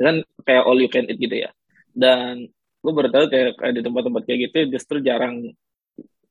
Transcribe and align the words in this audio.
kan 0.00 0.16
kayak 0.48 0.64
all 0.64 0.80
you 0.80 0.88
can 0.88 1.04
eat 1.06 1.20
gitu 1.20 1.36
ya. 1.46 1.50
Dan 1.92 2.48
gue 2.80 2.92
baru 2.92 3.12
tahu 3.12 3.24
kayak, 3.28 3.60
kayak 3.60 3.72
di 3.76 3.82
tempat-tempat 3.84 4.22
kayak 4.24 4.38
gitu 4.48 4.58
justru 4.72 4.96
jarang 5.04 5.52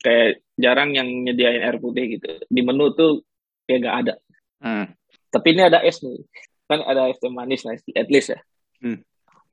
kayak 0.01 0.41
jarang 0.57 0.95
yang 0.97 1.05
nyediain 1.05 1.61
air 1.61 1.77
putih 1.77 2.17
gitu. 2.17 2.29
Di 2.49 2.61
menu 2.65 2.91
tuh 2.97 3.21
kayak 3.69 3.79
gak 3.85 3.97
ada. 4.05 4.15
Hmm. 4.59 4.91
tapi 5.31 5.55
ini 5.55 5.63
ada 5.63 5.79
es 5.85 6.03
nih. 6.03 6.19
Kan 6.67 6.83
ada 6.83 7.07
es 7.07 7.15
teh 7.21 7.31
manis 7.31 7.63
nah 7.63 7.77
at 7.77 8.09
least 8.11 8.35
ya. 8.35 8.39
Hmm. 8.81 8.99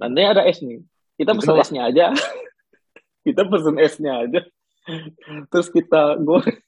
nanti 0.01 0.21
ada 0.25 0.43
es 0.49 0.59
nih. 0.65 0.81
Kita 1.17 1.33
Itu 1.33 1.41
pesen 1.45 1.57
esnya 1.61 1.83
aja. 1.89 2.07
Kita 3.25 3.43
pesen 3.47 3.77
esnya 3.79 4.13
aja. 4.25 4.41
Terus 5.51 5.67
kita 5.75 6.15
gue 6.23 6.63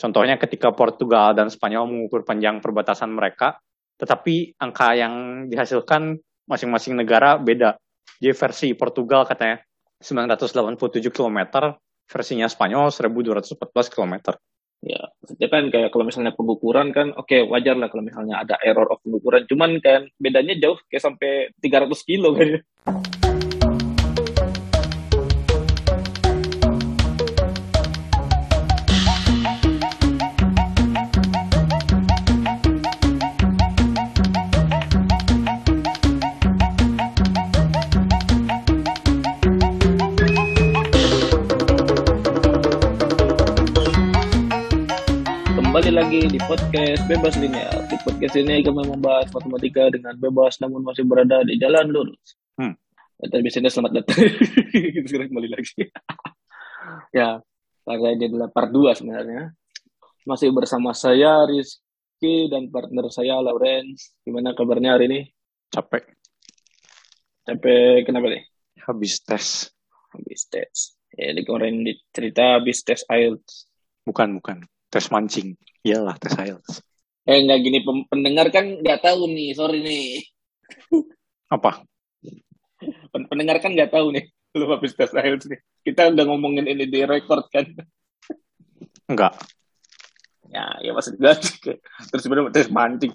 Contohnya 0.00 0.40
ketika 0.40 0.72
Portugal 0.72 1.36
dan 1.36 1.52
Spanyol 1.52 1.84
mengukur 1.84 2.24
panjang 2.24 2.64
perbatasan 2.64 3.12
mereka, 3.12 3.60
tetapi 4.00 4.56
angka 4.56 4.96
yang 4.96 5.46
dihasilkan 5.52 6.16
masing-masing 6.48 6.96
negara 6.96 7.36
beda. 7.36 7.76
Jadi 8.16 8.32
versi 8.32 8.68
Portugal 8.72 9.28
katanya 9.28 9.60
987 10.00 11.12
km, 11.12 11.38
versinya 12.08 12.48
Spanyol 12.48 12.88
1214 12.88 13.92
km. 13.92 14.34
ya 14.80 15.12
maksudnya 15.20 15.48
kan 15.52 15.68
kayak 15.68 15.92
kalau 15.92 16.08
misalnya 16.08 16.32
pengukuran 16.32 16.88
kan 16.96 17.12
oke 17.12 17.52
wajar 17.52 17.76
lah 17.76 17.92
kalau 17.92 18.00
misalnya 18.00 18.40
ada 18.40 18.56
error 18.64 18.88
of 18.88 18.96
pengukuran 19.04 19.44
cuman 19.44 19.76
kan 19.84 20.08
bedanya 20.16 20.56
jauh 20.56 20.80
kayak 20.88 21.04
sampai 21.04 21.52
300 21.60 21.92
kilo 22.08 22.32
kan 22.32 22.64
di 46.30 46.38
podcast 46.46 47.02
Bebas 47.10 47.34
Linear. 47.42 47.90
Di 47.90 47.98
podcast 48.06 48.38
ini 48.38 48.62
kami 48.62 48.86
membahas 48.86 49.26
matematika 49.34 49.90
dengan 49.90 50.14
bebas 50.14 50.62
namun 50.62 50.86
masih 50.86 51.02
berada 51.02 51.42
di 51.42 51.58
jalan 51.58 51.90
lurus. 51.90 52.38
Hmm. 52.54 52.78
Dan 53.18 53.42
biasanya 53.42 53.66
selamat 53.66 53.98
datang. 53.98 54.30
Sekarang 55.10 55.26
kembali 55.34 55.50
lagi. 55.50 55.90
ya, 57.18 57.42
karena 57.82 58.08
ini 58.14 58.24
adalah 58.30 58.46
part 58.46 58.70
2 58.70 59.02
sebenarnya. 59.02 59.50
Masih 60.22 60.54
bersama 60.54 60.94
saya 60.94 61.34
Rizky 61.50 62.46
dan 62.46 62.70
partner 62.70 63.10
saya 63.10 63.42
Lawrence. 63.42 64.14
Gimana 64.22 64.54
kabarnya 64.54 64.94
hari 64.94 65.10
ini? 65.10 65.20
Capek. 65.66 66.14
Sampai 67.42 68.06
kenapa 68.06 68.30
nih? 68.30 68.46
Habis 68.86 69.18
tes. 69.26 69.66
Habis 70.14 70.46
tes. 70.46 70.94
Ya, 71.10 71.34
di 71.34 71.42
kemarin 71.42 71.82
cerita 72.14 72.54
habis 72.54 72.86
tes 72.86 73.02
IELTS. 73.10 73.66
Bukan, 74.06 74.38
bukan. 74.38 74.62
Tes 74.94 75.10
mancing. 75.10 75.58
Iyalah, 75.80 76.16
tes 76.16 76.34
IELTS. 76.34 76.84
Eh, 77.24 77.38
nggak 77.40 77.58
gini, 77.60 77.78
pendengar 78.06 78.48
kan 78.50 78.80
nggak 78.80 79.00
tahu 79.00 79.28
nih, 79.28 79.54
sorry 79.54 79.80
nih. 79.80 80.06
Apa? 81.48 81.82
Pen- 83.10 83.28
pendengar 83.28 83.58
kan 83.58 83.74
nggak 83.74 83.92
tahu 83.92 84.14
nih 84.14 84.24
lu 84.50 84.66
habis 84.66 84.96
tes 84.96 85.12
IELTS 85.12 85.46
nih 85.46 85.60
kita 85.84 86.10
udah 86.10 86.24
ngomongin 86.26 86.66
ini 86.66 86.88
di 86.88 87.06
record 87.06 87.46
kan 87.52 87.62
Enggak. 89.06 89.36
ya 90.50 90.66
ya 90.82 90.90
maksud 90.90 91.14
gue 91.14 91.30
terus 92.10 92.22
sebenarnya 92.24 92.50
tes 92.50 92.66
mancing. 92.66 93.14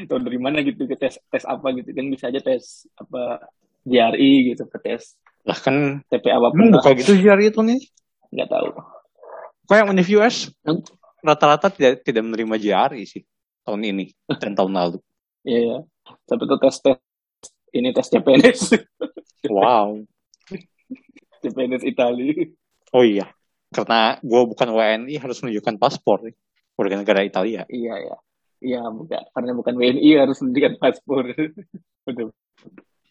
Tahu 0.00 0.18
dari 0.18 0.38
mana 0.40 0.64
gitu 0.64 0.88
ke 0.88 0.96
tes 0.98 1.22
tes 1.28 1.44
apa 1.44 1.70
gitu 1.76 1.92
kan 1.92 2.06
bisa 2.08 2.32
aja 2.32 2.40
tes 2.40 2.88
apa 2.98 3.46
GRE 3.84 4.30
gitu 4.50 4.66
ke 4.66 4.78
tes 4.82 5.14
Lah 5.46 5.54
kan, 5.54 6.02
TP 6.10 6.26
apa 6.30 6.50
emang 6.50 6.74
bukan 6.74 6.92
gitu 6.98 7.14
jari 7.20 7.54
itu 7.54 7.60
nih. 7.62 7.78
nggak 8.30 8.48
tahu 8.50 8.68
Kok 9.70 9.76
yang 9.76 9.88
Univ 9.88 10.08
US 10.18 10.50
Hmm. 10.66 10.82
rata-rata 11.22 11.70
tidak 11.70 12.02
tidak 12.02 12.26
menerima 12.26 12.58
JRI 12.58 13.06
sih 13.06 13.22
tahun 13.62 13.86
ini 13.86 14.10
dan 14.40 14.52
tahun 14.52 14.72
lalu. 14.72 14.98
iya 15.42 15.60
ya 15.62 15.78
tapi 16.26 16.42
itu 16.42 16.56
tes 16.58 16.76
tes 16.80 16.98
ini 17.70 17.88
tes 17.90 18.06
CPNS 18.08 18.60
Wow. 19.46 20.02
CPNS 21.40 21.84
Itali 21.84 22.50
Oh 22.90 23.00
iya, 23.00 23.30
karena 23.70 24.18
gue 24.18 24.42
bukan 24.44 24.68
WNI 24.68 25.14
harus 25.16 25.38
menunjukkan 25.38 25.78
paspor 25.78 26.26
nih. 26.26 26.34
warga 26.74 26.98
negara 26.98 27.22
Italia. 27.22 27.62
iya 27.70 27.94
ya 27.94 28.16
iya 28.58 28.82
bukan 28.84 29.22
karena 29.30 29.52
bukan 29.54 29.74
WNI 29.76 30.10
harus 30.18 30.40
menunjukkan 30.40 30.74
paspor 30.76 31.30
Betul. 32.08 32.34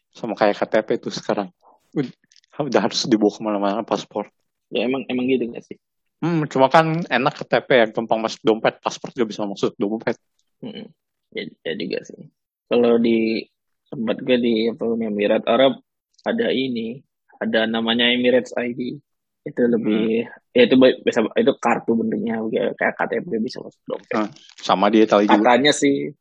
Sama 0.10 0.34
kayak 0.34 0.58
KTP 0.58 0.98
itu 0.98 1.10
sekarang. 1.10 1.54
Ud- 1.94 2.12
Udah 2.60 2.82
harus 2.84 3.08
dibawa 3.08 3.32
ke 3.32 3.40
mana-mana 3.40 3.82
paspor. 3.82 4.28
ya 4.68 4.84
emang 4.84 5.08
emang 5.08 5.24
gitu 5.26 5.48
nggak 5.48 5.64
sih 5.64 5.78
Hmm, 6.20 6.44
cuma 6.52 6.68
kan 6.68 7.00
enak 7.08 7.34
KTP 7.44 7.70
yang 7.88 7.92
gampang 7.96 8.20
masuk 8.20 8.44
dompet, 8.44 8.84
paspor 8.84 9.08
juga 9.16 9.32
bisa 9.32 9.48
masuk 9.48 9.72
dompet. 9.80 10.20
Mm-mm. 10.60 10.92
Ya, 11.32 11.44
ya 11.64 11.74
juga 11.80 12.00
sih. 12.04 12.28
Kalau 12.68 13.00
di 13.00 13.48
tempat 13.88 14.20
gue 14.20 14.38
di 14.38 14.54
apa, 14.68 14.84
Emirat 14.84 15.48
Arab 15.48 15.80
ada 16.28 16.52
ini, 16.52 17.00
ada 17.40 17.64
namanya 17.66 18.12
Emirates 18.12 18.52
ID. 18.52 19.00
Itu 19.48 19.64
lebih, 19.66 20.28
ya 20.52 20.68
itu 20.68 20.76
bisa 21.02 21.24
itu 21.40 21.52
kartu 21.64 21.96
bentuknya 21.96 22.44
kayak 22.76 22.94
KTP 23.00 23.40
bisa 23.40 23.64
masuk 23.64 23.82
dompet. 23.88 24.20
Ah, 24.20 24.28
Sama 24.60 24.92
di 24.92 25.08
Italia 25.08 25.32
juga. 25.32 25.40
Katanya 25.40 25.72
sih, 25.72 26.12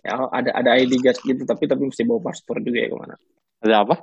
ya 0.00 0.24
ada 0.32 0.50
ada 0.56 0.70
ID 0.80 1.04
card 1.04 1.20
gitu, 1.20 1.44
tapi 1.44 1.68
tapi 1.68 1.84
mesti 1.92 2.02
bawa 2.08 2.32
paspor 2.32 2.64
juga 2.64 2.80
ya 2.80 2.88
ke 2.88 2.96
mana. 2.96 3.14
Ada 3.60 3.76
apa? 3.84 3.94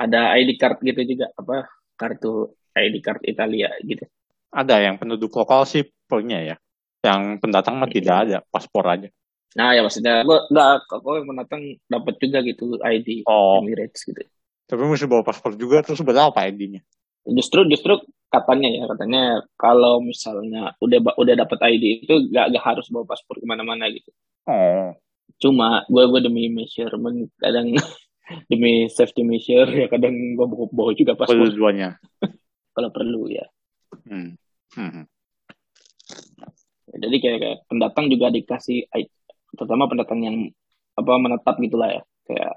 Ada 0.00 0.20
ID 0.40 0.50
card 0.56 0.80
gitu 0.80 1.00
juga, 1.04 1.28
apa 1.36 1.68
kartu 2.00 2.56
ID 2.72 2.96
card 3.04 3.20
Italia 3.28 3.68
gitu. 3.84 4.08
Ada 4.52 4.82
yang 4.82 4.96
penduduk 5.00 5.32
lokal 5.34 5.66
sih 5.66 5.84
punya 6.06 6.42
ya. 6.42 6.56
Yang 7.02 7.38
pendatang 7.42 7.78
mah 7.78 7.90
tidak 7.90 8.16
ada, 8.26 8.38
paspor 8.50 8.82
aja. 8.86 9.08
Nah 9.56 9.72
ya 9.72 9.80
maksudnya 9.80 10.20
gue 10.20 10.38
nggak, 10.52 10.84
kalau 10.90 11.16
yang 11.16 11.28
mendatang 11.32 11.62
dapat 11.88 12.14
juga 12.20 12.38
gitu 12.44 12.76
ID 12.76 13.24
Oh, 13.24 13.62
Emirates 13.64 14.04
gitu. 14.04 14.20
tapi 14.66 14.82
mesti 14.82 15.06
bawa 15.06 15.22
paspor 15.22 15.54
juga, 15.54 15.78
terus 15.80 16.02
berapa 16.02 16.34
ID-nya? 16.34 16.82
Justru 17.26 17.62
justru 17.70 18.02
katanya 18.26 18.68
ya 18.68 18.84
katanya 18.90 19.22
kalau 19.54 20.02
misalnya 20.02 20.74
udah 20.82 20.98
udah 21.16 21.34
dapat 21.38 21.58
ID 21.72 21.84
itu 22.04 22.14
gak, 22.34 22.50
gak 22.52 22.64
harus 22.66 22.86
bawa 22.90 23.06
paspor 23.06 23.38
ke 23.38 23.46
mana-mana 23.46 23.86
gitu. 23.88 24.10
Oh, 24.50 24.92
Cuma 25.38 25.86
gue 25.86 26.04
gue 26.10 26.20
demi 26.26 26.50
measurement 26.50 27.30
kadang 27.38 27.70
demi 28.50 28.90
safety 28.90 29.22
measure 29.22 29.70
ya 29.70 29.86
kadang 29.86 30.12
gue 30.34 30.46
bawa, 30.50 30.66
bawa 30.68 30.90
juga 30.98 31.14
paspor 31.14 31.46
kedua-duanya. 31.46 31.96
kalau 32.76 32.90
perlu 32.92 33.30
ya. 33.30 33.46
Hmm. 34.06 34.34
Hmm. 34.74 35.04
Jadi 36.96 37.16
kayak, 37.18 37.38
kayak 37.42 37.58
pendatang 37.66 38.06
juga 38.08 38.30
dikasih 38.30 38.86
terutama 39.56 39.90
pendatang 39.90 40.20
yang 40.22 40.36
apa 40.96 41.12
menetap 41.20 41.56
gitulah 41.60 41.92
ya 41.92 42.02
kayak 42.24 42.56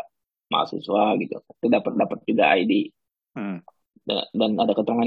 mahasiswa 0.50 1.16
gitu 1.22 1.38
itu 1.40 1.68
dapat 1.70 1.94
dapat 1.96 2.20
juga 2.26 2.56
ID 2.56 2.92
Hmm. 3.30 3.62
dan, 4.10 4.26
dan 4.34 4.52
ada 4.58 4.74
keterangan 4.74 5.06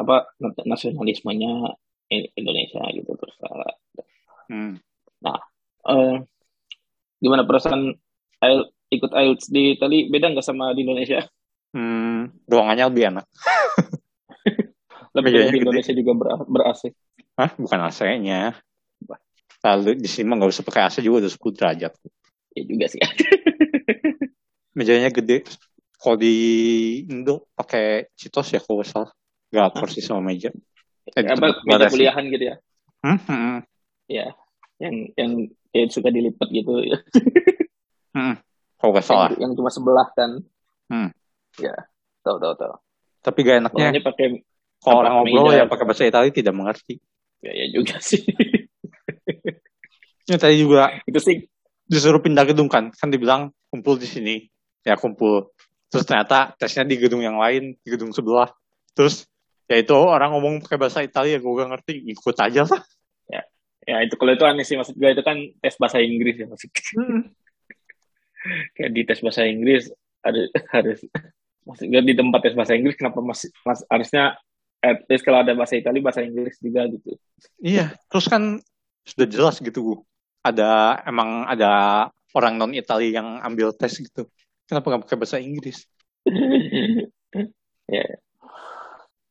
apa 0.00 0.32
nasionalismenya 0.64 1.76
Indonesia 2.32 2.80
gitu 2.96 3.12
terus 3.20 3.36
uh, 3.44 3.72
Hmm. 4.48 4.80
eh, 5.84 6.16
gimana 7.20 7.44
perasaan 7.44 7.92
IEL- 8.40 8.72
ikut 8.88 9.12
IELTS 9.12 9.52
di 9.52 9.76
Itali 9.76 10.08
beda 10.08 10.32
nggak 10.32 10.46
sama 10.46 10.72
di 10.72 10.88
Indonesia? 10.88 11.20
Hmm. 11.76 12.32
Ruangannya 12.48 12.88
lebih 12.88 13.04
enak. 13.12 13.26
Lebih 15.18 15.30
Bedanya 15.34 15.50
di 15.50 15.58
gede. 15.58 15.64
Indonesia 15.66 15.92
juga 15.94 16.12
ber, 16.14 16.28
ber 16.46 16.62
AC. 16.70 16.82
Hah? 17.38 17.50
Bukan 17.58 17.78
AC-nya. 17.90 18.42
Lalu 19.58 19.90
di 19.98 20.08
sini 20.08 20.30
mah 20.30 20.36
nggak 20.38 20.52
usah 20.54 20.64
pakai 20.66 20.82
AC 20.86 20.96
juga 21.02 21.26
udah 21.26 21.32
10 21.34 21.58
derajat. 21.58 21.92
Ya 22.54 22.62
juga 22.62 22.86
sih. 22.86 23.00
Mejanya 24.78 25.10
gede. 25.10 25.42
Kalau 25.98 26.14
di 26.14 26.34
Indo 27.10 27.50
pakai 27.58 28.06
citos 28.14 28.54
ya 28.54 28.62
kalau 28.62 28.86
salah. 28.86 29.10
Nggak 29.50 29.68
persis 29.82 30.06
sama 30.06 30.22
meja. 30.22 30.54
Eh, 31.16 31.24
apa 31.24 31.58
meja 31.64 31.88
kuliahan 31.90 32.24
gitu 32.30 32.44
ya? 32.52 32.56
Hmm, 33.00 33.18
hmm, 33.18 33.58
Ya, 34.10 34.26
yang 34.78 34.94
yang 35.16 35.30
kayak 35.72 35.88
suka 35.90 36.12
dilipat 36.12 36.48
gitu 36.52 36.84
ya. 36.84 36.98
hmm. 38.14 38.34
Kalau 38.78 38.90
nggak 38.94 39.06
salah. 39.06 39.30
Yang, 39.34 39.40
yang 39.42 39.52
cuma 39.58 39.70
sebelah 39.72 40.08
kan. 40.14 40.30
Hmm. 40.92 41.10
Ya, 41.58 41.74
tahu 42.22 42.38
tahu 42.38 42.54
tahu. 42.54 42.74
Tapi 43.18 43.38
gak 43.42 43.58
enaknya 43.66 43.86
ini 43.90 44.00
pakai 44.04 44.26
kalau 44.78 45.02
orang 45.02 45.12
ngobrol 45.22 45.54
yang 45.54 45.68
pakai 45.70 45.84
bahasa 45.86 46.06
Italia 46.06 46.30
tidak 46.30 46.54
mengerti. 46.54 47.02
ya, 47.42 47.52
ya 47.54 47.66
juga 47.74 47.98
sih. 47.98 48.22
Ini 50.28 50.36
tadi 50.36 50.56
juga 50.60 50.92
itu 51.08 51.18
sih 51.18 51.36
disuruh 51.88 52.20
pindah 52.20 52.44
gedung 52.44 52.68
kan. 52.68 52.92
Kan 52.92 53.08
dibilang 53.08 53.50
kumpul 53.72 53.96
di 53.96 54.06
sini. 54.06 54.36
Ya 54.84 54.94
kumpul. 54.94 55.50
Terus 55.88 56.04
ternyata 56.04 56.52
tesnya 56.60 56.84
di 56.84 57.00
gedung 57.00 57.24
yang 57.24 57.40
lain, 57.40 57.74
di 57.80 57.88
gedung 57.88 58.12
sebelah. 58.12 58.52
Terus 58.92 59.24
ya 59.64 59.80
itu 59.80 59.96
orang 59.96 60.36
ngomong 60.36 60.60
pakai 60.64 60.76
bahasa 60.76 61.00
Italia, 61.00 61.40
gue 61.40 61.52
gak 61.52 61.70
ngerti, 61.72 61.94
ikut 62.12 62.36
aja 62.36 62.64
lah. 62.68 62.82
ya 63.88 64.04
itu 64.04 64.20
kalau 64.20 64.36
itu 64.36 64.44
aneh 64.44 64.68
sih 64.68 64.76
maksud 64.76 65.00
gue 65.00 65.16
itu 65.16 65.24
kan 65.24 65.40
tes 65.64 65.80
bahasa 65.80 65.96
Inggris 66.04 66.36
ya 66.36 66.44
maksud 66.44 66.68
Hmm. 66.92 67.32
kayak 68.76 68.90
di 68.92 69.02
tes 69.08 69.24
bahasa 69.24 69.48
Inggris 69.48 69.88
harus 70.20 70.52
harus 70.76 70.98
maksudnya 71.64 72.04
di 72.04 72.12
tempat 72.12 72.44
tes 72.44 72.52
bahasa 72.52 72.76
Inggris 72.76 73.00
kenapa 73.00 73.24
masih 73.24 73.48
mas, 73.64 73.80
harusnya 73.88 74.36
at 74.78 75.02
least 75.10 75.26
kalau 75.26 75.42
ada 75.42 75.52
bahasa 75.52 75.74
Italia 75.74 76.00
bahasa 76.00 76.22
Inggris 76.22 76.58
juga 76.58 76.86
gitu 76.86 77.18
Iya, 77.58 77.94
terus 78.10 78.26
kan 78.26 78.58
sudah 79.02 79.26
jelas 79.26 79.56
gitu 79.58 79.78
Bu. 79.80 79.94
Ada 80.42 81.02
emang 81.06 81.46
ada 81.46 81.70
orang 82.34 82.54
non 82.56 82.72
Italia 82.74 83.22
yang 83.22 83.38
ambil 83.40 83.70
tes 83.72 83.94
gitu. 83.94 84.26
Kenapa 84.68 84.90
nggak 84.90 85.02
pakai 85.06 85.18
bahasa 85.18 85.38
Inggris? 85.38 85.86
ya 87.88 88.04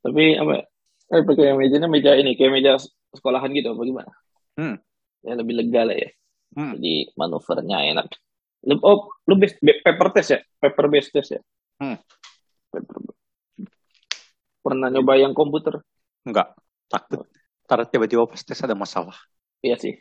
tapi 0.01 0.33
apa 0.33 0.65
eh, 1.13 1.23
pakai 1.23 1.53
mejanya 1.53 1.87
meja 1.87 2.11
ini 2.15 2.33
kayak 2.33 2.51
meja 2.53 2.71
sekolahan 3.13 3.51
gitu 3.53 3.73
apa 3.73 3.83
gimana 3.83 4.11
Hmm. 4.57 4.73
ya 5.21 5.37
lebih 5.37 5.53
lega 5.61 5.85
lah 5.85 5.93
ya 5.93 6.09
Hmm. 6.57 6.73
jadi 6.79 7.11
manuvernya 7.13 7.77
enak 7.93 8.07
Lu- 8.65 8.81
oh 8.81 9.13
lu 9.29 9.37
base, 9.37 9.53
paper 9.61 10.09
test 10.09 10.29
ya 10.33 10.39
paper 10.57 10.85
based 10.89 11.11
test 11.13 11.37
ya 11.37 11.41
Hmm. 11.77 12.01
Paper- 12.73 13.13
pernah 14.67 14.91
nyoba 14.91 15.15
yang 15.15 15.31
komputer 15.31 15.79
Enggak, 16.27 16.59
takut. 16.91 17.23
Ntar 17.67 17.87
tiba-tiba 17.87 18.27
pas 18.27 18.39
tes 18.43 18.59
ada 18.59 18.75
masalah. 18.75 19.15
iya 19.63 19.79
sih 19.79 19.95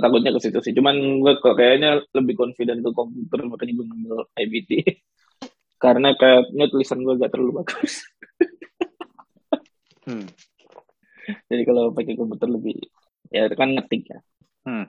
takutnya 0.00 0.30
ke 0.32 0.40
situ 0.40 0.58
sih 0.64 0.72
cuman 0.72 0.96
gue 1.20 1.32
kayaknya 1.42 2.00
lebih 2.16 2.32
confident 2.38 2.80
ke 2.80 2.90
komputer 2.96 3.44
makanya 3.44 3.72
gue 3.76 3.86
ngambil 3.86 4.16
IBT 4.40 4.70
karena 5.84 6.16
kayaknya 6.16 6.64
tulisan 6.72 7.04
gue 7.04 7.20
gak 7.20 7.32
terlalu 7.34 7.60
bagus 7.60 8.00
Hmm. 10.08 10.24
jadi 11.46 11.62
kalau 11.68 11.92
pakai 11.92 12.16
komputer 12.16 12.48
lebih 12.48 12.74
ya 13.28 13.46
kan 13.52 13.76
ngetik 13.76 14.08
ya 14.08 14.18
Hmm. 14.64 14.88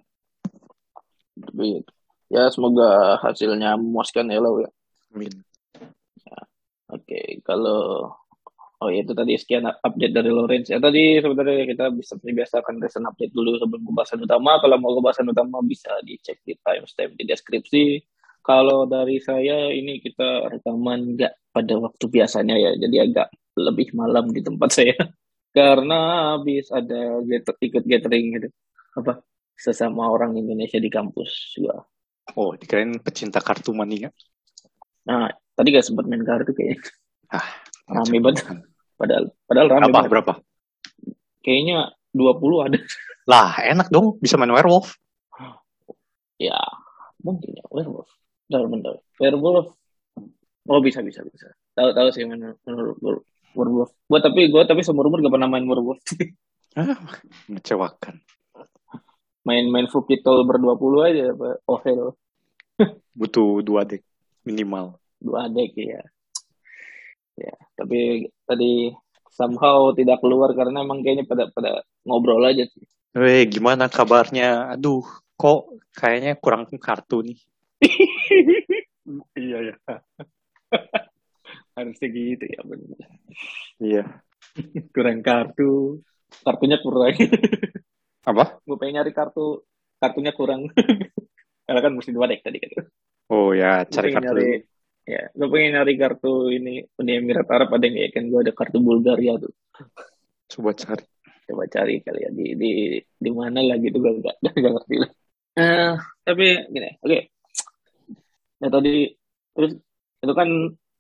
tapi 1.36 1.84
ya 2.32 2.48
semoga 2.48 3.20
hasilnya 3.20 3.76
memuaskan 3.76 4.32
ya 4.32 4.40
lo 4.40 4.64
ya 4.64 4.72
Amin. 5.12 5.32
Oke, 6.92 7.40
kalau 7.48 8.12
oh 8.82 8.90
ya 8.90 9.06
itu 9.06 9.14
tadi 9.14 9.38
sekian 9.38 9.64
update 9.70 10.14
dari 10.14 10.30
Lawrence. 10.34 10.68
Ya 10.74 10.80
tadi 10.82 11.22
sebenarnya 11.24 11.66
kita 11.72 11.86
bisa 11.96 12.18
seperti 12.18 12.32
biasa 12.36 12.54
akan 12.66 12.76
recent 12.84 13.06
update 13.08 13.34
dulu 13.34 13.52
sebelum 13.62 13.82
ke 13.88 13.92
bahasan 13.96 14.20
utama. 14.26 14.58
Kalau 14.60 14.76
mau 14.82 14.92
ke 14.98 15.02
bahasan 15.06 15.28
utama 15.32 15.64
bisa 15.64 15.92
dicek 16.04 16.44
di 16.44 16.58
timestamp 16.60 17.16
di 17.16 17.24
deskripsi. 17.24 17.84
Kalau 18.42 18.90
dari 18.90 19.22
saya 19.22 19.70
ini 19.70 20.02
kita 20.02 20.50
rekaman 20.50 21.16
nggak 21.16 21.54
pada 21.54 21.76
waktu 21.78 22.06
biasanya 22.10 22.56
ya, 22.58 22.72
jadi 22.74 22.98
agak 23.06 23.28
lebih 23.54 23.94
malam 23.94 24.34
di 24.34 24.42
tempat 24.42 24.70
saya 24.82 24.98
karena 25.52 26.34
habis 26.36 26.72
ada 26.72 27.20
get, 27.28 27.44
ikut 27.60 27.84
gathering 27.84 28.40
gitu 28.40 28.50
apa 28.96 29.20
sesama 29.56 30.08
orang 30.08 30.40
Indonesia 30.40 30.80
di 30.82 30.90
kampus 30.90 31.54
juga. 31.54 31.86
Oh, 32.34 32.56
dikirain 32.56 32.98
pecinta 33.04 33.44
kartu 33.44 33.76
mania. 33.76 34.10
Nah 35.06 35.30
tadi 35.62 35.78
gak 35.78 35.86
sempat 35.86 36.10
main 36.10 36.26
kartu 36.26 36.58
kayaknya. 36.58 36.82
Ah, 37.30 37.46
Rame 37.86 38.18
banget. 38.18 38.46
Padahal 38.98 39.30
padahal 39.46 39.68
rame 39.70 39.82
Berapa? 39.86 39.94
banget. 39.94 40.10
Berapa? 40.10 40.34
Kayaknya 41.46 41.78
20 42.18 42.66
ada. 42.66 42.78
Lah, 43.32 43.54
enak 43.62 43.94
dong. 43.94 44.18
Bisa 44.18 44.42
main 44.42 44.50
werewolf. 44.50 44.98
Ya, 46.42 46.58
mungkin 47.22 47.54
ya 47.54 47.66
werewolf. 47.70 48.10
Bentar, 48.50 48.66
bentar. 48.66 48.94
Werewolf. 49.22 49.78
Oh, 50.66 50.82
bisa 50.82 51.06
bisa 51.06 51.22
bisa. 51.26 51.54
Tahu 51.78 51.94
tahu 51.94 52.10
sih 52.10 52.26
main 52.26 52.58
werewolf. 53.54 53.94
Gua 54.10 54.20
tapi 54.20 54.50
gua 54.50 54.66
tapi 54.66 54.82
seumur 54.82 55.06
umur 55.06 55.22
gak 55.22 55.34
pernah 55.38 55.50
main 55.50 55.66
werewolf. 55.70 56.02
Ah, 56.72 56.96
mengecewakan. 57.52 58.24
Main-main 59.44 59.92
Fukitol 59.92 60.48
berdua 60.48 60.80
puluh 60.80 61.04
aja 61.04 61.36
apa 61.36 61.60
Oh 61.68 61.76
hell. 61.84 62.16
Butuh 63.12 63.60
dua 63.60 63.84
deck 63.84 64.08
minimal. 64.48 65.01
Dua 65.22 65.46
deck 65.54 65.78
ya. 65.78 66.02
Ya, 67.38 67.56
tapi 67.78 68.28
tadi 68.44 68.92
somehow 69.32 69.94
tidak 69.96 70.20
keluar 70.20 70.52
karena 70.58 70.84
emang 70.84 71.06
kayaknya 71.06 71.26
pada 71.30 71.48
pada 71.54 71.86
ngobrol 72.04 72.44
aja 72.44 72.66
sih. 72.68 72.84
Weh, 73.16 73.46
gimana 73.48 73.88
kabarnya? 73.88 74.76
Aduh, 74.76 75.06
kok 75.38 75.78
kayaknya 75.96 76.36
kurang 76.42 76.68
kartu 76.82 77.22
nih. 77.24 77.40
iya 79.40 79.58
ya. 79.72 79.76
Harusnya 81.78 82.08
gitu 82.12 82.46
ya 82.50 82.62
benar. 82.66 83.10
Iya. 83.80 84.04
kurang 84.96 85.20
kartu 85.24 86.02
kartunya 86.44 86.80
kurang 86.80 87.16
Apa? 88.28 88.60
gue 88.64 88.78
pengen 88.80 89.02
nyari 89.02 89.12
kartu 89.12 89.64
kartunya 90.00 90.32
kurang 90.36 90.70
karena 91.66 91.80
kan 91.82 91.92
mesti 91.96 92.12
dua 92.12 92.28
deck 92.28 92.44
tadi 92.44 92.58
kan 92.60 92.86
Oh 93.32 93.56
ya, 93.56 93.88
cari 93.88 94.12
kartu. 94.12 94.28
nyari 94.28 94.50
ya 95.12 95.28
gue 95.30 95.48
pengen 95.48 95.76
nyari 95.76 95.94
kartu 95.96 96.48
ini 96.48 96.88
Uni 96.96 97.12
Emirat 97.14 97.48
Arab 97.48 97.76
ada 97.76 97.84
yang 97.84 98.00
ya 98.00 98.10
kan 98.10 98.24
gue 98.26 98.40
ada 98.40 98.54
kartu 98.56 98.80
Bulgaria 98.80 99.36
tuh 99.36 99.52
Coba 100.48 100.72
cari. 100.74 101.04
coba 101.44 101.64
cari 101.68 102.00
kali 102.00 102.20
ya 102.22 102.30
di 102.32 102.46
di 102.56 102.70
di 102.98 103.30
mana 103.30 103.60
lah 103.60 103.76
gitu 103.76 104.00
gue 104.00 104.24
gak, 104.24 104.40
gak 104.64 104.72
ngerti 104.72 104.96
lah 104.98 105.12
Eh, 105.52 105.94
tapi 106.24 106.46
gini 106.70 106.96
oke 106.98 107.20
nah 108.58 108.70
tadi 108.70 109.12
terus 109.52 109.72
itu 110.22 110.34
kan 110.34 110.48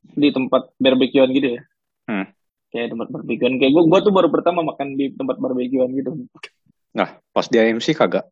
di 0.01 0.27
tempat 0.29 0.75
barbekyuan 0.75 1.31
gitu 1.31 1.55
ya 1.55 1.61
Hmm. 2.01 2.27
kayak 2.67 2.91
tempat 2.91 3.07
barbekyuan 3.07 3.55
kayak 3.55 3.71
gue 3.71 3.83
gue 3.85 3.99
tuh 4.01 4.11
baru 4.11 4.27
pertama 4.27 4.65
makan 4.65 4.99
di 4.99 5.13
tempat 5.13 5.39
barbekyuan 5.39 5.93
gitu 5.93 6.11
Nah, 6.91 7.07
pas 7.31 7.47
di 7.47 7.55
AMC 7.55 7.95
kagak. 7.95 8.27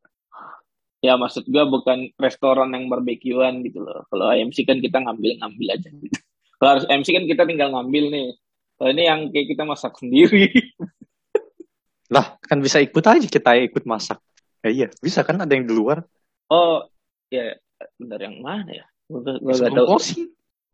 Ya 1.00 1.16
maksud 1.16 1.48
gua 1.48 1.63
bukan 1.63 2.12
restoran 2.19 2.75
yang 2.75 2.92
barbekyuan 2.92 3.63
gitu 3.63 3.84
loh. 3.84 4.04
Kalau 4.12 4.31
AMC 4.36 4.68
kan 4.68 4.84
kita 4.84 5.00
ngambil-ngambil 5.00 5.68
aja 5.80 5.90
gitu. 5.90 6.19
Kalau 6.60 6.69
harus 6.75 6.86
AMC 6.92 7.07
kan 7.16 7.24
kita 7.24 7.44
tinggal 7.48 7.72
ngambil 7.72 8.04
nih. 8.12 8.28
Kalau 8.75 8.90
ini 8.92 9.04
yang 9.07 9.19
kayak 9.31 9.48
kita 9.56 9.63
masak 9.63 9.96
sendiri. 9.96 10.51
Lah, 12.16 12.42
kan 12.42 12.60
bisa 12.60 12.81
ikut 12.81 13.06
aja 13.06 13.28
kita 13.28 13.56
ikut 13.69 13.84
masak. 13.88 14.19
Ya 14.66 14.69
iya, 14.72 14.88
bisa 15.00 15.24
kan 15.24 15.40
ada 15.40 15.51
yang 15.56 15.69
di 15.69 15.74
luar. 15.78 16.04
Oh, 16.51 16.84
ya 17.31 17.56
benar 17.96 18.19
yang 18.19 18.44
mana 18.44 18.84
ya? 18.84 18.86
Gua 19.07 19.40
gak 19.56 19.72
tahu. 19.72 19.96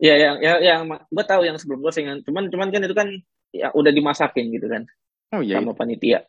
Ya 0.01 0.16
yang 0.18 0.36
yang, 0.42 0.57
yang 0.63 0.81
gua 0.89 1.25
tahu 1.27 1.45
yang 1.45 1.60
sebelum 1.62 1.86
closing 1.86 2.10
kan. 2.10 2.18
Cuman 2.25 2.50
cuman 2.50 2.68
kan 2.74 2.81
itu 2.81 2.95
kan 2.98 3.10
ya 3.54 3.69
udah 3.72 3.92
dimasakin 3.94 4.51
gitu 4.51 4.68
kan 4.68 4.83
Oh 5.31 5.42
iya. 5.42 5.63
sama 5.63 5.74
panitia. 5.74 6.27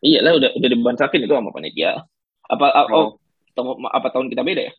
Iya 0.00 0.18
lah 0.24 0.32
udah 0.36 0.50
udah 0.56 0.68
dimasakin 0.68 1.20
itu 1.24 1.34
sama 1.34 1.50
panitia. 1.52 2.04
Apa 2.50 2.66
oh, 2.74 2.86
Oh. 2.90 3.08
tahun- 3.54 3.78
apa 3.86 4.08
tahun 4.10 4.26
kita 4.28 4.42
beda 4.42 4.62
ya? 4.66 4.72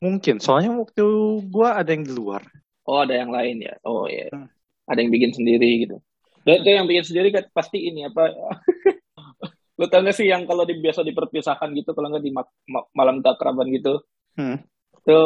Mungkin, 0.00 0.40
soalnya 0.40 0.72
waktu 0.72 1.04
gua 1.52 1.76
ada 1.76 1.92
yang 1.92 2.08
di 2.08 2.12
luar. 2.12 2.40
Oh 2.88 3.04
ada 3.04 3.12
yang 3.12 3.28
lain 3.28 3.60
ya. 3.60 3.76
Oh 3.84 4.08
iya. 4.08 4.32
Hmm. 4.32 4.48
Ada 4.88 5.04
yang 5.04 5.12
bikin 5.12 5.30
sendiri 5.30 5.84
gitu. 5.84 6.00
Dan 6.40 6.64
itu 6.64 6.68
yang 6.72 6.88
bikin 6.88 7.04
sendiri 7.04 7.28
kan 7.30 7.44
pasti 7.52 7.78
ini 7.84 8.08
apa? 8.08 8.32
Lu 9.78 9.88
tau 9.88 10.00
gak 10.00 10.12
sih 10.12 10.24
yang 10.24 10.44
kalau 10.44 10.64
di, 10.64 10.76
biasa 10.76 11.00
diperpisahkan 11.00 11.68
gitu 11.72 11.92
kalau 11.92 12.08
nggak 12.08 12.20
di 12.20 12.32
ma- 12.32 12.48
ma- 12.66 12.88
malam 12.92 13.20
keakraban 13.20 13.68
gitu, 13.70 14.00
Hmm. 14.36 14.60
itu 14.94 15.18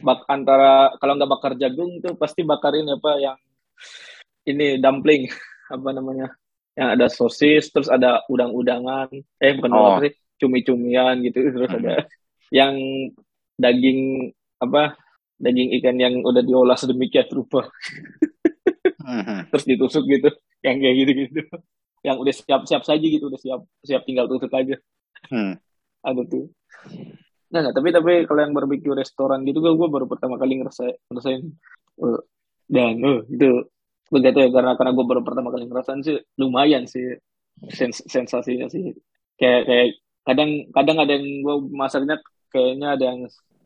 bak 0.00 0.24
antara 0.26 0.92
kalau 0.96 1.16
nggak 1.16 1.30
bakar 1.30 1.52
jagung 1.56 2.00
tuh 2.00 2.12
pasti 2.14 2.40
bakarin 2.40 2.88
apa 2.88 3.16
yang 3.16 3.36
ini 4.42 4.76
dumpling 4.76 5.28
apa 5.74 5.88
namanya? 5.90 6.32
Yang 6.72 6.88
ada 6.88 7.06
sosis 7.08 7.64
terus 7.68 7.88
ada 7.88 8.24
udang-udangan, 8.26 9.08
eh 9.36 9.52
bukan 9.52 9.70
Oh. 9.70 9.78
udang 9.78 9.98
sih, 10.04 10.12
cumi-cumian 10.40 11.20
gitu 11.22 11.38
terus 11.54 11.70
Hmm. 11.70 11.84
ada 11.84 11.94
yang 12.50 12.74
daging 13.54 14.32
apa? 14.58 14.96
Daging 15.36 15.72
ikan 15.80 15.96
yang 15.96 16.14
udah 16.20 16.42
diolah 16.42 16.76
sedemikian 16.76 17.28
rupa 17.30 17.68
Mhm. 19.00 19.50
terus 19.50 19.64
ditusuk 19.66 20.04
gitu 20.06 20.30
yang 20.62 20.78
kayak 20.78 20.96
gitu 21.02 21.10
gitu 21.26 21.40
yang 22.00 22.16
udah 22.16 22.30
siap 22.30 22.62
siap 22.64 22.82
saja 22.84 23.02
gitu 23.02 23.26
udah 23.26 23.40
siap 23.40 23.60
siap 23.82 24.02
tinggal 24.04 24.28
tusuk 24.28 24.52
aja 24.52 24.76
Hmm. 25.28 25.58
ada 26.00 26.22
tuh 26.24 26.48
nah, 27.48 27.60
nah, 27.60 27.72
tapi 27.74 27.90
tapi 27.90 28.24
kalau 28.24 28.40
yang 28.40 28.54
barbecue 28.54 28.94
restoran 28.94 29.44
gitu 29.44 29.60
gue 29.60 29.88
baru 29.88 30.06
pertama 30.06 30.36
kali 30.36 30.60
ngerasa 30.60 30.88
ngerasain 31.10 31.42
eh, 32.00 32.20
dan 32.70 32.96
oh 33.02 33.20
itu 33.26 33.66
begitu 34.08 34.38
ya 34.38 34.48
karena 34.48 34.78
karena 34.78 34.92
gue 34.94 35.04
baru 35.04 35.20
pertama 35.20 35.50
kali 35.50 35.66
ngerasain 35.66 36.00
sih 36.00 36.16
lumayan 36.38 36.86
sih 36.86 37.18
sens 37.68 38.00
sensasinya 38.06 38.70
sih 38.70 38.94
kayak 39.36 39.66
kayak 39.66 39.86
kadang 40.22 40.50
kadang 40.70 40.96
ada 40.98 41.12
yang 41.12 41.26
gue 41.40 41.54
masaknya 41.70 42.16
kayaknya 42.48 42.94
ada 42.94 43.04
yang 43.08 43.20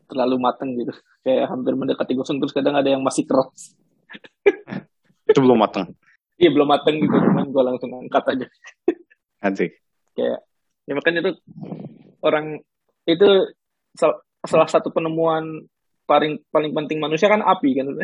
terlalu 0.05 0.35
mateng 0.37 0.69
gitu 0.75 0.93
kayak 1.21 1.49
hampir 1.49 1.73
mendekati 1.73 2.13
gosong 2.13 2.37
terus 2.37 2.53
kadang 2.53 2.73
ada 2.73 2.87
yang 2.87 3.01
masih 3.01 3.25
keras 3.25 3.73
Itu 5.29 5.41
belum 5.41 5.57
matang. 5.57 5.89
iya 6.37 6.49
belum 6.49 6.67
mateng 6.67 6.99
gitu 6.99 7.15
cuman 7.15 7.49
gue 7.49 7.63
langsung 7.63 7.89
angkat 7.91 8.23
aja 8.29 8.45
Nanti. 9.43 9.65
kayak 10.13 10.39
ya 10.85 10.93
makanya 10.93 11.19
itu 11.21 11.31
orang 12.21 12.61
itu 13.03 13.27
sal- 13.91 14.21
salah 14.43 14.67
satu 14.67 14.89
penemuan 14.89 15.65
paling 16.05 16.37
paling 16.49 16.71
penting 16.71 16.99
manusia 16.99 17.25
kan 17.25 17.41
api 17.41 17.73
kan 17.73 17.87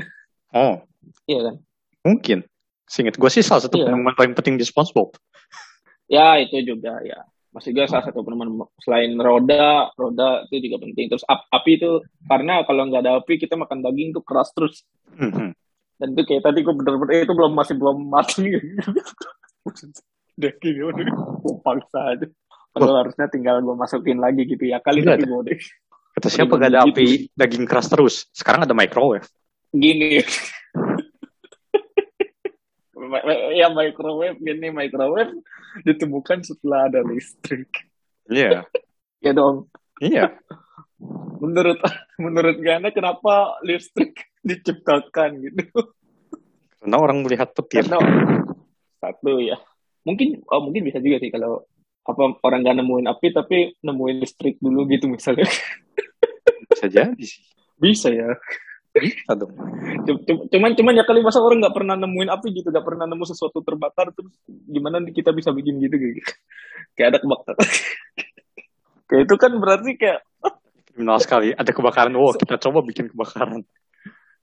Oh, 0.52 0.84
iya 1.26 1.40
kan 1.48 1.56
mungkin. 2.02 2.44
Seingat 2.84 3.16
gue 3.16 3.30
sih 3.30 3.40
salah 3.40 3.64
satu 3.64 3.78
Iya. 3.78 3.88
penemuan 3.88 4.12
paling 4.12 4.34
penting 4.34 4.58
di 4.58 4.66
SpongeBob. 4.66 5.16
ya 6.08 6.36
itu 6.36 6.60
juga 6.66 7.00
ya 7.02 7.24
masih 7.52 7.76
juga 7.76 7.92
salah 7.92 8.06
satu 8.08 8.24
penemuan 8.24 8.68
selain 8.80 9.12
roda 9.20 9.92
roda 10.00 10.48
itu 10.48 10.72
juga 10.72 10.88
penting. 10.88 11.12
Terus 11.12 11.24
ap, 11.28 11.48
api 11.52 11.80
itu 11.80 12.00
karena 12.26 12.64
kalau 12.64 12.88
nggak 12.88 13.02
ada 13.04 13.20
api 13.20 13.36
kita 13.40 13.60
makan 13.60 13.84
daging 13.84 14.16
tuh 14.16 14.24
keras 14.24 14.52
terus. 14.56 14.84
Mhm. 15.12 15.54
dan 16.02 16.18
itu 16.18 16.26
kayak 16.26 16.42
tadi 16.42 16.66
gue 16.66 16.74
bener-bener 16.74 17.14
eh, 17.14 17.22
itu 17.30 17.34
belum 17.38 17.54
masih 17.54 17.78
belum 17.78 18.10
matang 18.10 18.42
daging 20.42 20.82
udah 20.82 21.06
gue 21.46 21.56
paksa 21.62 22.18
aja. 22.18 22.26
Kalau 22.72 22.96
harusnya 22.98 23.30
tinggal 23.30 23.62
gue 23.62 23.76
masukin 23.78 24.18
lagi 24.18 24.50
gitu 24.50 24.66
ya 24.66 24.82
kali 24.82 25.06
tapi 25.06 25.30
gue 25.30 25.42
deh 25.46 25.62
Kata 26.12 26.28
siapa 26.28 26.60
gak 26.60 26.76
ada 26.76 26.84
api, 26.84 27.32
daging 27.32 27.64
keras 27.64 27.88
terus. 27.88 28.28
Sekarang 28.36 28.68
ada 28.68 28.76
microwave. 28.76 29.24
gini 29.72 30.20
ya 33.54 33.68
microwave 33.70 34.38
gini 34.38 34.68
microwave 34.70 35.34
ditemukan 35.84 36.44
setelah 36.44 36.88
ada 36.88 37.02
listrik 37.04 37.68
Iya. 38.26 38.64
ya 39.26 39.32
dong 39.32 39.68
Iya. 40.00 40.34
menurut 41.44 41.82
menurut 42.16 42.58
Gana 42.58 42.90
kenapa 42.90 43.58
listrik 43.62 44.14
diciptakan 44.48 45.42
gitu 45.42 45.66
Karena 46.82 46.98
orang 46.98 47.22
melihat 47.22 47.54
petir. 47.54 47.86
karena 47.86 47.98
satu 48.98 49.38
ya 49.38 49.58
mungkin 50.02 50.42
oh 50.50 50.62
mungkin 50.66 50.82
bisa 50.86 50.98
juga 50.98 51.22
sih 51.22 51.30
kalau 51.30 51.62
apa 52.02 52.42
orang 52.42 52.66
gak 52.66 52.78
nemuin 52.82 53.06
api 53.06 53.28
tapi 53.30 53.58
nemuin 53.82 54.18
listrik 54.18 54.58
dulu 54.58 54.90
gitu 54.90 55.06
misalnya 55.06 55.46
Bisa 56.74 56.90
jadi 56.90 57.22
sih. 57.22 57.46
bisa 57.78 58.10
ya 58.10 58.34
Bisa 58.92 59.32
dong. 59.40 59.56
Cuman 60.52 60.76
cuman 60.76 61.00
ya 61.00 61.08
kali 61.08 61.24
masa 61.24 61.40
orang 61.40 61.64
nggak 61.64 61.76
pernah 61.76 61.96
nemuin 61.96 62.28
api 62.28 62.48
gitu 62.52 62.68
nggak 62.70 62.84
pernah 62.84 63.08
nemu 63.08 63.24
sesuatu 63.24 63.64
terbakar 63.64 64.12
terus 64.12 64.36
gimana 64.48 65.00
kita 65.08 65.32
bisa 65.32 65.56
bikin 65.56 65.80
gitu 65.80 65.96
gitu 65.96 66.20
kayak 67.00 67.16
ada 67.16 67.20
kebakaran 67.24 67.60
kayak 69.08 69.22
itu 69.24 69.36
kan 69.40 69.52
berarti 69.56 69.92
kayak 69.96 70.20
Kriminal 70.92 71.24
sekali. 71.24 71.56
Ada 71.56 71.72
kebakaran. 71.72 72.12
Wow, 72.20 72.36
kita 72.36 72.60
coba 72.60 72.84
bikin 72.84 73.08
kebakaran. 73.16 73.64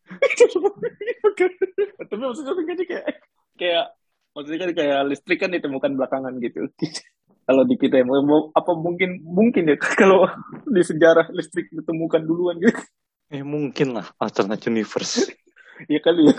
tapi 2.08 2.22
maksudnya 2.24 2.56
kan 2.56 2.64
kayak 2.64 3.20
kayak 3.60 3.92
maksudnya 4.32 4.58
kan 4.64 4.70
kayak 4.72 5.04
listrik 5.12 5.36
kan 5.36 5.52
ditemukan 5.52 6.00
belakangan 6.00 6.32
gitu 6.40 6.64
kalau 7.44 7.68
di 7.68 7.76
kita 7.76 8.00
apa 8.56 8.72
mungkin 8.72 9.20
mungkin 9.20 9.68
ya 9.68 9.76
kalau 9.76 10.24
di 10.64 10.80
sejarah 10.80 11.28
listrik 11.36 11.68
ditemukan 11.68 12.24
duluan 12.24 12.56
gitu 12.56 12.72
Eh, 13.28 13.44
mungkin 13.44 13.92
lah. 13.92 14.08
Alternate 14.16 14.68
universe. 14.72 15.24
ya 15.86 16.02
kali 16.02 16.26
ya 16.26 16.34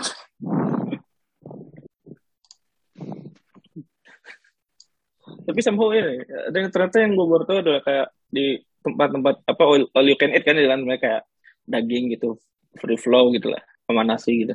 tapi 5.46 5.60
somehow 5.64 5.88
ya 5.90 6.04
dan 6.52 6.68
ternyata 6.68 7.00
yang 7.00 7.16
gue 7.16 7.26
baru 7.26 7.44
tahu 7.48 7.58
adalah 7.64 7.82
kayak 7.82 8.06
di 8.28 8.60
tempat-tempat 8.84 9.34
apa 9.48 9.62
all, 9.64 9.84
all 9.96 10.06
you 10.06 10.16
can 10.20 10.30
eat 10.36 10.44
kan 10.44 10.54
dalam 10.54 10.84
mereka 10.84 11.00
kayak 11.08 11.22
daging 11.64 12.12
gitu 12.12 12.36
free 12.76 13.00
flow 13.00 13.32
gitu 13.32 13.50
lah 13.50 13.62
sama 13.88 14.04
nasi 14.04 14.46
gitu 14.46 14.54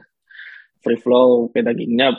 free 0.85 0.99
flow 0.99 1.49
kayak 1.49 1.73
dagingnya 1.73 2.15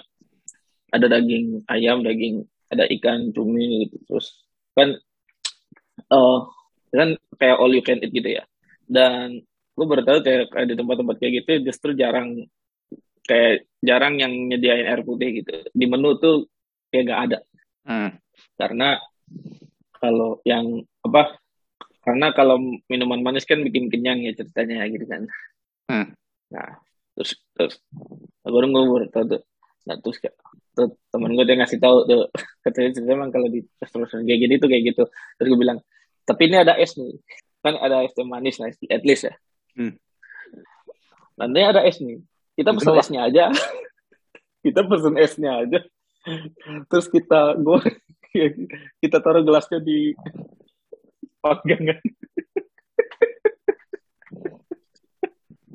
ada 0.90 1.06
daging 1.06 1.62
ayam 1.70 2.02
daging 2.02 2.44
ada 2.68 2.84
ikan 2.98 3.30
cumi 3.30 3.86
gitu 3.86 3.96
terus 4.10 4.44
kan 4.74 4.92
eh 6.10 6.38
kan 6.92 7.08
kayak 7.38 7.56
all 7.56 7.72
you 7.72 7.80
can 7.80 8.02
eat 8.02 8.12
gitu 8.12 8.40
ya 8.40 8.44
dan 8.86 9.40
gue 9.76 9.84
baru 9.86 10.02
tahu 10.02 10.18
kayak, 10.24 10.48
kayak 10.48 10.66
di 10.72 10.74
tempat-tempat 10.74 11.16
kayak 11.20 11.32
gitu 11.44 11.50
justru 11.68 11.92
jarang 11.92 12.48
kayak 13.28 13.68
jarang 13.84 14.16
yang 14.16 14.32
nyediain 14.32 14.88
air 14.88 15.02
putih 15.04 15.42
gitu. 15.44 15.52
Di 15.74 15.84
menu 15.84 16.16
tuh 16.16 16.48
kayak 16.88 17.04
gak 17.12 17.22
ada. 17.30 17.38
Hmm. 17.86 18.18
karena 18.58 18.98
kalau 20.02 20.42
yang 20.42 20.82
apa 21.06 21.38
karena 22.02 22.34
kalau 22.34 22.58
minuman 22.90 23.22
manis 23.22 23.46
kan 23.46 23.62
bikin 23.62 23.86
kenyang 23.86 24.26
ya 24.26 24.34
ceritanya 24.34 24.82
gitu 24.90 25.06
kan. 25.06 25.22
Hmm. 25.86 26.10
nah 26.50 26.82
terus 27.14 27.38
terus 27.54 27.78
baru 28.42 28.66
gue 28.74 28.82
baru 28.90 29.06
tahu 29.12 29.24
tuh. 29.38 29.42
Nah 29.86 29.94
terus 30.02 30.18
kayak 30.18 30.34
tuh, 30.74 30.98
temen 31.14 31.30
gue 31.38 31.46
dia 31.46 31.56
ngasih 31.62 31.78
tahu 31.78 31.96
tuh 32.10 32.26
katanya 32.66 32.90
cerita 32.90 33.12
emang 33.14 33.30
kalau 33.30 33.46
di 33.46 33.62
restoran 33.78 34.26
kayak 34.26 34.40
gini 34.42 34.54
tuh 34.58 34.68
kayak 34.72 34.84
gitu. 34.90 35.02
Terus 35.38 35.48
gue 35.54 35.60
bilang 35.60 35.78
tapi 36.26 36.42
ini 36.50 36.56
ada 36.58 36.74
es 36.74 36.98
nih. 36.98 37.22
Kan 37.62 37.78
ada 37.78 38.02
es 38.02 38.12
teh 38.18 38.26
manis 38.26 38.58
nah 38.58 38.66
at 38.66 39.04
least 39.06 39.30
ya 39.30 39.34
Hmm. 39.76 39.92
nanti 41.36 41.60
ada 41.60 41.84
es 41.84 42.00
nih 42.00 42.16
kita 42.56 42.72
pesen 42.72 42.96
esnya 42.96 43.20
aja. 43.28 43.44
Kita 44.64 44.80
pesen 44.88 45.14
esnya 45.20 45.52
aja. 45.62 45.80
Terus 46.90 47.06
kita 47.12 47.54
gue 47.60 47.80
kita 49.04 49.16
taruh 49.20 49.44
gelasnya 49.44 49.78
di 49.78 50.16
panggangan. 51.44 52.00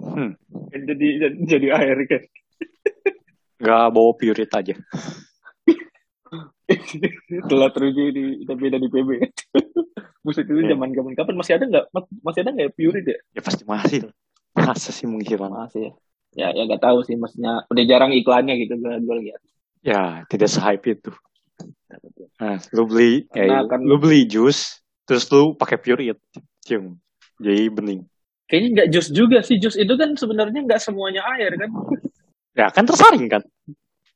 Hmm. 0.02 0.36
jadi 0.74 1.08
jadi, 1.24 1.38
jadi 1.48 1.68
air 1.72 2.04
kan? 2.04 2.24
Gak 3.64 3.96
bawa 3.96 4.12
purit 4.18 4.50
aja. 4.52 4.76
telah 7.48 7.70
terjadi 7.72 8.12
di 8.12 8.26
tapi 8.44 8.68
ada 8.68 8.82
di 8.82 8.92
PB 8.92 9.31
Buset 10.22 10.46
itu 10.46 10.54
Iya. 10.60 10.74
zaman 10.74 10.90
zaman 10.92 11.14
kapan 11.14 11.36
masih 11.36 11.54
ada 11.56 11.66
nggak 11.66 11.86
Mas- 11.90 12.14
masih 12.22 12.40
ada 12.42 12.50
nggak 12.52 12.68
ya 12.68 12.74
Purity 12.74 13.12
ya 13.12 13.20
Ya 13.32 13.42
pasti 13.42 13.64
masih. 13.66 14.00
lah. 14.06 14.14
Masa 14.54 14.90
sih 14.92 15.06
menghilang? 15.06 15.50
masih 15.50 15.82
ya 15.82 15.92
ya 16.32 16.48
ya 16.54 16.64
nggak 16.64 16.80
tahu 16.80 17.02
sih 17.02 17.16
maksudnya 17.16 17.66
udah 17.68 17.84
jarang 17.84 18.12
iklannya 18.12 18.56
gitu 18.58 18.76
gue 18.76 18.94
gue 19.00 19.18
lihat 19.22 19.42
Ya, 19.82 20.22
tidak 20.30 20.46
se-hype 20.48 20.86
itu. 20.86 21.10
Nah, 22.38 22.62
lu 22.70 22.86
beli, 22.86 23.26
Karena 23.28 23.66
kan- 23.66 23.82
lu 23.82 23.98
beli 23.98 24.24
jus, 24.26 24.78
terus 25.04 25.26
lu 25.28 25.54
pakai 25.54 25.76
purit. 25.76 26.22
Cium. 26.62 27.02
Jadi 27.36 27.66
bening. 27.68 28.02
kayaknya 28.46 28.70
nggak 28.78 28.90
jus 28.92 29.08
juga 29.10 29.42
sih 29.42 29.58
jus 29.58 29.74
itu 29.74 29.90
kan 29.92 30.14
sebenarnya 30.14 30.62
nggak 30.62 30.78
semuanya 30.78 31.26
air 31.34 31.56
kan 31.56 31.72
Ya, 32.52 32.68
kan 32.68 32.84
tersaring 32.84 33.26
kan? 33.26 33.42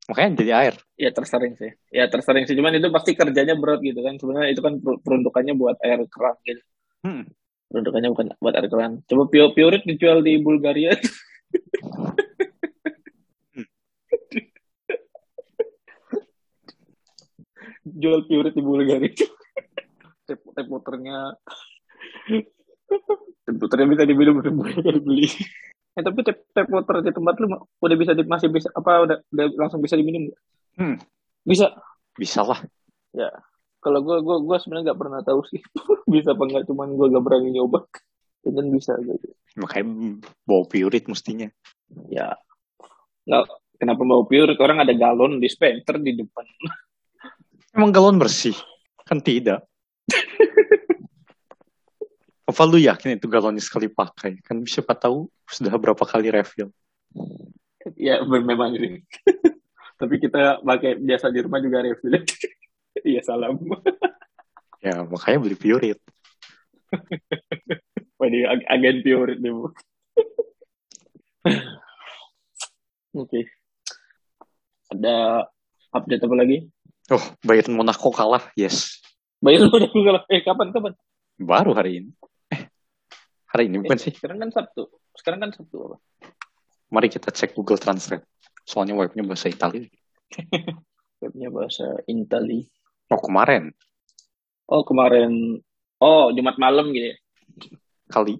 Makanya 0.05 0.29
jadi 0.37 0.51
air. 0.53 0.75
ya 1.01 1.09
tersaring 1.09 1.57
sih. 1.57 1.71
Ya 1.89 2.05
tersaring 2.05 2.45
sih. 2.45 2.53
Cuman 2.53 2.77
itu 2.77 2.87
pasti 2.93 3.17
kerjanya 3.17 3.57
berat 3.57 3.81
gitu 3.81 4.05
kan. 4.05 4.21
Sebenarnya 4.21 4.49
itu 4.53 4.61
kan 4.61 4.77
per- 4.77 5.01
peruntukannya 5.01 5.53
buat 5.57 5.77
air 5.81 6.05
keran 6.09 6.37
gitu. 6.45 6.61
Hmm. 7.05 7.25
peruntukannya 7.65 8.09
bukan 8.13 8.27
buat 8.39 8.53
air 8.55 8.69
keran. 8.69 9.01
Coba 9.09 9.25
pure 9.27 9.51
purit 9.57 9.81
dijual 9.83 10.21
di 10.21 10.37
Bulgaria. 10.39 10.93
Jual 17.85 18.25
purit 18.29 18.53
di 18.53 18.63
Bulgaria. 18.63 19.13
Tep 20.25 20.41
waternya 20.69 21.37
tep 23.45 23.61
bisa 23.89 24.03
diminum 24.09 24.41
dibeli 24.41 25.29
eh 25.95 26.03
tapi 26.03 26.19
tep 26.21 26.37
tep 26.51 26.67
water 26.67 26.99
di 26.99 27.11
tempat 27.11 27.35
lu 27.39 27.47
udah 27.55 27.95
bisa 27.95 28.11
di, 28.11 28.27
masih 28.27 28.51
bisa 28.51 28.67
apa 28.75 29.07
udah 29.07 29.17
udah 29.31 29.45
langsung 29.55 29.79
bisa 29.79 29.95
diminum 29.95 30.27
nggak? 30.27 30.41
Hmm. 30.75 30.97
bisa 31.41 31.71
Bisa 32.15 32.43
lah. 32.43 32.59
ya 33.15 33.31
kalau 33.79 34.03
gue 34.03 34.17
gue 34.19 34.37
gue 34.43 34.57
sebenarnya 34.59 34.91
nggak 34.91 34.99
pernah 34.99 35.19
tahu 35.23 35.39
sih 35.47 35.61
bisa 36.13 36.35
apa 36.35 36.43
nggak 36.43 36.63
cuman 36.67 36.95
gue 36.95 37.07
gak 37.15 37.23
berani 37.23 37.49
nyoba 37.55 37.87
dan 38.43 38.67
bisa 38.69 38.93
gitu 38.99 39.31
Makanya 39.55 40.19
bawa 40.43 40.67
purit 40.67 41.07
mestinya. 41.07 41.47
ya 42.11 42.35
nggak 43.23 43.47
kenapa 43.79 44.01
mau 44.03 44.27
pure 44.27 44.51
orang 44.59 44.83
ada 44.83 44.91
galon 44.91 45.39
dispenser 45.39 45.95
di 46.03 46.11
depan 46.11 46.43
Emang 47.75 47.91
galon 47.91 48.15
bersih? 48.15 48.55
Kan 49.03 49.19
tidak. 49.19 49.67
Apa 52.45 52.61
lu 52.63 52.77
yakin 52.77 53.17
itu 53.17 53.25
galonnya 53.25 53.57
sekali 53.59 53.89
pakai? 53.89 54.37
Kan 54.45 54.61
siapa 54.65 54.93
tahu 54.93 55.25
sudah 55.49 55.73
berapa 55.75 56.01
kali 56.01 56.29
refill. 56.29 56.69
ya 57.95 58.17
memang 58.25 58.73
sih 58.75 59.05
tapi 60.01 60.17
kita 60.17 60.57
pakai 60.59 60.97
biasa 60.97 61.29
di 61.29 61.37
rumah 61.39 61.61
juga 61.61 61.85
refill 61.85 62.17
iya 63.07 63.21
salam 63.21 63.61
Ya, 64.81 65.01
makanya 65.01 65.37
beli 65.41 65.57
purit. 65.57 65.97
Waduh, 68.17 68.41
ag- 68.45 68.67
agen 68.69 69.01
pure 69.01 69.33
nih 69.37 69.49
bu 69.49 69.65
oke 73.15 73.39
ada 74.93 75.45
update 75.91 76.25
apa 76.25 76.35
lagi 76.37 76.57
Oh, 77.05 77.21
Bayern 77.45 77.69
Monaco 77.77 78.09
kalah. 78.09 78.49
Yes. 78.57 78.97
lu 79.37 79.69
udah 79.69 79.89
kalah. 79.93 80.23
eh 80.25 80.41
kapan 80.41 80.73
kapan 80.73 80.97
Baru 81.37 81.77
hari 81.77 82.01
ini. 82.01 82.09
Hari 83.55 83.71
ini 83.71 83.79
bukan 83.79 83.95
Eh, 83.95 84.03
sih? 84.03 84.11
sekarang 84.11 84.37
kan 84.37 84.49
sabtu 84.51 84.83
sekarang 85.15 85.39
kan 85.39 85.51
sabtu 85.51 85.77
apa 85.81 85.97
Mari 86.85 87.07
kita 87.07 87.31
cek 87.31 87.55
Google 87.55 87.79
Translate. 87.79 88.27
Soalnya 88.61 88.93
webnya 88.93 89.23
bahasa 89.23 89.47
Italia. 89.47 89.87
webnya 91.23 91.47
bahasa 91.49 91.87
Intali 92.05 92.67
Oh, 93.07 93.17
kemarin. 93.17 93.71
oh 94.67 94.83
kemarin 94.83 95.61
oh 95.97 96.29
Jumat 96.29 96.57
malam 96.57 96.91
gitu 96.91 97.13
ya 97.13 97.17
Kali. 98.05 98.37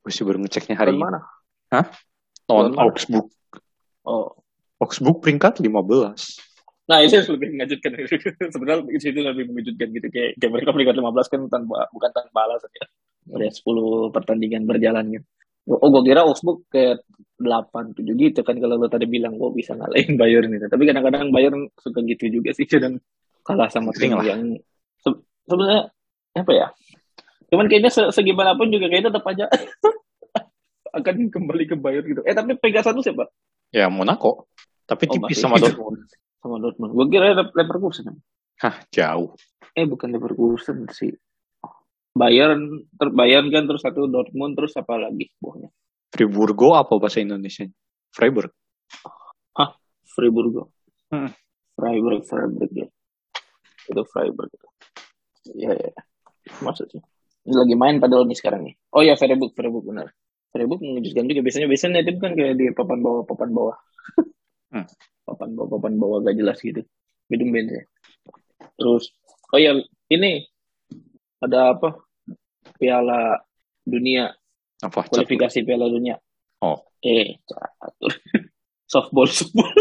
Gue 0.00 0.10
sih 0.10 0.24
baru 0.24 0.40
ngeceknya 0.40 0.74
hari 0.74 0.96
ini. 0.96 1.00
mana 1.00 1.20
Lawan 2.48 2.72
Lawan? 2.72 2.90
Augsburg. 2.90 3.28
oh 4.02 4.40
Augsburg 4.80 5.20
peringkat 5.20 5.60
15. 5.60 5.68
Nah 6.84 7.00
itu 7.00 7.16
lebih 7.28 7.48
mengejutkan. 7.52 7.92
Sebenarnya 8.54 8.84
itu, 8.88 9.04
itu 9.08 9.20
lebih 9.20 9.44
mengejutkan 9.48 9.88
gitu. 9.88 10.06
Kayak, 10.08 10.36
kayak 10.36 10.52
mereka 10.52 10.70
peringkat 10.72 10.96
15 10.96 11.32
kan 11.32 11.40
tanpa 11.48 11.76
bukan 11.88 12.10
tanpa 12.12 12.38
alasan 12.44 12.72
ya. 12.72 12.86
Udah 13.30 13.50
10 13.50 14.14
pertandingan 14.14 14.68
berjalan 14.68 15.20
gitu. 15.20 15.26
Oh 15.64 15.88
gue 15.88 16.02
kira 16.04 16.28
Augsburg 16.28 16.68
kayak 16.68 17.08
8, 17.40 17.96
7 17.96 18.04
gitu 18.20 18.40
kan 18.44 18.60
kalau 18.60 18.76
lo 18.76 18.86
tadi 18.92 19.08
bilang 19.08 19.40
gue 19.40 19.48
bisa 19.56 19.72
ngalahin 19.72 20.16
Bayern 20.20 20.52
gitu. 20.52 20.66
Tapi 20.68 20.82
kadang-kadang 20.84 21.32
Bayern 21.32 21.72
suka 21.80 22.04
gitu 22.04 22.28
juga 22.28 22.52
sih 22.52 22.68
dan 22.68 23.00
kalah 23.44 23.68
sama 23.72 23.92
tim 23.96 24.12
yang 24.20 24.60
se 25.00 25.10
sebenarnya 25.48 25.88
apa 26.36 26.52
ya? 26.52 26.68
Cuman 27.48 27.68
kayaknya 27.68 27.90
se 27.92 28.02
segimanapun 28.12 28.68
juga 28.68 28.92
kayaknya 28.92 29.08
tetap 29.08 29.24
aja 29.24 29.46
akan 31.00 31.16
kembali 31.32 31.64
ke 31.64 31.76
Bayern 31.80 32.06
gitu. 32.06 32.20
Eh 32.28 32.36
tapi 32.36 32.60
pegang 32.60 32.84
satu 32.84 33.00
siapa? 33.00 33.24
Ya 33.72 33.88
Monaco. 33.88 34.52
Tapi 34.84 35.08
oh, 35.08 35.12
tipis 35.16 35.40
sama 35.40 35.56
Dortmund. 35.56 36.04
sama 36.44 36.56
Dortmund. 36.60 36.92
Gue 36.92 37.06
kira 37.08 37.32
Leverkusen. 37.32 38.20
Hah, 38.60 38.76
jauh. 38.92 39.32
Eh 39.72 39.88
bukan 39.88 40.12
Leverkusen 40.12 40.84
sih. 40.92 41.10
Bayern, 42.14 42.86
ter 42.94 43.10
Bayern 43.10 43.50
kan 43.50 43.66
terus 43.66 43.82
satu 43.82 44.06
Dortmund 44.06 44.54
terus 44.54 44.78
apa 44.78 44.94
lagi 44.94 45.34
buahnya? 45.42 45.66
Friburgo 46.14 46.78
apa 46.78 46.94
bahasa 46.94 47.18
Indonesia? 47.18 47.66
Freiburg. 48.14 48.54
Ah, 49.58 49.74
Friburgo. 50.06 50.70
Hmm. 51.10 51.34
Freiburg, 51.74 52.22
Freiburg 52.22 52.70
ya. 52.70 52.86
Itu 53.90 54.06
Freiburg. 54.06 54.46
Iya, 55.58 55.74
ya. 55.74 55.92
Maksudnya. 56.62 57.02
Ini 57.44 57.54
lagi 57.58 57.74
main 57.74 57.98
padahal 57.98 58.30
nih 58.30 58.38
sekarang 58.38 58.62
nih. 58.62 58.78
Oh 58.94 59.02
ya, 59.02 59.18
Freiburg, 59.18 59.50
Freiburg 59.58 59.82
benar. 59.82 60.14
Freiburg 60.54 60.86
mengejutkan 60.86 61.26
juga. 61.26 61.42
Biasanya 61.42 61.66
biasanya 61.66 61.98
itu 62.06 62.14
kan 62.22 62.32
kayak 62.38 62.54
di 62.54 62.70
papan 62.70 63.02
bawah, 63.02 63.26
papan 63.26 63.50
bawah. 63.50 63.76
hmm. 64.70 64.86
Papan 65.26 65.50
bawah, 65.58 65.68
papan 65.74 65.94
bawah 65.98 66.18
gak 66.22 66.38
jelas 66.38 66.62
gitu. 66.62 66.86
Gedung 67.26 67.50
ya. 67.50 67.82
Terus, 68.78 69.10
oh 69.50 69.58
ya, 69.58 69.74
ini 70.14 70.46
ada 71.42 71.74
apa 71.74 72.03
Piala 72.78 73.40
Dunia. 73.84 74.32
Apa 74.80 75.06
kualifikasi 75.08 75.62
catur. 75.62 75.66
Piala 75.66 75.86
Dunia. 75.90 76.16
Oh. 76.64 76.80
Eh 77.04 77.40
catur. 77.44 78.12
Softball 78.92 79.28
softball. 79.28 79.72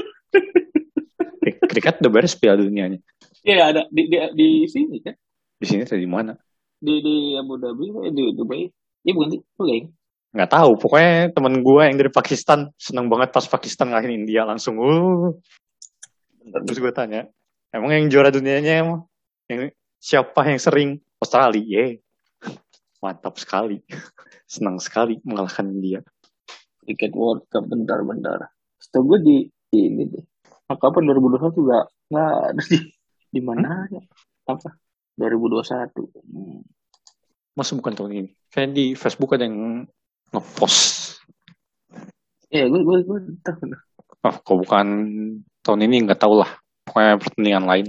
Kriket 1.72 2.00
udah 2.04 2.12
beres 2.12 2.36
Piala 2.36 2.64
Dunianya. 2.64 3.00
Iya 3.44 3.76
ada. 3.76 3.82
Di, 3.92 4.08
di, 4.08 4.18
di 4.36 4.48
sini 4.68 5.00
kan? 5.04 5.16
Di 5.60 5.66
sini 5.68 5.84
di 5.84 6.10
mana? 6.10 6.36
Di 6.80 7.00
di 7.00 7.36
Abu 7.40 7.60
Dhabi 7.60 7.92
di 8.12 8.24
Dubai. 8.36 8.68
Iya 9.04 9.12
bukan 9.12 9.30
di 9.32 9.40
Dubai 9.40 9.82
nggak 10.34 10.50
tahu. 10.50 10.72
Pokoknya 10.82 11.30
temen 11.32 11.62
gue 11.62 11.82
yang 11.86 11.98
dari 11.98 12.10
Pakistan 12.10 12.74
seneng 12.76 13.08
banget 13.08 13.30
pas 13.30 13.46
Pakistan 13.46 13.94
ngalahin 13.94 14.26
India 14.26 14.44
langsung. 14.44 14.82
Uh. 14.82 15.38
Terus 16.44 16.82
gue 16.82 16.92
tanya 16.92 17.30
emang 17.72 17.94
yang 17.94 18.10
juara 18.10 18.34
dunianya 18.34 18.84
emang? 18.84 19.06
Yang 19.48 19.78
siapa 20.02 20.50
yang 20.50 20.60
sering? 20.60 20.90
Australia. 21.24 21.64
yeah. 21.64 21.92
Mantap 23.04 23.36
sekali. 23.36 23.84
Senang 24.48 24.80
sekali 24.80 25.20
mengalahkan 25.28 25.68
India. 25.68 26.00
Cricket 26.84 27.12
World 27.12 27.44
Cup 27.52 27.68
bentar-bentar. 27.68 28.48
Setahu 28.80 29.16
gue 29.16 29.20
di, 29.20 29.38
di 29.68 29.80
ini 29.92 30.08
deh. 30.08 30.24
Kapan 30.74 31.06
2021 31.06 31.54
juga 31.54 31.86
nggak 32.10 32.32
ada 32.50 32.64
di 32.66 32.78
di 33.30 33.42
mana 33.44 33.86
ya? 33.92 34.02
Apa? 34.48 34.74
2021 35.20 35.94
hmm. 35.94 36.62
masa 37.54 37.78
bukan 37.78 37.94
tahun 37.94 38.12
ini. 38.14 38.30
Kayak 38.50 38.70
di 38.74 38.86
Facebook 38.98 39.38
ada 39.38 39.46
yang 39.46 39.86
ngepost. 40.34 41.22
Ya 42.50 42.66
gue 42.66 42.82
gue 42.82 42.98
gue 43.06 43.20
tahu 43.46 43.74
oh 44.24 44.36
kok 44.42 44.58
bukan 44.66 44.88
tahun 45.62 45.80
ini 45.86 46.10
nggak 46.10 46.22
tahu 46.22 46.42
lah. 46.42 46.50
Pokoknya 46.90 47.22
pertandingan 47.22 47.66
lain. 47.70 47.88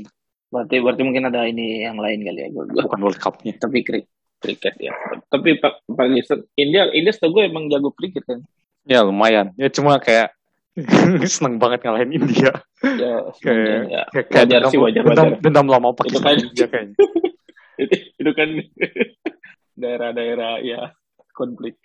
Berarti 0.53 0.77
berarti 0.79 1.03
mungkin 1.03 1.25
ada 1.27 1.49
ini 1.49 1.83
yang 1.83 1.99
lain 1.99 2.23
kali 2.23 2.41
ya. 2.47 2.49
Gue, 2.53 2.65
Bukan 2.71 3.01
World 3.03 3.19
Cup-nya. 3.19 3.59
Tapi 3.59 3.83
krik, 3.83 4.07
kriket 4.45 4.77
ya. 4.77 4.93
Tapi 5.33 5.57
Pak 5.57 5.89
Pakistan 5.89 6.45
India 6.61 6.93
India 6.93 7.17
setahu 7.17 7.41
gue 7.41 7.49
emang 7.49 7.73
jago 7.73 7.89
kriket 7.97 8.29
kan. 8.29 8.45
Ya 8.85 9.01
lumayan. 9.01 9.57
Ya 9.57 9.73
cuma 9.73 9.97
kayak 9.97 10.37
seneng 11.33 11.57
banget 11.57 11.89
ngalahin 11.89 12.21
India. 12.21 12.53
Ya, 12.85 13.25
kayak, 13.41 13.83
ya. 13.89 14.03
kayak, 14.13 14.45
wajar 14.53 14.63
sih 14.69 14.79
wajar 14.79 15.03
wajar. 15.07 15.17
Dendam, 15.17 15.29
dendam 15.41 15.67
lama 15.73 15.97
Pakistan 15.97 16.21
itu 16.21 16.29
kan, 16.29 16.37
India 16.45 16.67
kayaknya. 16.69 16.97
itu, 17.83 17.95
itu 18.21 18.31
kan 18.37 18.49
daerah-daerah 19.81 20.53
ya 20.61 20.93
konflik. 21.33 21.81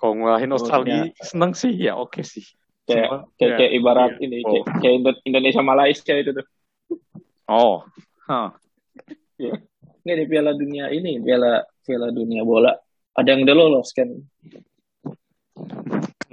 Kalau 0.00 0.14
ngalahin 0.16 0.52
Australia 0.52 1.08
ya. 1.08 1.24
seneng 1.24 1.52
sih 1.56 1.72
ya 1.72 1.96
oke 1.96 2.20
okay 2.20 2.24
sih. 2.26 2.44
Kayak, 2.90 3.30
kayak, 3.38 3.50
ya, 3.54 3.56
kayak 3.56 3.72
ibarat 3.78 4.12
iya. 4.18 4.24
ini 4.26 4.36
oh. 4.42 4.64
kayak 4.82 4.94
Indonesia 5.22 5.62
Malaysia 5.62 6.14
itu 6.18 6.30
tuh. 6.34 6.46
Oh, 7.46 7.86
huh. 8.26 8.50
ya. 9.38 9.54
Ini 10.10 10.26
di 10.26 10.26
Piala 10.26 10.50
Dunia 10.58 10.90
ini, 10.90 11.22
Piala 11.22 11.62
Piala 11.86 12.10
Dunia 12.10 12.42
bola. 12.42 12.74
Ada 13.14 13.30
yang 13.30 13.46
udah 13.46 13.54
lolos 13.54 13.94
kan? 13.94 14.10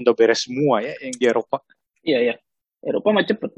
Udah 0.02 0.14
beres 0.18 0.50
semua 0.50 0.82
ya 0.82 0.98
yang 0.98 1.14
di 1.14 1.26
Eropa. 1.30 1.62
Iya 2.02 2.34
ya, 2.34 2.36
Eropa 2.82 3.14
mah 3.14 3.22
cepet. 3.22 3.54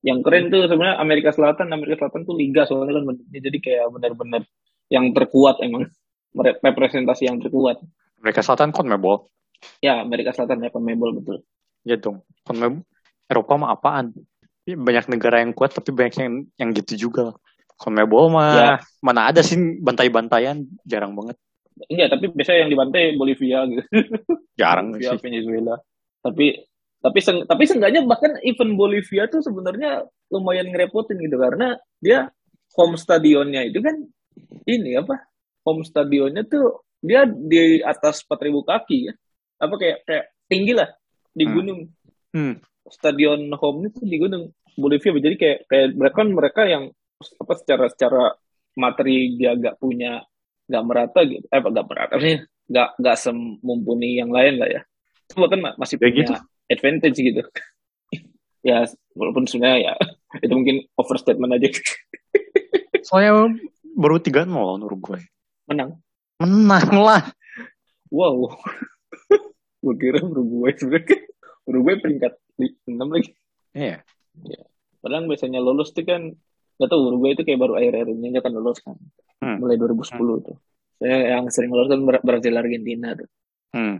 Yang 0.00 0.18
keren 0.24 0.48
tuh 0.48 0.64
sebenarnya 0.72 1.04
Amerika 1.04 1.36
Selatan, 1.36 1.68
Amerika 1.68 2.00
Selatan 2.00 2.24
tuh 2.24 2.32
liga 2.32 2.64
soalnya 2.64 2.96
kan 2.96 3.20
jadi 3.28 3.58
kayak 3.60 3.92
benar-benar 3.92 4.48
yang 4.88 5.12
terkuat 5.12 5.60
emang 5.60 5.92
representasi 6.64 7.28
yang 7.28 7.44
terkuat. 7.44 7.84
Amerika 8.24 8.40
Selatan 8.40 8.72
CONMEBOL. 8.72 9.28
Ya, 9.84 10.00
Amerika 10.00 10.32
Selatan 10.32 10.64
ya 10.64 10.72
CONMEBOL 10.72 11.20
betul. 11.20 11.44
Ya 11.84 12.00
dong. 12.00 12.24
CONMEBOL 12.48 12.80
Eropa 13.28 13.52
mah 13.60 13.76
apaan? 13.76 14.16
banyak 14.68 15.12
negara 15.12 15.40
yang 15.44 15.52
kuat 15.56 15.76
tapi 15.76 15.92
banyak 15.92 16.24
yang 16.24 16.32
yang 16.56 16.70
gitu 16.72 17.08
juga. 17.08 17.36
Conmebol 17.78 18.26
mah 18.34 18.50
ya. 18.58 18.74
mana 18.98 19.30
ada 19.30 19.38
sih 19.38 19.54
bantai-bantaian 19.78 20.66
jarang 20.82 21.14
banget. 21.14 21.38
Iya, 21.86 22.10
tapi 22.10 22.34
biasanya 22.34 22.66
yang 22.66 22.72
dibantai 22.74 23.14
Bolivia 23.14 23.62
gitu. 23.70 23.82
Jarang 24.60 24.98
Bolivia, 24.98 25.14
sih. 25.14 25.22
Venezuela. 25.22 25.78
Tapi 26.18 26.58
tapi 26.98 27.18
seng, 27.22 27.46
tapi 27.46 27.62
seenggaknya 27.62 28.02
bahkan 28.02 28.34
event 28.42 28.74
Bolivia 28.74 29.30
tuh 29.30 29.38
sebenarnya 29.38 30.02
lumayan 30.34 30.74
ngerepotin 30.74 31.22
gitu 31.22 31.38
karena 31.38 31.78
dia 32.02 32.26
home 32.74 32.98
stadionnya 32.98 33.62
itu 33.70 33.78
kan 33.78 33.94
ini 34.66 34.98
apa? 34.98 35.22
Home 35.62 35.86
stadionnya 35.86 36.42
tuh 36.50 36.82
dia 36.98 37.22
di 37.30 37.78
atas 37.86 38.26
4000 38.26 38.58
kaki 38.66 38.98
ya. 39.06 39.14
Apa 39.62 39.74
kayak 39.78 39.98
kayak 40.02 40.24
tinggi 40.50 40.74
lah 40.74 40.90
di 41.30 41.46
hmm. 41.46 41.54
gunung. 41.54 41.80
Hmm. 42.34 42.54
Stadion 42.90 43.52
home 43.54 43.86
itu 43.86 44.02
di 44.02 44.16
gunung. 44.18 44.50
Bolivia 44.78 45.10
jadi 45.14 45.36
kayak 45.38 45.58
kayak 45.70 45.86
mereka 45.94 46.16
kan 46.22 46.28
mereka 46.30 46.62
yang 46.66 46.84
apa 47.18 47.52
secara 47.58 47.84
secara 47.90 48.22
materi 48.78 49.34
dia 49.34 49.58
gak 49.58 49.82
punya 49.82 50.22
gak 50.70 50.84
merata 50.86 51.20
gitu. 51.26 51.44
Eh 51.50 51.58
gak 51.58 51.86
merata 51.88 52.14
sih 52.22 52.38
gak 52.68 52.88
gak 53.00 53.16
semumpuni 53.18 54.20
yang 54.20 54.30
lain 54.30 54.60
lah 54.60 54.68
ya. 54.68 54.80
Itu 55.28 55.42
bahkan 55.42 55.74
masih 55.76 55.96
punya 55.98 56.12
gitu. 56.14 56.34
advantage 56.70 57.18
gitu. 57.18 57.42
Ya 58.66 58.82
walaupun 59.14 59.46
sebenarnya 59.46 59.94
ya 59.94 59.94
itu 60.42 60.50
mungkin 60.50 60.82
overstatement 60.98 61.54
aja. 61.54 61.70
Soalnya 63.06 63.54
baru 63.94 64.18
tiga 64.18 64.42
nol 64.42 64.82
Uruguay 64.82 65.22
menang. 65.70 66.00
Menang 66.42 66.90
lah. 66.96 67.22
Wow. 68.08 68.50
Gue 69.84 69.94
kira 70.00 70.24
Uruguay 70.24 70.74
sebenarnya. 70.74 71.22
Uruguay 71.68 71.96
peringkat 72.00 72.34
enam 72.88 73.08
lagi. 73.12 73.36
Iya. 73.76 74.02
Ya. 74.42 74.62
Padahal 74.98 75.28
biasanya 75.30 75.60
lolos 75.62 75.94
tuh 75.94 76.02
kan 76.02 76.34
gak 76.78 76.88
tau 76.88 77.10
Uruguay 77.10 77.34
itu 77.34 77.42
kayak 77.42 77.58
baru 77.58 77.74
akhir-akhir 77.76 78.08
ini 78.14 78.38
kan 78.38 78.52
lolos 78.54 78.78
kan. 78.80 78.96
Hmm. 79.42 79.58
Mulai 79.62 79.76
2010 79.78 80.14
hmm. 80.14 80.38
tuh. 80.46 80.56
Saya 80.98 81.18
yang 81.38 81.46
sering 81.50 81.70
lolos 81.74 81.90
kan 81.90 82.00
Brazil 82.22 82.54
Argentina 82.54 83.14
tuh. 83.18 83.28
Hmm. 83.74 83.96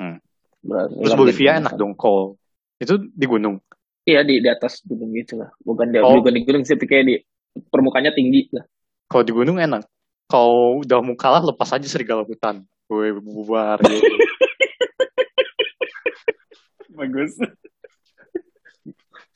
Hmm. 0.00 0.16
Brazil, 0.60 1.00
Terus 1.04 1.16
Bolivia 1.16 1.60
enak 1.60 1.76
dong 1.76 1.92
kok. 1.96 2.40
Itu 2.80 2.96
di 3.12 3.26
gunung. 3.28 3.60
Iya 4.08 4.24
di 4.24 4.40
di 4.40 4.48
atas 4.48 4.80
gunung 4.84 5.12
gitu 5.12 5.36
lah. 5.40 5.52
Bukan 5.60 5.92
di, 5.92 6.00
oh. 6.00 6.16
bukan 6.20 6.32
di 6.32 6.42
gunung 6.42 6.64
sih, 6.64 6.74
tapi 6.74 6.88
kayak 6.88 7.04
di 7.04 7.14
permukaannya 7.68 8.12
tinggi 8.16 8.48
lah. 8.56 8.64
Kalau 9.06 9.24
di 9.24 9.32
gunung 9.36 9.60
enak. 9.60 9.84
Kalau 10.30 10.80
udah 10.80 11.02
mau 11.02 11.18
kalah 11.18 11.42
lepas 11.42 11.74
aja 11.74 11.84
serigala 11.84 12.24
hutan. 12.24 12.64
Gue 12.88 13.12
bubar. 13.18 13.82
Gitu. 13.82 14.16
Bagus 17.00 17.34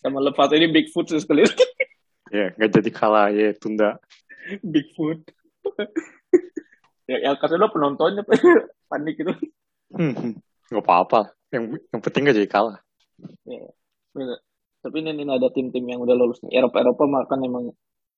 sama 0.04 0.20
lepas 0.20 0.52
ini 0.52 0.68
Bigfoot 0.68 1.08
sekali. 1.16 1.48
ya, 2.34 2.46
nggak 2.58 2.70
jadi 2.82 2.90
kalah 2.90 3.30
ya 3.30 3.54
tunda. 3.54 4.02
Bigfoot. 4.60 5.22
ya, 7.10 7.30
yang 7.30 7.38
kasih 7.38 7.56
lo 7.56 7.70
penontonnya 7.70 8.26
panik 8.90 9.22
itu. 9.22 9.32
Hmm, 9.94 10.34
nggak 10.68 10.84
apa-apa. 10.84 11.30
Yang 11.54 11.78
yang 11.94 12.02
penting 12.02 12.26
gak 12.26 12.36
jadi 12.42 12.50
kalah. 12.50 12.78
Ya, 13.46 13.62
Tapi 14.82 14.96
ini, 15.00 15.14
ini 15.14 15.30
ada 15.30 15.48
tim-tim 15.54 15.86
yang 15.86 16.02
udah 16.02 16.18
lulus 16.18 16.42
nih. 16.42 16.58
Eropa 16.58 16.82
Eropa 16.82 17.06
makan 17.06 17.38
emang 17.46 17.64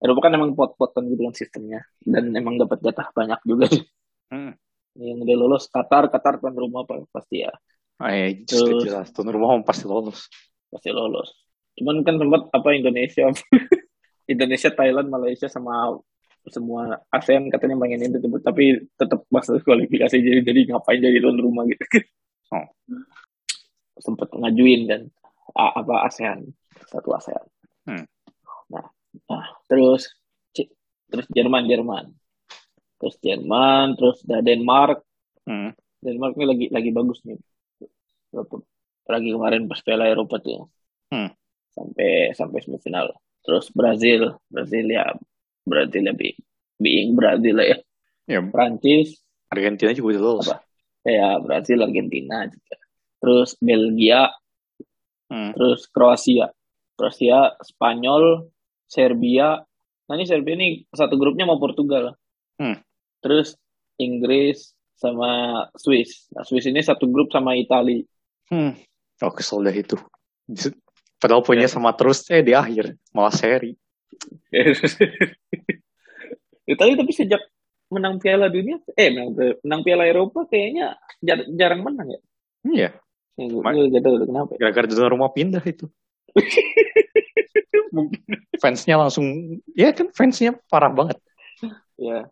Eropa 0.00 0.20
kan 0.24 0.32
emang 0.34 0.56
pot-pot 0.56 0.96
kan 0.96 1.04
gitu 1.08 1.20
kan 1.24 1.34
sistemnya 1.36 1.80
dan 2.04 2.32
emang 2.32 2.56
dapat 2.56 2.80
jatah 2.80 3.12
banyak 3.12 3.40
juga 3.44 3.68
sih. 3.68 3.84
Hmm. 4.26 4.58
Yang 4.98 5.22
udah 5.22 5.36
lulus 5.38 5.64
Qatar, 5.70 6.10
Qatar 6.10 6.42
tuan 6.42 6.58
rumah 6.58 6.82
apa 6.82 6.98
pasti 7.14 7.46
ya. 7.46 7.54
Ah, 8.02 8.10
ya, 8.10 8.34
jelas 8.42 9.14
tuan 9.14 9.30
rumah 9.30 9.54
pasti 9.62 9.86
lolos. 9.86 10.26
Pasti 10.66 10.90
lolos 10.90 11.30
Cuman 11.78 12.02
kan 12.02 12.18
sempat 12.18 12.50
apa 12.50 12.68
Indonesia, 12.74 13.30
Indonesia, 14.26 14.70
Thailand, 14.74 15.08
Malaysia 15.10 15.46
sama 15.46 15.94
semua 16.46 17.02
ASEAN 17.10 17.50
katanya 17.50 17.74
pengen 17.74 18.06
itu 18.06 18.22
tapi 18.38 18.78
tetap 18.94 19.26
masuk 19.34 19.58
kualifikasi 19.66 20.14
jadi 20.14 20.46
jadi 20.46 20.60
ngapain 20.70 21.02
jadi 21.02 21.18
tuan 21.22 21.38
rumah 21.38 21.66
gitu. 21.66 21.82
Oh. 22.54 22.62
Sempat 23.98 24.30
ngajuin 24.30 24.86
dan 24.86 25.10
apa 25.50 26.06
ASEAN 26.06 26.46
satu 26.86 27.10
ASEAN. 27.18 27.42
Hmm. 27.90 28.06
Nah, 28.70 28.86
nah, 29.26 29.50
terus 29.66 30.14
terus 31.10 31.26
Jerman 31.34 31.66
Jerman 31.70 32.14
terus 32.96 33.16
Jerman 33.22 33.94
terus 33.94 34.24
ada 34.26 34.42
Denmark 34.42 35.04
hmm. 35.46 35.70
Denmark 36.02 36.32
ini 36.36 36.44
lagi 36.46 36.66
lagi 36.72 36.90
bagus 36.90 37.22
nih 37.24 37.38
lagi 39.06 39.28
kemarin 39.30 39.70
pas 39.70 39.80
Piala 39.80 40.10
Eropa 40.10 40.42
tuh 40.42 40.66
hmm. 41.14 41.30
sampai 41.72 42.34
sampai 42.34 42.58
semifinal 42.64 43.14
terus 43.46 43.70
Brazil. 43.70 44.34
Brazil 44.50 44.86
ya 44.90 45.14
Brazil 45.62 46.10
lebih 46.10 46.34
being 46.82 47.14
Brazil 47.14 47.54
lah 47.56 47.66
ya. 47.70 47.78
Ya. 48.26 48.40
Prancis 48.42 49.22
Argentina 49.48 49.94
juga 49.94 50.18
udah 50.18 50.22
lolos. 50.22 50.46
Apa? 50.50 50.58
Ya 51.06 51.38
Brazil 51.38 51.78
Argentina 51.86 52.44
juga. 52.50 52.76
Terus 53.22 53.54
Belgia. 53.62 54.34
Hmm. 55.26 55.50
terus 55.58 55.90
Kroasia. 55.90 56.50
Kroasia 56.94 57.54
Spanyol 57.62 58.46
Serbia. 58.86 59.58
Nah 60.06 60.14
ini 60.14 60.26
Serbia 60.26 60.54
ini 60.54 60.86
satu 60.90 61.14
grupnya 61.18 61.46
mau 61.46 61.62
Portugal. 61.62 62.18
Hmm. 62.56 62.80
terus 63.20 63.52
Inggris 64.00 64.72
sama 64.96 65.64
Swiss. 65.76 66.30
Nah 66.32 66.42
Swiss 66.42 66.64
ini 66.64 66.80
satu 66.80 67.04
grup 67.10 67.28
sama 67.28 67.52
Italia 67.52 68.00
hmm. 68.50 68.72
Oh 69.24 69.32
kesel 69.32 69.64
dah 69.64 69.72
itu. 69.72 69.96
Padahal 71.26 71.42
punya 71.42 71.66
ya. 71.66 71.74
sama 71.74 71.90
terus 71.90 72.22
eh 72.30 72.38
di 72.38 72.54
akhir 72.54 72.94
malah 73.10 73.34
seri. 73.34 73.74
Italia 76.70 76.94
tapi 76.94 77.10
sejak 77.10 77.42
menang 77.90 78.22
Piala 78.22 78.46
Dunia, 78.46 78.78
eh 78.94 79.10
menang, 79.10 79.34
menang 79.34 79.82
Piala 79.82 80.06
Eropa 80.06 80.46
kayaknya 80.46 80.94
jar, 81.18 81.42
jarang 81.50 81.82
menang 81.82 82.14
ya. 82.14 82.20
Iya. 82.62 82.90
Ya, 83.42 84.00
kenapa? 84.22 84.54
Gara-gara 84.54 85.10
rumah 85.10 85.34
pindah 85.34 85.66
itu. 85.66 85.90
Mungkin. 87.96 88.22
Fansnya 88.62 88.94
langsung, 88.94 89.58
ya 89.74 89.90
kan 89.90 90.14
fansnya 90.14 90.54
parah 90.70 90.94
banget. 90.94 91.18
Ya. 91.98 92.30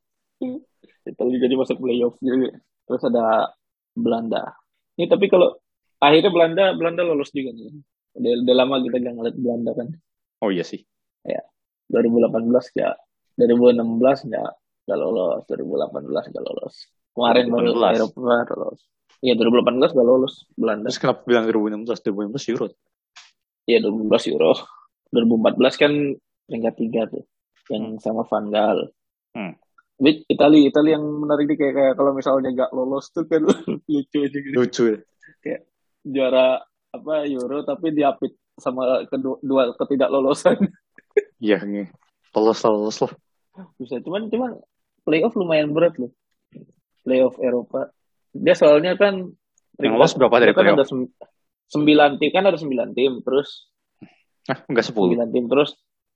Italia 1.03 1.39
jadi 1.43 1.55
masuk 1.59 1.83
playoff 1.83 2.15
juga. 2.23 2.63
Terus 2.87 3.03
ada 3.11 3.51
Belanda. 3.91 4.55
Ini 4.95 5.11
tapi 5.11 5.27
kalau 5.27 5.59
akhirnya 5.99 6.31
Belanda 6.31 6.65
Belanda 6.79 7.03
lolos 7.03 7.35
juga 7.35 7.51
nih. 7.59 7.75
Udah, 8.14 8.33
udah 8.46 8.55
lama 8.55 8.74
kita 8.83 8.96
gak 9.03 9.14
ngeliat 9.14 9.37
Belanda 9.37 9.72
kan. 9.74 9.88
Oh 10.42 10.50
iya 10.55 10.62
sih. 10.62 10.83
Ya. 11.27 11.42
2018 11.90 12.81
ya 12.81 12.96
2016 13.38 14.31
nggak 14.31 14.50
nggak 14.85 14.98
lolos 15.00 15.42
2018 15.48 16.31
nggak 16.33 16.44
lolos 16.44 16.74
kemarin 17.14 17.44
baru 17.50 17.70
Eropa 17.92 18.55
lolos 18.57 18.81
iya 19.20 19.35
2018 19.37 19.94
nggak 19.96 20.07
lolos 20.07 20.35
Belanda 20.55 20.88
terus 20.88 21.00
kenapa 21.00 21.20
bilang 21.27 21.44
2016 21.48 22.05
2016 22.05 22.53
Euro 22.55 22.66
iya 23.68 23.79
2016 23.83 24.33
Euro 24.33 24.53
2014 25.12 25.83
kan 25.83 25.92
peringkat 26.44 26.74
tiga 26.77 27.03
tuh 27.09 27.24
yang 27.72 27.96
hmm. 27.96 28.00
sama 28.00 28.22
Van 28.29 28.46
Gaal 28.53 28.79
hmm. 29.37 29.55
Italia 30.29 30.62
Italia 30.68 30.98
yang 30.98 31.07
menarik 31.07 31.46
nih 31.48 31.59
kayak, 31.59 31.74
kayak 31.74 31.94
kalau 31.96 32.12
misalnya 32.12 32.50
nggak 32.53 32.70
lolos 32.74 33.09
tuh 33.14 33.24
kan 33.24 33.40
lucu 33.92 34.18
aja 34.20 34.38
gitu. 34.38 34.55
lucu 34.55 34.83
ya 34.90 34.98
kayak 35.40 35.61
juara 36.05 36.61
apa 36.95 37.27
Euro 37.27 37.67
tapi 37.67 37.91
diapit 37.91 38.39
sama 38.55 39.03
kedua 39.11 39.43
dua 39.43 39.63
ketidak 39.75 40.11
lolosan. 40.11 40.59
Iya 41.39 41.63
nih. 41.63 41.87
Lolos 42.35 42.59
lah, 42.67 42.73
lolos 42.75 42.99
lah. 42.99 43.13
Bisa 43.79 44.03
cuman 44.03 44.27
cuman 44.27 44.59
playoff 45.07 45.39
lumayan 45.39 45.71
berat 45.71 45.95
loh. 46.01 46.11
Playoff 47.07 47.39
Eropa. 47.39 47.95
Dia 48.35 48.59
soalnya 48.59 48.99
kan 48.99 49.31
yang 49.79 49.95
lolos 49.95 50.19
berapa 50.19 50.43
dari 50.43 50.51
kan 50.51 50.75
playoff? 50.75 50.79
Ada 50.83 50.87
sembilan 51.71 52.11
tim 52.21 52.31
kan 52.31 52.45
ada 52.47 52.59
sembilan 52.59 52.89
tim 52.93 53.13
terus 53.25 53.71
ah 54.51 54.59
enggak 54.69 54.85
sepuluh 54.85 55.17
sembilan 55.17 55.31
tim 55.33 55.45
terus 55.49 55.71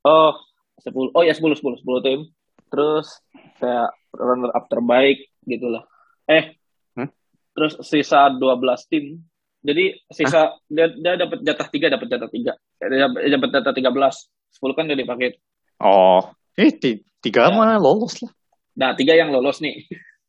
oh 0.04 0.34
sepuluh 0.78 1.10
oh 1.16 1.22
ya 1.24 1.32
sepuluh 1.32 1.56
sepuluh 1.56 1.76
sepuluh 1.80 2.00
tim 2.04 2.20
terus 2.68 3.24
kayak 3.56 3.90
runner 4.12 4.52
up 4.52 4.68
terbaik 4.68 5.32
gitulah 5.48 5.88
eh 6.28 6.52
hmm? 6.94 7.08
terus 7.56 7.80
sisa 7.82 8.28
dua 8.36 8.60
belas 8.60 8.84
tim 8.84 9.24
jadi 9.58 9.98
sisa 10.14 10.38
Hah? 10.38 10.48
dia, 10.70 10.86
dia 10.94 11.18
dapat 11.18 11.42
jatah 11.42 11.68
tiga, 11.68 11.86
dapat 11.90 12.06
jatah 12.06 12.30
tiga. 12.30 12.52
Dia 12.78 13.34
dapat 13.34 13.50
jatah 13.50 13.74
tiga 13.74 13.90
belas. 13.90 14.30
Sepuluh 14.54 14.74
kan 14.78 14.86
dia 14.86 14.94
dipakai. 14.94 15.34
Oh, 15.82 16.22
eh 16.54 16.70
tiga 17.18 17.50
ya. 17.50 17.54
mana 17.54 17.74
lolos 17.78 18.22
lah. 18.22 18.30
Nah 18.78 18.94
tiga 18.94 19.18
yang 19.18 19.34
lolos 19.34 19.58
nih. 19.58 19.82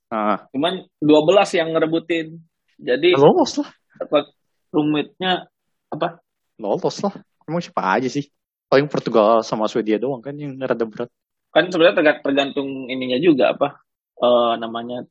Ah. 0.10 0.50
Cuman 0.50 0.90
dua 0.98 1.22
belas 1.22 1.54
yang 1.54 1.70
ngerebutin. 1.70 2.42
Jadi 2.82 3.14
lolos 3.14 3.62
lah. 3.62 3.70
Apa, 4.02 4.34
rumitnya 4.74 5.46
apa? 5.94 6.18
Lolos 6.58 6.98
lah. 7.06 7.14
Emang 7.46 7.62
siapa 7.62 8.02
aja 8.02 8.10
sih? 8.10 8.26
Paling 8.70 8.90
Portugal 8.90 9.46
sama 9.46 9.70
Swedia 9.70 10.02
doang 10.02 10.26
kan 10.26 10.34
yang 10.34 10.58
rada 10.58 10.86
berat. 10.86 11.10
Kan 11.54 11.70
sebenarnya 11.70 12.22
tergantung 12.22 12.90
ininya 12.90 13.18
juga 13.22 13.54
apa? 13.54 13.82
Uh, 14.18 14.58
namanya 14.58 15.06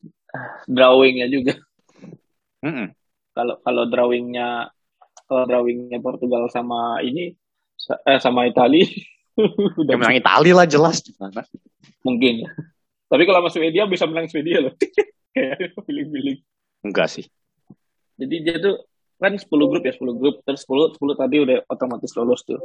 drawingnya 0.66 1.30
juga. 1.30 1.54
Mm 2.66 2.74
-mm 2.74 2.97
kalau 3.38 3.54
kalau 3.62 3.86
drawingnya 3.86 4.66
kalau 5.30 5.46
drawingnya 5.46 6.02
Portugal 6.02 6.50
sama 6.50 6.98
ini 7.06 7.38
eh, 8.02 8.18
sama 8.18 8.50
Italia 8.50 8.82
udah 9.86 9.94
ya, 9.94 9.98
menang 9.98 10.18
Italia 10.18 10.54
lah 10.58 10.66
jelas. 10.66 10.98
Mungkin. 12.02 12.42
Ya 12.42 12.50
tapi 13.08 13.22
kalau 13.24 13.40
sama 13.40 13.50
Swedia 13.50 13.88
bisa 13.88 14.04
menang 14.04 14.28
Swedia 14.28 14.60
loh. 14.60 14.74
Kayak 15.34 15.72
pilih-pilih 15.86 16.36
enggak 16.84 17.08
sih. 17.08 17.24
Jadi 18.20 18.36
dia 18.44 18.56
tuh 18.60 18.84
kan 19.18 19.34
10 19.34 19.48
grup 19.48 19.82
ya 19.82 19.96
10 19.96 20.20
grup. 20.20 20.36
Terus 20.44 20.62
10 20.68 20.98
10 21.00 21.22
tadi 21.22 21.36
udah 21.40 21.56
otomatis 21.72 22.12
lolos 22.18 22.44
tuh. 22.44 22.60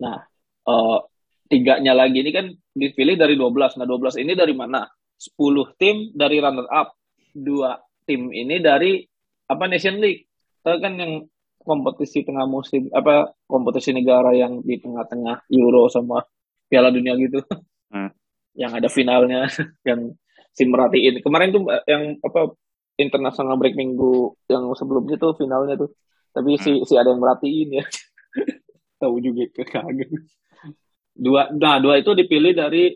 Nah 0.00 0.24
uh, 0.70 0.98
tiganya 1.46 1.92
lagi 1.92 2.24
ini 2.24 2.32
kan 2.32 2.48
dipilih 2.72 3.20
dari 3.20 3.36
12 3.36 3.78
nah 3.78 3.86
12 3.86 4.24
ini 4.24 4.32
dari 4.32 4.54
mana? 4.56 4.88
10 5.16 5.80
tim 5.80 5.96
dari 6.12 6.36
runner 6.40 6.68
up 6.68 6.92
dua 7.36 7.76
tim 8.04 8.32
ini 8.32 8.60
dari 8.60 9.00
apa 9.46 9.64
Nation 9.70 9.98
League? 10.02 10.26
Tahu 10.62 10.82
kan 10.82 10.98
yang 10.98 11.26
kompetisi 11.66 12.22
tengah 12.22 12.46
musim 12.46 12.86
apa 12.94 13.34
kompetisi 13.50 13.90
negara 13.90 14.30
yang 14.30 14.62
di 14.62 14.78
tengah-tengah 14.78 15.50
Euro 15.50 15.90
sama 15.90 16.22
Piala 16.70 16.94
Dunia 16.94 17.18
gitu. 17.18 17.42
Hmm. 17.90 18.10
yang 18.62 18.72
ada 18.72 18.88
finalnya 18.88 19.46
yang 19.88 20.14
si 20.54 20.62
merhatiin. 20.64 21.20
Kemarin 21.20 21.50
tuh 21.52 21.62
yang 21.86 22.16
apa 22.22 22.54
internasional 22.96 23.60
break 23.60 23.76
minggu 23.76 24.32
yang 24.48 24.70
sebelumnya 24.78 25.18
tuh 25.18 25.34
finalnya 25.34 25.74
tuh. 25.74 25.90
Tapi 26.30 26.56
hmm. 26.56 26.62
si 26.62 26.72
si 26.86 26.94
ada 26.94 27.10
yang 27.10 27.20
merhatiin 27.20 27.82
ya. 27.82 27.84
Tahu 29.02 29.20
juga 29.20 29.44
kaget 29.52 30.10
dua 31.16 31.48
nah 31.56 31.80
dua 31.80 31.96
itu 31.96 32.12
dipilih 32.12 32.52
dari 32.52 32.92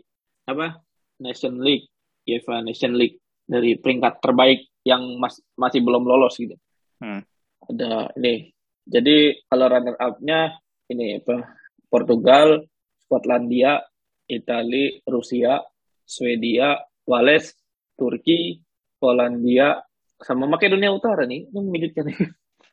apa 0.47 0.79
Nation 1.19 1.59
League. 1.59 1.89
UEFA 2.25 2.61
Nation 2.63 2.95
League. 2.95 3.19
Dari 3.51 3.75
peringkat 3.75 4.23
terbaik 4.23 4.70
yang 4.87 5.17
mas 5.21 5.39
masih 5.57 5.81
belum 5.85 6.05
lolos 6.05 6.37
gitu. 6.37 6.57
Hmm. 7.01 7.21
Ada 7.69 8.13
ini. 8.17 8.49
Jadi 8.85 9.45
kalau 9.45 9.69
runner 9.69 9.95
up-nya 9.97 10.57
ini 10.89 11.21
apa? 11.21 11.57
Portugal, 11.91 12.65
Skotlandia, 13.05 13.83
Italia, 14.25 15.03
Rusia, 15.05 15.59
Swedia, 16.07 16.79
Wales, 17.05 17.53
Turki, 17.99 18.63
Polandia, 18.97 19.83
sama 20.21 20.47
Makedonia 20.47 20.93
Utara 20.93 21.27
nih. 21.27 21.51
Ini 21.51 21.59
mengejutkan 21.59 22.05
nih. 22.07 22.17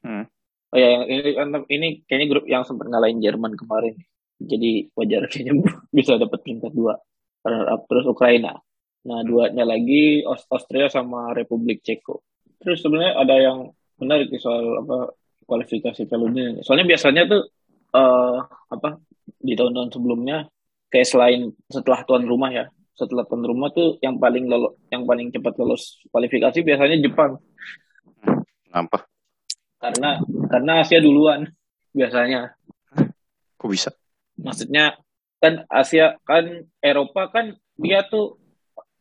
Hmm. 0.05 0.25
Oh 0.69 0.77
ya, 0.77 1.01
ini, 1.09 1.33
ini 1.73 1.89
kayaknya 2.05 2.27
grup 2.29 2.45
yang 2.45 2.63
sempat 2.63 2.93
ngalahin 2.93 3.25
Jerman 3.25 3.57
kemarin. 3.57 3.97
Jadi 4.39 4.93
wajar 4.95 5.27
kayaknya 5.27 5.65
bisa 5.97 6.21
dapat 6.21 6.39
peringkat 6.45 6.73
dua. 6.77 6.95
Runner 7.43 7.69
up 7.73 7.89
terus 7.89 8.05
Ukraina. 8.07 8.55
Nah, 9.07 9.23
duanya 9.23 9.63
lagi 9.63 10.27
Austria 10.27 10.91
sama 10.91 11.31
Republik 11.37 11.87
Ceko. 11.87 12.25
Terus 12.59 12.83
sebenarnya 12.83 13.15
ada 13.15 13.37
yang 13.39 13.59
menarik 14.03 14.35
soal 14.43 14.83
apa 14.83 15.15
kualifikasi 15.47 16.05
Piala 16.07 16.27
Dunia. 16.27 16.61
Soalnya 16.67 16.87
biasanya 16.87 17.23
tuh 17.31 17.43
uh, 17.95 18.43
apa 18.69 18.99
di 19.39 19.55
tahun-tahun 19.55 19.95
sebelumnya 19.95 20.51
kayak 20.91 21.09
selain 21.09 21.53
setelah 21.71 22.03
tuan 22.05 22.27
rumah 22.27 22.51
ya, 22.51 22.67
setelah 22.99 23.25
tuan 23.25 23.45
rumah 23.47 23.71
tuh 23.71 23.97
yang 24.03 24.19
paling 24.19 24.51
lolos, 24.51 24.75
yang 24.91 25.07
paling 25.07 25.31
cepat 25.31 25.55
lolos 25.57 26.03
kualifikasi 26.11 26.59
biasanya 26.65 26.97
Jepang. 26.99 27.39
Kenapa? 28.67 29.07
Karena 29.79 30.19
karena 30.51 30.73
Asia 30.83 30.99
duluan 30.99 31.47
biasanya. 31.95 32.59
Kok 33.59 33.69
bisa? 33.71 33.91
Maksudnya 34.39 34.99
kan 35.39 35.67
Asia 35.71 36.19
kan 36.27 36.67
Eropa 36.83 37.31
kan 37.31 37.55
dia 37.79 38.03
tuh 38.07 38.38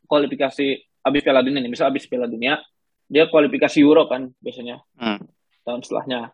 kualifikasi 0.08 0.66
abis 1.04 1.22
Piala 1.24 1.44
Dunia 1.44 1.60
nih, 1.62 1.72
misal 1.72 1.92
abis 1.92 2.08
Piala 2.08 2.28
Dunia, 2.28 2.60
dia 3.08 3.28
kualifikasi 3.28 3.78
Euro 3.80 4.08
kan 4.12 4.32
biasanya 4.40 4.84
hmm. 5.00 5.20
tahun 5.64 5.82
setelahnya. 5.84 6.32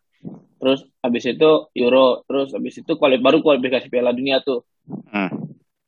terus 0.55 0.87
habis 1.03 1.27
itu 1.27 1.49
Euro 1.75 2.23
terus 2.23 2.55
habis 2.55 2.79
itu 2.79 2.95
kuali 2.95 3.19
baru 3.19 3.43
kualifikasi 3.43 3.91
Piala 3.91 4.15
Dunia 4.15 4.39
tuh 4.39 4.63
Hmm. 4.83 5.31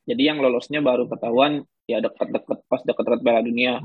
jadi 0.03 0.31
yang 0.35 0.39
lolosnya 0.39 0.79
baru 0.79 1.07
ketahuan 1.07 1.63
ya 1.83 1.99
dekat-dekat 1.99 2.59
pas 2.67 2.79
dekat-dekat 2.83 3.21
Piala 3.23 3.41
Dunia 3.43 3.79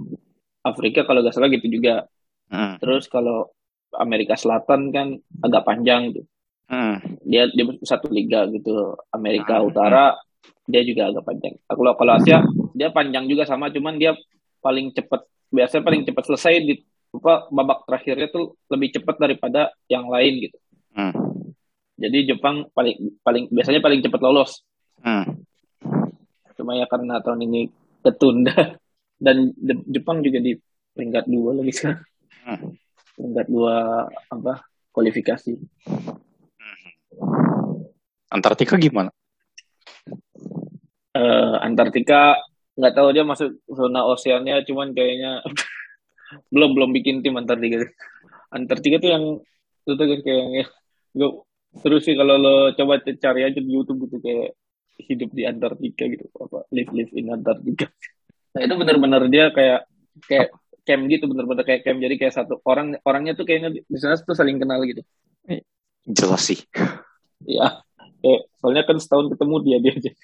Afrika 0.61 1.03
kalau 1.03 1.23
gak 1.23 1.35
salah 1.35 1.51
gitu 1.51 1.71
juga 1.71 2.07
Hmm. 2.51 2.83
terus 2.83 3.07
kalau 3.07 3.55
Amerika 3.95 4.35
Selatan 4.35 4.91
kan 4.91 5.15
agak 5.39 5.63
panjang 5.63 6.11
gitu 6.11 6.27
Hmm. 6.67 6.99
dia 7.23 7.47
dia 7.51 7.67
satu 7.83 8.11
liga 8.11 8.47
gitu 8.51 8.95
Amerika 9.11 9.63
Hmm. 9.63 9.71
Utara 9.71 10.19
dia 10.71 10.83
juga 10.87 11.11
agak 11.11 11.25
panjang 11.27 11.55
kalau 11.67 11.93
kalau 11.99 12.13
Asia 12.17 12.45
dia 12.73 12.89
panjang 12.95 13.27
juga 13.27 13.43
sama 13.45 13.69
cuman 13.69 13.99
dia 13.99 14.15
paling 14.63 14.95
cepat 14.95 15.27
biasanya 15.51 15.83
paling 15.83 16.03
cepat 16.07 16.25
selesai 16.31 16.55
di 16.63 16.75
apa 17.11 17.51
babak 17.51 17.83
terakhirnya 17.91 18.31
tuh 18.31 18.55
lebih 18.71 18.95
cepat 18.95 19.19
daripada 19.19 19.75
yang 19.91 20.07
lain 20.07 20.49
gitu 20.49 20.59
Hmm. 20.91 21.15
jadi 21.95 22.35
Jepang 22.35 22.67
paling 22.75 23.23
paling 23.23 23.47
biasanya 23.51 23.79
paling 23.79 24.03
cepat 24.03 24.21
lolos 24.23 24.63
Hmm. 25.03 25.43
cuma 26.59 26.75
ya 26.75 26.87
karena 26.87 27.19
tahun 27.23 27.47
ini 27.47 27.71
ketunda 28.03 28.55
dan 29.25 29.51
Jepang 29.87 30.23
juga 30.23 30.39
di 30.39 30.55
peringkat 30.95 31.27
dua 31.27 31.51
lagi 31.59 31.73
sekarang 31.75 32.03
Hmm. 32.47 32.75
peringkat 33.19 33.47
dua 33.51 33.75
apa 34.31 34.65
kualifikasi 34.91 35.55
Antartika 38.31 38.79
gimana? 38.79 39.11
Eh 41.17 41.55
Antartika 41.61 42.39
nggak 42.79 42.95
tahu 42.97 43.09
dia 43.13 43.25
masuk 43.27 43.61
zona 43.69 44.07
oseannya 44.09 44.63
cuman 44.65 44.95
kayaknya 44.97 45.43
belum 46.55 46.71
belum 46.79 46.91
bikin 46.97 47.21
tim 47.21 47.37
Antartika. 47.37 47.91
Antartika 48.55 48.97
tuh 49.03 49.11
yang 49.11 49.25
itu 49.85 49.93
tuh 49.97 50.07
kayaknya 50.23 50.65
gue 51.11 51.31
terus 51.83 52.03
sih 52.07 52.15
kalau 52.15 52.35
lo 52.39 52.55
coba 52.75 53.03
cari 53.03 53.41
aja 53.47 53.59
di 53.59 53.71
YouTube 53.71 54.07
gitu 54.07 54.19
kayak 54.23 54.55
hidup 55.01 55.31
di 55.35 55.43
Antartika 55.47 56.05
gitu 56.07 56.27
apa 56.39 56.67
live 56.71 56.91
live 56.95 57.13
in 57.15 57.31
Antartika. 57.31 57.89
Nah 58.51 58.67
itu 58.67 58.75
benar-benar 58.75 59.23
dia 59.31 59.55
kayak 59.55 59.87
kayak 60.27 60.51
camp 60.83 61.07
gitu 61.07 61.31
benar-benar 61.31 61.63
kayak 61.63 61.87
camp. 61.87 62.03
Jadi 62.03 62.19
kayak 62.19 62.35
satu 62.35 62.59
orang 62.67 62.99
orangnya 63.07 63.39
tuh 63.39 63.47
kayaknya 63.47 63.79
di 63.79 63.87
di 63.87 63.95
sana 63.95 64.19
tuh 64.19 64.35
saling 64.35 64.59
kenal 64.59 64.83
gitu. 64.83 65.07
Jelas 66.11 66.43
sih. 66.43 66.59
ya 67.47 67.79
kayak 68.21 68.41
soalnya 68.61 68.83
kan 68.85 68.97
setahun 69.01 69.33
ketemu 69.33 69.55
dia 69.65 69.77
dia 69.81 69.93
aja 69.97 70.13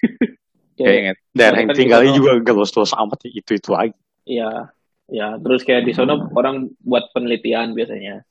Kayak 0.77 1.17
daerah 1.33 1.65
yang 1.65 1.73
tinggalnya 1.73 2.13
juga 2.13 2.37
gak 2.37 2.53
luas-luas 2.53 2.93
amat 2.93 3.25
itu 3.25 3.57
itu 3.57 3.69
lagi. 3.73 3.97
Iya, 4.29 4.69
ya. 5.09 5.33
Terus 5.41 5.65
kayak 5.65 5.89
di 5.89 5.91
sono 5.97 6.29
orang 6.37 6.69
buat 6.85 7.09
penelitian 7.17 7.73
biasanya. 7.73 8.21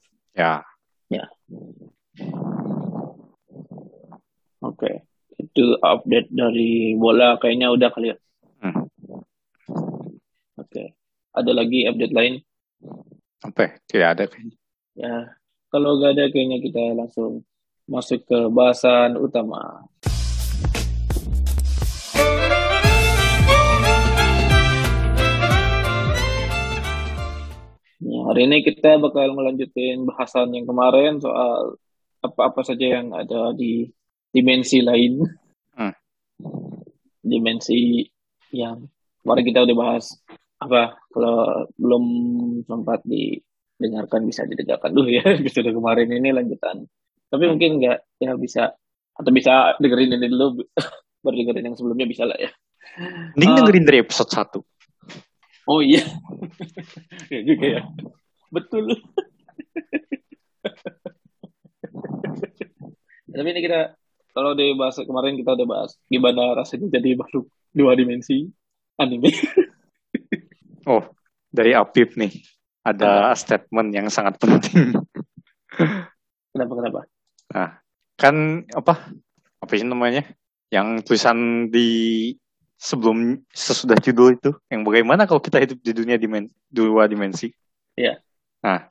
Ya. 1.11 1.27
Oke, 4.63 5.03
itu 5.43 5.65
update 5.83 6.31
dari 6.31 6.95
bola 6.95 7.35
kayaknya 7.43 7.75
udah 7.75 7.91
kali 7.91 8.15
ya. 8.15 8.17
Hmm. 8.63 8.87
Oke, 10.57 10.95
ada 11.35 11.51
lagi 11.51 11.91
update 11.91 12.15
lain? 12.15 12.35
Apa? 13.43 13.61
ya? 13.67 13.71
Tidak 13.91 14.09
ada 14.17 14.25
kayaknya. 14.31 14.57
Ya, 14.97 15.17
kalau 15.69 15.99
gak 15.99 16.15
ada 16.15 16.31
kayaknya 16.31 16.63
kita 16.63 16.95
langsung 16.95 17.43
masuk 17.87 18.27
ke 18.27 18.39
bahasan 18.51 19.15
utama. 19.15 19.87
Ya, 28.03 28.21
hari 28.27 28.51
ini 28.51 28.67
kita 28.67 28.99
bakal 28.99 29.39
melanjutin 29.39 30.03
bahasan 30.03 30.51
yang 30.51 30.67
kemarin 30.67 31.23
soal 31.23 31.79
apa-apa 32.27 32.67
saja 32.67 32.99
yang 32.99 33.15
ada 33.15 33.55
di 33.55 33.87
dimensi 34.35 34.83
lain. 34.83 35.23
Hmm. 35.79 35.95
Dimensi 37.23 38.03
yang 38.51 38.83
kemarin 39.23 39.47
kita 39.47 39.63
udah 39.63 39.77
bahas 39.79 40.11
apa 40.59 40.99
kalau 41.15 41.71
belum 41.79 42.05
sempat 42.67 43.07
didengarkan 43.07 44.27
bisa 44.27 44.43
didengarkan 44.43 44.91
dulu 44.91 45.07
ya 45.07 45.23
episode 45.39 45.71
kemarin 45.71 46.11
ini 46.11 46.35
lanjutan. 46.35 46.83
Tapi 47.27 47.45
mungkin 47.51 47.71
nggak 47.83 47.99
ya 48.23 48.33
bisa 48.39 48.73
atau 49.17 49.31
bisa 49.33 49.75
dengerin 49.81 50.15
ini 50.17 50.29
dulu 50.29 50.63
baru 51.25 51.35
dengerin 51.43 51.67
yang 51.73 51.77
sebelumnya 51.77 52.07
bisa 52.07 52.25
lah 52.29 52.39
ya. 52.39 52.51
Mending 53.35 53.51
Ah. 53.53 53.57
dengerin 53.61 53.85
dari 53.85 53.99
episode 54.01 54.31
1. 54.31 54.63
Oh 55.67 55.83
iya. 55.83 56.05
ya 57.35 57.41
juga 57.43 57.67
ya. 57.67 57.83
Betul. 58.55 58.95
Tapi 63.37 63.49
ini 63.53 63.61
kita 63.61 63.93
kalau 64.33 64.53
di 64.57 64.73
bahas 64.77 64.97
kemarin 65.01 65.37
kita 65.37 65.57
udah 65.57 65.67
bahas 65.69 65.91
gimana 66.09 66.57
rasanya 66.57 66.89
jadi 67.01 67.17
makhluk 67.17 67.49
dua 67.73 67.93
dimensi 67.97 68.49
anime. 68.97 69.29
Oh, 70.87 71.03
dari 71.51 71.75
Apip 71.77 72.15
nih. 72.17 72.33
Ada 72.87 73.35
statement 73.35 73.91
yang 73.91 74.07
sangat 74.07 74.39
penting. 74.39 74.95
kenapa 76.55 76.73
kenapa? 76.79 77.01
Kan 78.17 78.67
apa? 78.75 79.13
Apa 79.63 79.73
sih 79.77 79.87
namanya? 79.87 80.23
Yang 80.73 81.07
tulisan 81.07 81.71
di 81.71 82.33
sebelum 82.77 83.41
sesudah 83.51 83.97
judul 83.97 84.37
itu 84.37 84.53
yang 84.69 84.85
bagaimana 84.85 85.25
kalau 85.25 85.41
kita 85.41 85.57
hidup 85.65 85.81
di 85.81 85.93
dunia 85.97 86.21
dimen 86.21 86.53
dua 86.69 87.09
dimensi. 87.09 87.49
Iya. 87.97 88.21
Nah, 88.61 88.85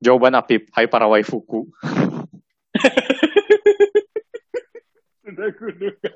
jawaban 0.00 0.36
Apip, 0.36 0.68
hai 0.76 0.84
para 0.90 1.08
waifuku. 1.08 1.64
Sudah 5.24 5.48
kuduga. 5.56 6.12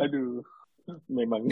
Aduh, 0.00 0.44
memang. 1.08 1.48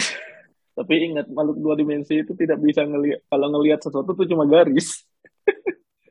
Tapi 0.78 0.94
ingat 1.10 1.26
makhluk 1.26 1.58
dua 1.58 1.74
dimensi 1.74 2.22
itu 2.22 2.32
tidak 2.38 2.62
bisa 2.62 2.86
ngelihat 2.86 3.18
kalau 3.26 3.50
ngelihat 3.50 3.82
sesuatu 3.82 4.14
tuh 4.14 4.28
cuma 4.30 4.46
garis. 4.46 5.02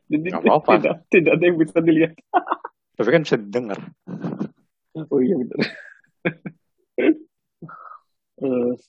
Jadi 0.08 0.28
apa-apa. 0.32 0.72
tidak 0.80 0.96
tidak 1.12 1.32
ada 1.36 1.43
yang 1.43 1.58
bisa 1.60 1.78
dilihat. 1.84 2.13
Tapi 2.98 3.10
kan 3.13 3.22
bisa 3.28 3.38
didengar. 3.38 3.80
Oh 5.12 5.22
iya 5.22 5.36
betul. 5.38 5.60
terus, 8.38 8.82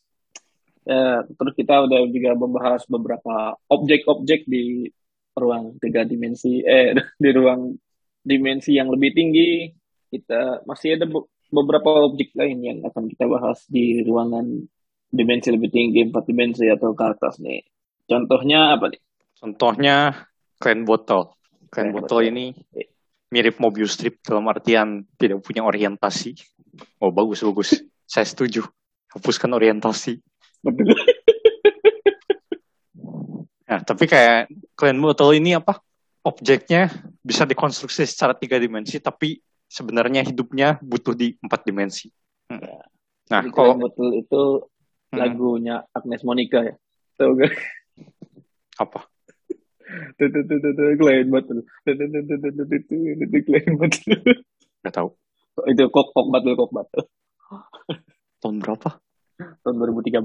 ya, 0.89 1.23
terus 1.29 1.55
kita 1.59 1.75
udah 1.85 2.01
juga 2.09 2.31
membahas 2.33 2.83
beberapa 2.89 3.59
objek-objek 3.69 4.49
di 4.49 4.89
ruang 5.37 5.77
tiga 5.83 6.09
dimensi, 6.09 6.65
eh 6.65 6.97
di 7.23 7.31
ruang 7.35 7.77
dimensi 8.25 8.79
yang 8.79 8.89
lebih 8.89 9.13
tinggi. 9.13 9.69
Kita 10.09 10.65
masih 10.65 10.97
ada 10.97 11.05
be- 11.05 11.29
beberapa 11.53 12.09
objek 12.09 12.33
lain 12.33 12.59
yang 12.65 12.79
akan 12.89 13.13
kita 13.13 13.29
bahas 13.29 13.61
di 13.69 14.01
ruangan 14.01 14.65
dimensi 15.13 15.53
lebih 15.53 15.69
tinggi, 15.69 16.09
empat 16.09 16.25
dimensi 16.25 16.65
atau 16.69 16.97
ke 16.97 17.05
atas 17.05 17.41
nih. 17.41 17.61
Contohnya 18.09 18.77
apa 18.77 18.89
nih? 18.89 19.01
Contohnya 19.37 19.97
Clan 20.59 20.83
Bottle. 20.85 21.35
Clan 21.71 21.95
Bottle 21.95 22.23
Bottle. 22.23 22.31
ini 22.31 22.45
mirip 23.29 23.61
Mobius 23.61 23.95
Strip 23.95 24.19
dalam 24.25 24.47
artian 24.49 25.05
tidak 25.17 25.45
punya 25.45 25.63
orientasi. 25.63 26.35
Oh 27.03 27.11
bagus 27.11 27.43
bagus. 27.43 27.79
Saya 28.13 28.25
setuju. 28.25 28.65
Hapuskan 29.13 29.53
orientasi. 29.55 30.19
Betul. 30.63 30.93
Nah, 33.69 33.85
tapi 33.85 34.09
kayak 34.09 34.49
Clan 34.73 34.97
Bottle 34.97 35.37
ini 35.37 35.53
apa? 35.53 35.77
Objeknya 36.25 36.89
bisa 37.21 37.45
dikonstruksi 37.45 38.09
secara 38.09 38.33
tiga 38.33 38.57
dimensi, 38.57 38.97
tapi 38.97 39.45
sebenarnya 39.69 40.25
hidupnya 40.25 40.81
butuh 40.81 41.13
di 41.13 41.37
empat 41.37 41.69
dimensi. 41.69 42.09
Hmm. 42.49 42.65
Ya. 42.65 42.81
Nah, 43.29 43.41
Jadi 43.45 43.53
kalau 43.53 43.77
Bottle 43.77 44.13
itu 44.17 44.43
Hmm, 45.09 45.25
lagunya 45.25 45.85
Agnes 45.93 46.21
Monica 46.21 46.61
ya. 46.61 46.77
Tahu 47.17 47.33
gak? 47.41 47.53
apa? 48.77 49.09
klien 50.99 51.27
banget 51.29 51.47
lu 51.53 51.63
klien 53.45 53.73
banget 53.77 53.95
nggak 54.85 54.95
tahu. 54.95 55.09
Itu 55.67 55.91
kok 55.91 56.07
kok 56.15 56.27
banget 56.31 56.55
kok 56.55 56.71
banget 56.71 56.91
tahun 58.39 58.57
berapa? 58.63 58.89
Tahun 59.65 59.75
2013 59.75 60.23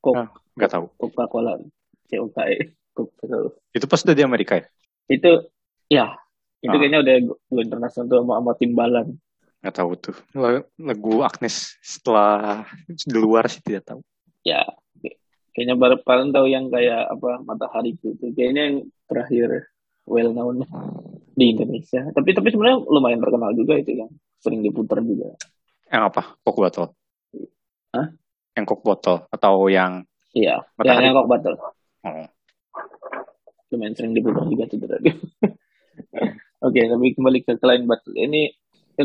kok 0.00 0.14
ah, 0.16 0.28
nggak 0.56 0.70
tahu. 0.72 0.86
Kok 0.96 1.10
Coca 1.14 1.24
Cola 1.30 1.52
kok 2.10 3.08
itu 3.70 3.86
pas 3.86 4.00
udah 4.02 4.16
di 4.18 4.24
Amerika 4.26 4.58
ya? 4.58 4.66
Itu 5.06 5.30
ya. 5.86 6.06
Itu 6.60 6.74
ah. 6.74 6.80
kayaknya 6.80 7.00
udah 7.00 7.14
gue 7.30 7.62
internasional 7.62 8.06
tuh 8.10 8.18
sama, 8.20 8.34
sama 8.42 8.52
timbalan 8.58 9.06
nggak 9.60 9.76
tahu 9.76 9.90
tuh. 10.00 10.16
Lagu 10.80 11.20
Agnes 11.20 11.76
setelah 11.84 12.64
di 12.88 13.16
luar 13.16 13.44
sih 13.52 13.60
tidak 13.60 13.92
tahu. 13.92 14.00
Ya 14.40 14.64
kayaknya 15.60 15.76
baru 15.76 16.00
paling 16.00 16.32
tahu 16.32 16.48
yang 16.48 16.72
kayak 16.72 17.04
apa 17.04 17.44
matahari 17.44 17.92
itu. 17.92 18.16
Kayaknya 18.32 18.62
yang 18.64 18.76
terakhir 19.04 19.68
well 20.08 20.32
known 20.32 20.64
di 21.36 21.52
Indonesia. 21.52 22.08
Tapi 22.16 22.32
tapi 22.32 22.48
sebenarnya 22.48 22.80
lumayan 22.88 23.20
terkenal 23.20 23.52
juga 23.52 23.76
itu 23.76 23.92
yang 24.00 24.08
sering 24.40 24.64
diputar 24.64 25.04
juga. 25.04 25.36
Yang 25.92 26.02
apa? 26.08 26.22
Kok 26.40 26.56
botol? 26.56 26.88
Hah? 27.92 28.08
Yang 28.56 28.64
kok 28.72 28.80
botol 28.80 29.16
atau 29.28 29.68
yang 29.68 30.08
Iya, 30.32 30.64
yang 30.64 30.78
Matahari. 30.80 31.04
yang 31.04 31.14
kok 31.20 31.28
battle. 31.28 31.56
oh, 31.60 32.26
lumayan 33.68 33.92
sering 33.92 34.16
diputar 34.16 34.48
juga 34.48 34.64
tuh 34.64 34.80
berarti. 34.80 35.10
Oke, 36.64 36.80
tapi 36.88 37.06
kembali 37.12 37.38
ke 37.44 37.52
Klein 37.60 37.84
Butler. 37.84 38.16
Ini 38.16 38.48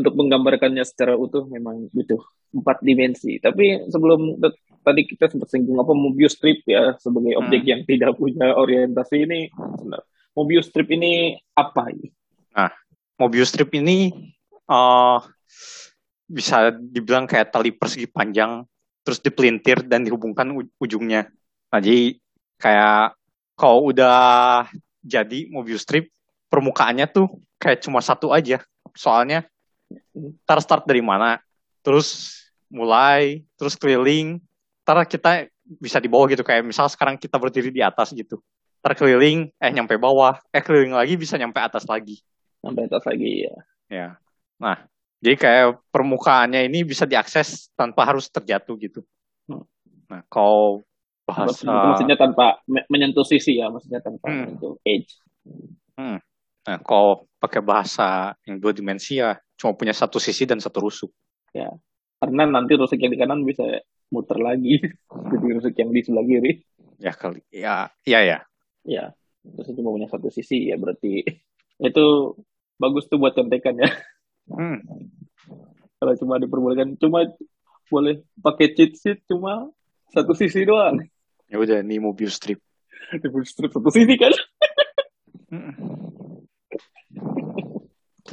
untuk 0.02 0.16
menggambarkannya 0.18 0.84
secara 0.84 1.16
utuh 1.16 1.48
memang 1.48 1.88
butuh 1.92 2.20
empat 2.56 2.84
dimensi. 2.84 3.38
Tapi 3.40 3.92
sebelum 3.92 4.40
tadi 4.86 5.02
kita 5.10 5.34
sempat 5.34 5.50
singgung 5.50 5.82
apa 5.82 5.92
Mobius 5.92 6.38
strip 6.38 6.62
ya 6.70 6.94
sebagai 7.02 7.36
hmm. 7.36 7.42
objek 7.42 7.62
yang 7.66 7.82
tidak 7.84 8.14
punya 8.16 8.54
orientasi 8.54 9.16
ini. 9.26 9.50
Mobius 10.36 10.68
strip 10.70 10.92
ini 10.92 11.36
apa 11.56 11.90
ini? 11.90 12.12
Nah, 12.54 12.72
Mobius 13.18 13.50
strip 13.56 13.72
ini 13.74 14.12
uh, 14.68 15.18
bisa 16.28 16.76
dibilang 16.76 17.26
kayak 17.26 17.56
tali 17.56 17.72
persegi 17.72 18.12
panjang 18.12 18.62
terus 19.06 19.22
dipelintir 19.22 19.86
dan 19.86 20.04
dihubungkan 20.04 20.52
ujungnya. 20.82 21.30
Nah, 21.72 21.80
jadi 21.80 22.20
kayak 22.60 23.16
kalau 23.56 23.90
udah 23.90 24.68
jadi 25.06 25.48
Mobius 25.48 25.88
strip 25.88 26.12
permukaannya 26.52 27.08
tuh 27.08 27.32
kayak 27.58 27.82
cuma 27.86 28.04
satu 28.04 28.36
aja. 28.36 28.60
Soalnya 28.96 29.48
tar 30.48 30.60
start 30.62 30.84
dari 30.88 31.02
mana, 31.02 31.40
terus 31.86 32.40
mulai, 32.70 33.46
terus 33.56 33.78
keliling, 33.78 34.42
tar 34.86 35.02
kita 35.06 35.50
bisa 35.66 35.98
di 35.98 36.06
bawah 36.06 36.30
gitu 36.30 36.46
kayak 36.46 36.62
misal 36.62 36.86
sekarang 36.86 37.18
kita 37.18 37.38
berdiri 37.42 37.74
di 37.74 37.82
atas 37.82 38.14
gitu. 38.14 38.42
Tar 38.82 38.94
keliling, 38.94 39.50
eh 39.58 39.72
nyampe 39.74 39.98
bawah, 39.98 40.38
eh 40.54 40.62
keliling 40.62 40.94
lagi 40.94 41.18
bisa 41.18 41.40
nyampe 41.42 41.58
atas 41.58 41.90
lagi. 41.90 42.22
Sampai 42.62 42.86
atas 42.86 43.04
lagi 43.06 43.50
ya. 43.50 43.56
Ya. 43.90 44.08
Nah, 44.62 44.86
jadi 45.22 45.36
kayak 45.42 45.68
permukaannya 45.90 46.70
ini 46.70 46.86
bisa 46.86 47.10
diakses 47.10 47.74
tanpa 47.74 48.06
harus 48.06 48.30
terjatuh 48.30 48.78
gitu. 48.78 49.02
Hmm. 49.50 49.66
Nah, 50.06 50.22
kalau 50.30 50.86
bahasa 51.26 51.66
maksudnya 51.66 52.14
tanpa 52.14 52.62
menyentuh 52.70 53.26
sisi 53.26 53.58
ya, 53.58 53.74
maksudnya 53.74 54.02
tanpa 54.06 54.30
hmm. 54.30 54.38
menyentuh 54.38 54.74
edge. 54.86 55.18
Hmm. 55.98 56.22
Nah, 56.66 56.78
kalau 56.82 57.26
pakai 57.42 57.62
bahasa 57.62 58.34
yang 58.46 58.58
dua 58.58 58.74
dimensi 58.74 59.22
ya 59.22 59.38
cuma 59.56 59.76
punya 59.76 59.96
satu 59.96 60.20
sisi 60.20 60.44
dan 60.48 60.60
satu 60.60 60.84
rusuk. 60.84 61.12
Ya, 61.56 61.72
karena 62.20 62.48
nanti 62.48 62.76
rusuk 62.76 63.00
yang 63.00 63.12
di 63.16 63.20
kanan 63.20 63.48
bisa 63.48 63.64
muter 64.12 64.38
lagi 64.38 64.80
jadi 65.32 65.46
rusuk 65.60 65.74
yang 65.76 65.90
di 65.92 66.02
sebelah 66.04 66.26
kiri. 66.26 66.52
Ya 67.00 67.12
kali, 67.12 67.42
ya, 67.52 67.92
ya 68.08 68.20
ya. 68.24 68.40
Ya, 68.86 69.06
terus 69.44 69.74
cuma 69.76 69.92
punya 69.92 70.08
satu 70.08 70.32
sisi 70.32 70.70
ya 70.72 70.80
berarti 70.80 71.26
itu 71.90 72.06
bagus 72.80 73.08
tuh 73.08 73.20
buat 73.20 73.36
contekan 73.36 73.80
ya. 73.80 73.90
Hmm. 74.52 74.80
Kalau 75.96 76.14
cuma 76.22 76.38
diperbolehkan, 76.38 77.00
cuma 77.02 77.26
boleh 77.90 78.22
pakai 78.42 78.76
cheat 78.76 78.94
sheet 79.00 79.20
cuma 79.26 79.72
satu 80.12 80.38
sisi 80.38 80.68
doang. 80.68 81.02
Ya 81.50 81.58
udah, 81.62 81.82
nih 81.82 82.02
Mobius 82.02 82.38
strip. 82.38 82.62
Mobius 83.32 83.54
strip 83.54 83.72
satu 83.74 83.90
sisi 83.90 84.16
kan. 84.18 84.34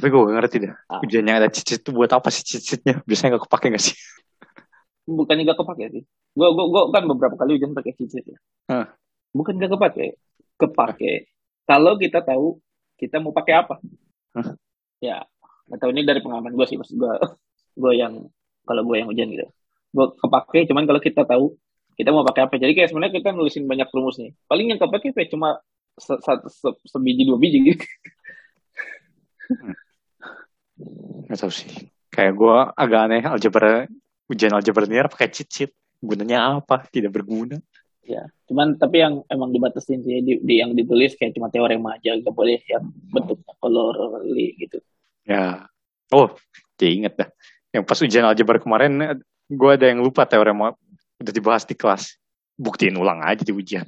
Tapi 0.03 0.11
gue 0.11 0.19
gak 0.19 0.35
ngerti 0.35 0.57
deh. 0.67 0.71
Ah. 0.91 0.99
Ujiannya 0.99 1.33
ada 1.39 1.47
cicit 1.47 1.79
itu 1.79 1.95
buat 1.95 2.11
apa 2.11 2.27
sih 2.27 2.43
cicitnya? 2.43 2.99
Biasanya 3.07 3.39
gak 3.39 3.47
kepake 3.47 3.71
gak 3.71 3.83
sih? 3.87 3.95
Bukannya 5.07 5.47
gak 5.47 5.63
kepake 5.63 5.83
sih. 5.95 6.03
Gue 6.35 6.47
gue 6.51 6.65
gue 6.67 6.81
kan 6.91 7.07
beberapa 7.07 7.39
kali 7.39 7.55
ujian 7.55 7.71
pakai 7.71 7.95
cicit 7.95 8.27
ya. 8.27 8.35
Huh. 8.67 8.91
Bukan 9.31 9.55
gak 9.63 9.71
kepake. 9.71 10.19
Kepake. 10.59 11.31
Kalau 11.63 11.95
kita 11.95 12.19
tahu 12.19 12.59
kita 12.99 13.23
mau 13.23 13.31
pakai 13.31 13.63
apa. 13.63 13.79
Huh? 14.35 14.59
Ya. 14.99 15.23
Atau 15.71 15.95
ini 15.95 16.03
dari 16.03 16.19
pengalaman 16.19 16.51
gue 16.51 16.67
sih. 16.67 16.75
Maksud 16.75 16.99
gue, 16.99 17.13
gue 17.79 17.93
yang 17.95 18.27
kalau 18.67 18.83
gue 18.83 18.99
yang 18.99 19.07
ujian 19.07 19.31
gitu. 19.31 19.47
Gue 19.95 20.11
kepake. 20.19 20.67
Cuman 20.67 20.83
kalau 20.83 20.99
kita 20.99 21.23
tahu 21.23 21.55
kita 21.95 22.11
mau 22.11 22.27
pakai 22.27 22.51
apa. 22.51 22.59
Jadi 22.59 22.75
kayak 22.75 22.91
sebenarnya 22.91 23.23
kita 23.23 23.31
nulisin 23.31 23.71
banyak 23.71 23.87
rumus 23.87 24.19
nih. 24.19 24.35
Paling 24.51 24.67
yang 24.67 24.83
kepake 24.83 25.15
cuma 25.31 25.63
se, 25.95 26.11
se, 26.19 26.31
se, 26.51 26.69
sebiji 26.91 27.23
dua 27.23 27.39
biji 27.39 27.71
gitu. 27.71 27.87
Hmm. 29.47 29.79
Gak 31.29 31.37
tau 31.39 31.51
sih. 31.53 31.69
Kayak 32.13 32.33
gue 32.37 32.57
agak 32.77 32.99
aneh 33.09 33.23
algebra 33.25 33.89
ujian 34.29 34.53
algebra 34.53 34.85
ini 34.85 35.05
pakai 35.09 35.29
cheat 35.29 35.49
sheet. 35.49 35.71
Gunanya 36.03 36.59
apa? 36.59 36.83
Tidak 36.83 37.09
berguna. 37.09 37.55
Ya, 38.03 38.27
cuman 38.51 38.75
tapi 38.75 38.99
yang 38.99 39.23
emang 39.31 39.55
dibatasin 39.55 40.03
sih 40.03 40.19
di, 40.19 40.35
di 40.43 40.59
yang 40.59 40.75
ditulis 40.75 41.15
kayak 41.15 41.39
cuma 41.39 41.47
teorema 41.47 41.95
aja, 41.95 42.11
gak 42.19 42.35
boleh 42.35 42.59
yang 42.67 42.91
bentuknya 43.07 43.55
colorly 43.63 44.59
gitu. 44.59 44.83
Ya, 45.23 45.71
oh, 46.11 46.35
jadi 46.75 46.99
inget 46.99 47.13
dah. 47.15 47.29
Yang 47.71 47.83
pas 47.87 47.99
ujian 48.03 48.27
algebra 48.27 48.59
kemarin, 48.59 49.23
gue 49.47 49.71
ada 49.71 49.87
yang 49.87 50.03
lupa 50.03 50.27
teorema 50.27 50.75
udah 51.23 51.31
dibahas 51.31 51.63
di 51.63 51.79
kelas. 51.79 52.19
Buktiin 52.59 52.99
ulang 52.99 53.23
aja 53.23 53.47
di 53.47 53.55
ujian. 53.55 53.87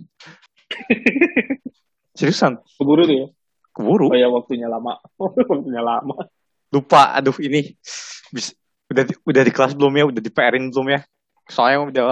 Seriusan? 2.18 2.64
Keburu 2.80 3.04
tuh 3.04 3.16
ya? 3.20 3.28
Keburu. 3.76 4.16
Oh 4.16 4.16
ya 4.16 4.32
waktunya 4.32 4.72
lama. 4.72 4.96
waktunya 5.52 5.84
lama 5.84 6.24
lupa 6.76 7.16
aduh 7.16 7.36
ini 7.40 7.72
bis, 8.36 8.52
udah 8.92 9.04
udah 9.24 9.44
di 9.48 9.52
kelas 9.56 9.74
belum 9.74 9.94
ya? 9.96 10.04
Udah 10.12 10.22
di 10.22 10.32
PR-in 10.32 10.70
belum 10.70 10.88
ya? 10.92 11.00
Soalnya 11.48 11.80
udah 11.88 12.06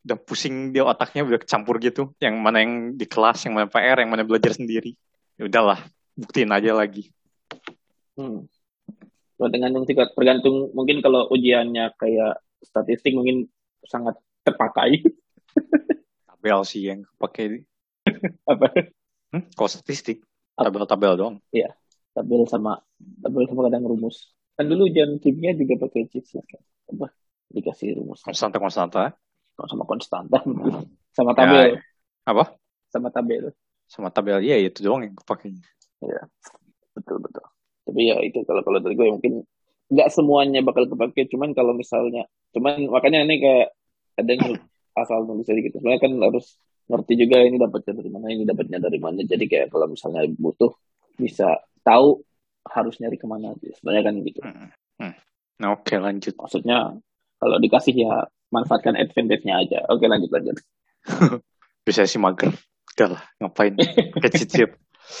udah 0.00 0.16
pusing 0.24 0.74
dia 0.74 0.82
otaknya 0.82 1.22
udah 1.22 1.38
kecampur 1.38 1.78
gitu. 1.78 2.10
Yang 2.18 2.34
mana 2.42 2.58
yang 2.64 2.98
di 2.98 3.06
kelas 3.06 3.46
yang 3.46 3.54
mana 3.54 3.70
PR 3.70 4.02
yang 4.02 4.10
mana 4.10 4.26
belajar 4.26 4.52
sendiri. 4.52 4.98
Ya 5.38 5.46
udahlah 5.46 5.78
buktiin 6.18 6.50
aja 6.50 6.74
lagi. 6.74 7.08
Hmm. 8.18 8.44
tergantung 9.40 9.88
tergantung 9.88 10.68
mungkin 10.76 11.00
kalau 11.00 11.24
ujiannya 11.32 11.96
kayak 11.96 12.44
statistik 12.60 13.16
mungkin 13.16 13.48
sangat 13.88 14.18
terpakai. 14.44 15.00
Tabel 16.28 16.60
sih 16.68 16.92
yang 16.92 17.08
pakai 17.16 17.64
apa? 18.44 18.66
Hmm? 19.30 19.46
kalau 19.54 19.70
statistik 19.70 20.26
tabel-tabel 20.58 21.14
dong 21.14 21.34
iya 21.54 21.70
tabel 22.14 22.42
sama 22.46 22.80
tabel 23.22 23.44
sama 23.46 23.70
kadang 23.70 23.84
rumus. 23.86 24.34
Kan 24.58 24.68
dulu 24.68 24.90
ujian 24.90 25.16
kimia 25.22 25.56
juga 25.56 25.88
pakai 25.88 26.10
cheat 26.10 26.26
kan? 26.34 26.62
Apa? 26.92 27.06
Dikasih 27.50 27.98
rumus. 27.98 28.22
Konstanta 28.22 28.58
konstanta 28.60 29.14
sama 29.60 29.84
konstanta 29.84 30.38
sama 31.16 31.32
tabel. 31.36 31.76
ya, 31.76 31.82
apa? 32.24 32.56
Sama 32.88 33.08
tabel. 33.12 33.52
Sama 33.90 34.08
tabel. 34.08 34.40
Ya 34.40 34.56
itu 34.56 34.80
doang 34.80 35.04
yang 35.04 35.14
pakai. 35.20 35.52
Ya 36.00 36.24
betul 36.96 37.20
betul. 37.20 37.44
Tapi 37.84 38.00
ya 38.08 38.16
itu 38.22 38.40
kalau 38.46 38.62
kalau 38.62 38.78
dari 38.80 38.94
gue 38.96 39.06
mungkin 39.10 39.44
nggak 39.90 40.08
semuanya 40.14 40.62
bakal 40.62 40.86
kepake 40.86 41.26
cuman 41.34 41.50
kalau 41.50 41.74
misalnya 41.74 42.22
cuman 42.54 42.86
makanya 42.86 43.26
ini 43.26 43.42
kayak 43.42 43.68
ada 44.16 44.30
yang 44.30 44.56
asal 44.96 45.26
nulis 45.26 45.48
gitu. 45.48 45.76
Sebenarnya 45.80 46.00
kan 46.00 46.12
harus 46.20 46.56
ngerti 46.90 47.12
juga 47.26 47.42
ini 47.42 47.56
dapatnya 47.58 47.92
dari 48.02 48.10
mana 48.10 48.26
ini 48.30 48.42
dapatnya 48.46 48.78
dari 48.82 48.98
mana. 48.98 49.20
Jadi 49.22 49.44
kayak 49.46 49.66
kalau 49.70 49.86
misalnya 49.90 50.26
butuh 50.38 50.70
bisa 51.18 51.58
tahu 51.84 52.22
harus 52.66 52.96
nyari 53.00 53.16
ke 53.16 53.26
mana 53.26 53.56
sebenarnya 53.56 54.04
kan 54.04 54.14
gitu 54.22 54.40
hmm. 54.44 54.68
Hmm. 55.00 55.14
Nah, 55.60 55.68
oke 55.76 55.94
lanjut 55.96 56.34
maksudnya 56.36 56.96
kalau 57.40 57.56
dikasih 57.56 57.94
ya 57.96 58.28
manfaatkan 58.52 58.96
advantage-nya 58.96 59.54
aja 59.60 59.78
oke 59.88 60.04
lanjut 60.04 60.30
lanjut 60.32 60.56
bisa 61.86 62.04
sih 62.04 62.20
mager 62.20 62.52
udah 62.96 63.16
lah 63.16 63.22
ngapain 63.40 63.74
pakai 64.12 64.30
cicit 64.36 64.76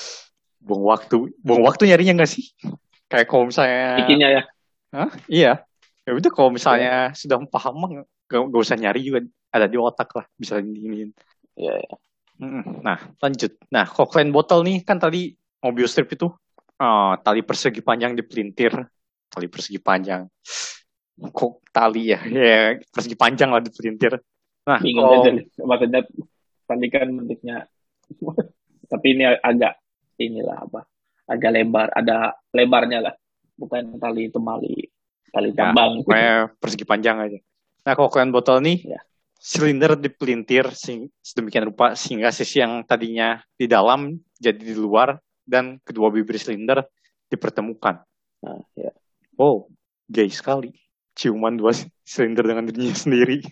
buang 0.66 0.84
waktu 0.84 1.32
buang 1.40 1.64
waktu 1.64 1.88
nyarinya 1.88 2.20
nggak 2.20 2.30
sih 2.30 2.52
kayak 3.08 3.24
kalau 3.24 3.48
misalnya 3.48 3.96
bikinnya 4.04 4.28
ya 4.28 4.42
Hah? 4.92 5.10
iya 5.30 5.52
ya 6.04 6.12
udah 6.12 6.30
kalau 6.34 6.52
misalnya 6.52 7.12
ya. 7.12 7.16
sudah 7.16 7.40
paham 7.48 8.04
gak, 8.28 8.40
gak 8.52 8.60
usah 8.60 8.76
nyari 8.76 9.00
juga 9.00 9.24
ada 9.50 9.64
di 9.64 9.80
otak 9.80 10.12
lah 10.12 10.26
bisa 10.36 10.60
diinin 10.60 11.10
Iya, 11.60 11.72
ya. 11.76 11.94
Nah, 12.80 12.98
lanjut. 13.20 13.52
Nah, 13.68 13.84
Cochrane 13.84 14.32
botol 14.32 14.64
nih 14.64 14.80
kan 14.80 14.96
tadi 14.96 15.36
mobil 15.60 15.84
strip 15.84 16.08
itu 16.16 16.32
uh, 16.80 17.12
tali 17.20 17.44
persegi 17.44 17.84
panjang 17.84 18.16
dipelintir. 18.16 18.72
Tali 19.30 19.46
persegi 19.46 19.78
panjang. 19.78 20.24
Kok 21.20 21.68
tali 21.70 22.16
ya? 22.16 22.20
Ya 22.32 22.80
persegi 22.88 23.14
panjang 23.14 23.52
lah 23.52 23.60
dipelintir. 23.60 24.16
Nah 24.64 24.80
bingung 24.80 25.08
oh, 25.08 25.20
aja 25.20 25.30
maksudnya 25.60 26.00
tali 26.64 26.88
kan 26.88 27.08
bentuknya. 27.12 27.68
Tapi 28.90 29.06
ini 29.14 29.22
agak 29.28 29.78
inilah 30.18 30.66
apa? 30.66 30.80
Agak 31.30 31.50
lebar. 31.54 31.88
Ada 31.94 32.34
lebarnya 32.50 32.98
lah. 33.06 33.14
Bukan 33.54 34.00
tali 34.00 34.32
temali 34.32 34.88
tali 35.30 35.54
ya, 35.54 35.70
tambang. 35.70 36.02
ya, 36.10 36.50
persegi 36.58 36.82
panjang 36.82 37.22
aja. 37.22 37.38
Nah 37.86 37.92
kalau 37.94 38.10
kalian 38.10 38.34
botol 38.34 38.58
nih 38.60 38.82
ya. 38.82 39.00
silinder 39.38 39.96
dipelintir 39.96 40.68
sedemikian 41.22 41.70
rupa 41.70 41.94
sehingga 41.96 42.28
sisi 42.34 42.60
yang 42.60 42.84
tadinya 42.84 43.40
di 43.56 43.70
dalam 43.70 44.18
jadi 44.36 44.58
di 44.58 44.76
luar 44.76 45.16
dan 45.50 45.82
kedua 45.82 46.14
bibir 46.14 46.38
silinder 46.38 46.86
dipertemukan. 47.26 48.06
Nah, 48.46 48.62
ya. 48.78 48.94
Oh, 49.34 49.66
gay 50.06 50.30
sekali. 50.30 50.70
Ciuman 51.18 51.58
dua 51.58 51.74
silinder 52.06 52.46
dengan 52.46 52.70
dirinya 52.70 52.94
sendiri. 52.94 53.42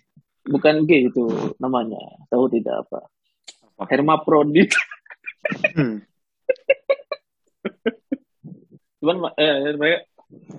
Bukan 0.46 0.86
gay 0.86 1.11
itu 1.11 1.26
namanya. 1.59 1.99
Tahu 2.30 2.46
tidak 2.55 2.86
apa? 2.86 3.11
apa? 3.74 3.82
Hermaprodit. 3.90 4.70
Hmm. 5.74 6.03
Cuman 8.99 9.30
eh, 9.38 9.74
mereka 9.74 9.99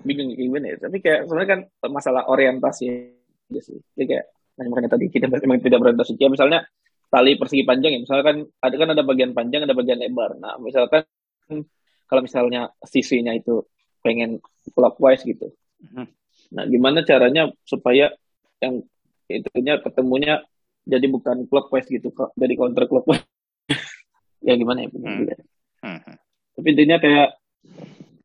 bingung 0.03 0.35
gimana 0.35 0.75
ya. 0.75 0.77
Tapi 0.87 0.97
kayak 0.99 1.27
sebenarnya 1.27 1.49
kan 1.49 1.61
masalah 1.91 2.27
orientasi 2.27 2.85
aja 3.49 3.61
sih. 3.63 3.79
Jadi 3.95 4.05
kayak 4.15 4.25
makanya 4.59 4.91
tadi 4.95 5.07
kita 5.07 5.31
memang 5.31 5.63
tidak 5.63 5.79
berorientasi. 5.79 6.19
Ya 6.19 6.29
misalnya 6.31 6.59
tali 7.09 7.35
persegi 7.41 7.65
panjang 7.65 7.97
ya 7.97 7.99
misalkan 8.05 8.45
ada 8.61 8.75
kan 8.77 8.89
ada 8.93 9.01
bagian 9.01 9.31
panjang 9.33 9.65
ada 9.65 9.73
bagian 9.73 9.99
lebar. 9.99 10.37
Nah 10.37 10.61
misalkan 10.61 11.03
kalau 12.10 12.22
misalnya 12.26 12.74
sisinya 12.86 13.34
itu 13.34 13.66
pengen 14.02 14.41
clockwise 14.74 15.22
gitu. 15.26 15.54
Mhm. 15.84 16.06
Nah, 16.56 16.64
gimana 16.66 17.06
caranya 17.06 17.52
supaya 17.62 18.10
yang 18.58 18.82
itunya 19.30 19.78
ketemunya 19.80 20.41
jadi 20.89 21.06
bukan 21.06 21.45
clockwise 21.45 21.86
gitu, 21.86 22.10
jadi 22.34 22.54
counter 22.58 22.89
clockwise. 22.89 23.22
ya 24.47 24.58
gimana 24.58 24.86
ya? 24.86 24.89
Hmm. 24.89 25.30
Mhm. 25.86 26.16
Tapi 26.60 26.68
intinya 26.74 26.97
kayak 26.97 27.30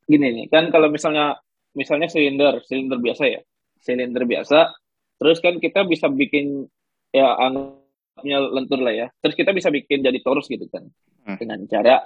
gini 0.09 0.27
nih, 0.33 0.47
kan 0.49 0.73
kalau 0.73 0.89
misalnya 0.89 1.37
misalnya 1.77 2.09
silinder, 2.09 2.65
silinder 2.65 2.99
biasa 3.03 3.25
ya. 3.29 3.41
Silinder 3.85 4.25
biasa, 4.25 4.73
terus 5.21 5.45
kan 5.45 5.61
kita 5.61 5.85
bisa 5.85 6.09
bikin 6.09 6.65
ya 7.13 7.37
anggapnya 7.37 8.39
lentur 8.49 8.81
lah 8.81 8.95
ya. 8.97 9.07
Terus 9.21 9.37
kita 9.37 9.53
bisa 9.53 9.69
bikin 9.69 10.01
jadi 10.01 10.19
torus 10.25 10.49
gitu 10.49 10.65
kan. 10.73 10.89
Hmm. 11.29 11.37
Dengan 11.37 11.61
cara 11.69 12.01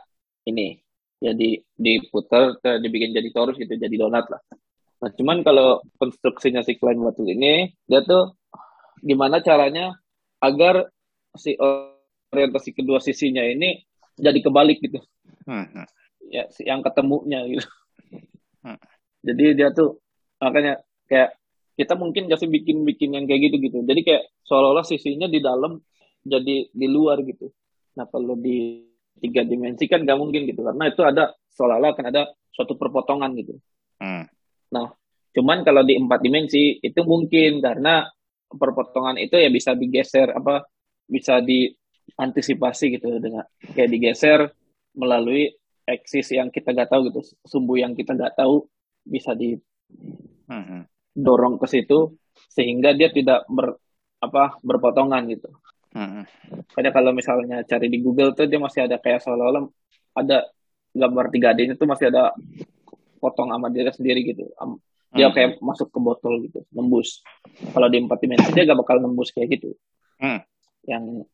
ini. 0.51 0.75
Jadi 1.19 1.59
diputar, 1.75 2.62
ke- 2.62 2.79
dibikin 2.79 3.11
jadi 3.11 3.29
torus 3.35 3.59
gitu, 3.59 3.75
jadi 3.75 3.91
donat 3.99 4.31
lah. 4.31 4.39
Nah, 4.99 5.11
cuman 5.14 5.43
kalau 5.47 5.83
konstruksinya 5.99 6.62
si 6.62 6.79
Klein 6.79 6.99
batu 7.03 7.27
ini, 7.27 7.71
dia 7.87 8.03
tuh 8.03 8.35
gimana 9.03 9.39
caranya 9.43 9.95
agar 10.43 10.91
si 11.39 11.55
orientasi 11.59 12.75
kedua 12.75 12.99
sisinya 12.99 13.43
ini 13.43 13.83
jadi 14.19 14.39
kebalik 14.43 14.79
gitu. 14.83 14.99
Mhm. 15.47 15.87
Ya, 16.29 16.51
si 16.51 16.66
yang 16.66 16.83
ketemunya 16.83 17.47
gitu. 17.47 17.66
Hmm. 18.62 18.79
Jadi 19.23 19.55
dia 19.55 19.71
tuh 19.71 20.03
makanya 20.43 20.83
kayak 21.07 21.39
kita 21.79 21.95
mungkin 21.95 22.27
gak 22.27 22.43
sih 22.43 22.51
bikin-bikin 22.51 23.14
yang 23.14 23.25
kayak 23.31 23.51
gitu 23.51 23.57
gitu. 23.71 23.79
Jadi 23.87 24.01
kayak 24.03 24.23
seolah-olah 24.47 24.83
sisinya 24.83 25.31
di 25.31 25.39
dalam 25.39 25.79
jadi 26.27 26.66
di 26.75 26.87
luar 26.91 27.23
gitu. 27.23 27.55
Nah 27.95 28.07
kalau 28.11 28.35
di 28.35 28.83
tiga 29.19 29.43
dimensi 29.45 29.85
kan 29.91 30.07
gak 30.07 30.19
mungkin 30.19 30.47
gitu 30.47 30.62
karena 30.62 30.89
itu 30.89 31.03
ada 31.03 31.35
seolah-olah 31.53 31.93
kan 31.99 32.07
ada 32.09 32.31
suatu 32.55 32.79
perpotongan 32.79 33.35
gitu. 33.39 33.59
Hmm. 33.99 34.27
Cuman 35.39 35.62
kalau 35.62 35.87
di 35.87 35.95
empat 35.95 36.19
dimensi 36.19 36.83
itu 36.83 37.01
mungkin 37.07 37.62
karena 37.62 38.11
perpotongan 38.51 39.21
itu 39.23 39.39
ya 39.39 39.47
bisa 39.53 39.77
digeser 39.79 40.35
apa 40.35 40.66
bisa 41.07 41.39
diantisipasi 41.45 42.99
gitu 42.99 43.21
dengan 43.23 43.45
kayak 43.77 43.91
digeser 43.93 44.51
melalui 44.99 45.53
eksis 45.87 46.35
yang 46.35 46.51
kita 46.51 46.75
nggak 46.75 46.91
tahu 46.91 47.12
gitu 47.12 47.23
sumbu 47.47 47.79
yang 47.79 47.95
kita 47.95 48.19
nggak 48.19 48.35
tahu 48.35 48.66
bisa 49.07 49.33
didorong 49.39 49.71
ke 51.61 51.66
situ 51.71 52.19
sehingga 52.51 52.93
dia 52.99 53.14
tidak 53.14 53.47
ber 53.47 53.79
apa 54.19 54.59
berpotongan 54.66 55.31
gitu. 55.31 55.55
Mhm. 55.99 56.22
Karena 56.70 56.90
kalau 56.94 57.11
misalnya 57.11 57.66
cari 57.66 57.90
di 57.90 57.99
Google 57.99 58.30
tuh 58.30 58.46
dia 58.46 58.62
masih 58.62 58.86
ada 58.86 59.03
kayak 59.03 59.18
seolah-olah 59.26 59.66
ada 60.14 60.46
gambar 60.94 61.26
3D-nya 61.34 61.74
tuh 61.74 61.90
masih 61.90 62.14
ada 62.14 62.30
potong 63.18 63.51
sama 63.51 63.66
diri 63.66 63.90
sendiri 63.90 64.22
gitu. 64.22 64.46
Dia 65.11 65.26
Mhm. 65.28 65.34
kayak 65.34 65.51
masuk 65.59 65.90
ke 65.90 65.99
botol 65.99 66.38
gitu, 66.46 66.62
nembus. 66.70 67.26
Kalau 67.74 67.90
di 67.90 67.99
empat 67.99 68.18
dimensi 68.22 68.49
dia 68.55 68.62
gak 68.62 68.78
bakal 68.78 69.03
nembus 69.03 69.34
kayak 69.34 69.59
gitu. 69.59 69.74
Hmm. 70.22 70.38
Yang 70.86 71.26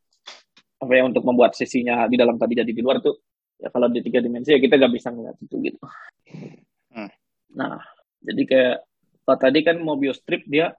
apa 0.80 0.92
ya 0.96 1.02
untuk 1.04 1.22
membuat 1.28 1.52
sisinya 1.56 2.08
di 2.08 2.16
dalam 2.16 2.40
tadi 2.40 2.56
jadi 2.60 2.72
di 2.72 2.82
luar 2.84 3.00
tuh 3.00 3.16
ya 3.56 3.72
kalau 3.72 3.88
di 3.88 4.04
tiga 4.04 4.20
dimensi 4.20 4.52
ya 4.52 4.60
kita 4.60 4.80
gak 4.80 4.92
bisa 4.92 5.12
ngeliat 5.12 5.36
itu 5.44 5.56
gitu. 5.60 5.78
Hmm. 6.88 7.10
Nah, 7.52 7.80
jadi 8.24 8.42
kayak 8.48 8.76
kalau 9.24 9.38
tadi 9.40 9.58
kan 9.60 9.76
Mobius 9.80 10.20
strip 10.24 10.44
dia 10.48 10.72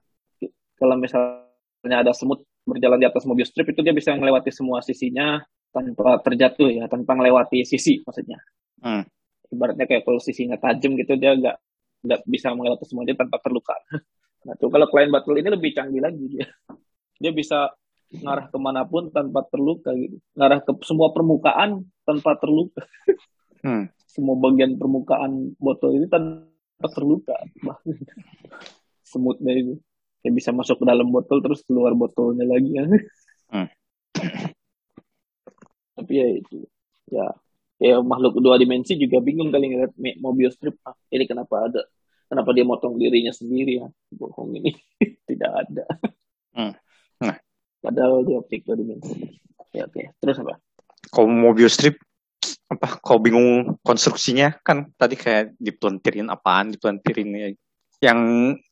kalau 0.74 0.98
misalnya 0.98 2.02
ada 2.02 2.10
semut 2.10 2.42
berjalan 2.66 2.98
di 2.98 3.06
atas 3.06 3.22
Mobius 3.24 3.54
strip 3.54 3.70
itu 3.70 3.80
dia 3.80 3.94
bisa 3.94 4.12
melewati 4.18 4.50
semua 4.50 4.82
sisinya 4.82 5.38
tanpa 5.70 6.18
terjatuh 6.20 6.68
ya, 6.68 6.84
tanpa 6.90 7.14
melewati 7.14 7.62
sisi 7.62 8.02
maksudnya. 8.02 8.42
Hmm. 8.82 9.06
Ibaratnya 9.46 9.86
kayak 9.86 10.02
kalau 10.02 10.18
sisinya 10.18 10.58
tajam 10.58 10.98
gitu 10.98 11.14
dia 11.14 11.38
nggak 11.38 11.56
nggak 12.06 12.20
bisa 12.26 12.52
melewati 12.52 12.84
semuanya 12.84 13.14
tanpa 13.16 13.38
terluka. 13.40 13.76
Nah 14.46 14.54
tuh 14.54 14.70
kalau 14.70 14.86
klien 14.86 15.10
battle 15.10 15.42
ini 15.42 15.50
lebih 15.50 15.74
canggih 15.74 15.98
lagi 15.98 16.22
dia. 16.30 16.46
Dia 17.18 17.34
bisa 17.34 17.66
ngarah 18.14 18.46
ke 18.46 18.58
mana 18.62 18.86
pun 18.86 19.10
tanpa 19.10 19.42
terluka 19.50 19.90
gitu. 19.90 20.22
Ngarah 20.38 20.62
ke 20.62 20.70
semua 20.86 21.10
permukaan 21.10 21.82
tanpa 22.06 22.38
terluka. 22.38 22.82
Hmm. 23.66 23.90
Semua 24.06 24.38
bagian 24.38 24.78
permukaan 24.78 25.58
botol 25.58 25.98
ini 25.98 26.06
tanpa 26.06 26.86
terluka. 26.94 27.34
Semutnya 29.10 29.58
itu. 29.58 29.74
Kayak 30.26 30.42
bisa 30.42 30.50
masuk 30.50 30.82
ke 30.82 30.84
dalam 30.90 31.06
botol 31.14 31.38
terus 31.38 31.62
keluar 31.62 31.94
botolnya 31.94 32.42
lagi. 32.42 32.74
Hmm. 33.46 33.70
Tapi 35.94 36.12
ya 36.18 36.26
itu. 36.34 36.66
Ya, 37.06 37.30
ya 37.78 38.02
makhluk 38.02 38.42
dua 38.42 38.58
dimensi 38.58 38.98
juga 38.98 39.22
bingung 39.22 39.54
kali 39.54 39.70
ngeliat 39.70 39.94
Mobius 40.18 40.58
strip. 40.58 40.74
Ah, 40.82 40.98
ini 41.14 41.30
kenapa 41.30 41.70
ada? 41.70 41.86
Kenapa 42.26 42.50
dia 42.50 42.66
motong 42.66 42.98
dirinya 42.98 43.30
sendiri 43.30 43.78
ya? 43.78 43.88
Bohong 44.10 44.58
ini. 44.58 44.74
Tidak 45.30 45.50
ada. 45.54 45.86
Hmm. 46.50 46.74
Nah. 47.22 47.38
Padahal 47.78 48.26
dia 48.26 48.42
optik 48.42 48.66
dua 48.66 48.74
dimensi. 48.74 49.38
Ya, 49.70 49.86
oke. 49.86 50.10
Terus 50.18 50.42
apa? 50.42 50.58
Kalau 51.06 51.30
Mobius 51.30 51.78
strip 51.78 52.02
apa 52.66 52.98
kau 52.98 53.22
bingung 53.22 53.78
konstruksinya 53.86 54.58
kan 54.66 54.90
tadi 54.98 55.14
kayak 55.14 55.54
dipelantirin 55.54 56.26
apaan 56.26 56.74
dipelantirin 56.74 57.30
ya. 57.30 57.48
yang 58.10 58.18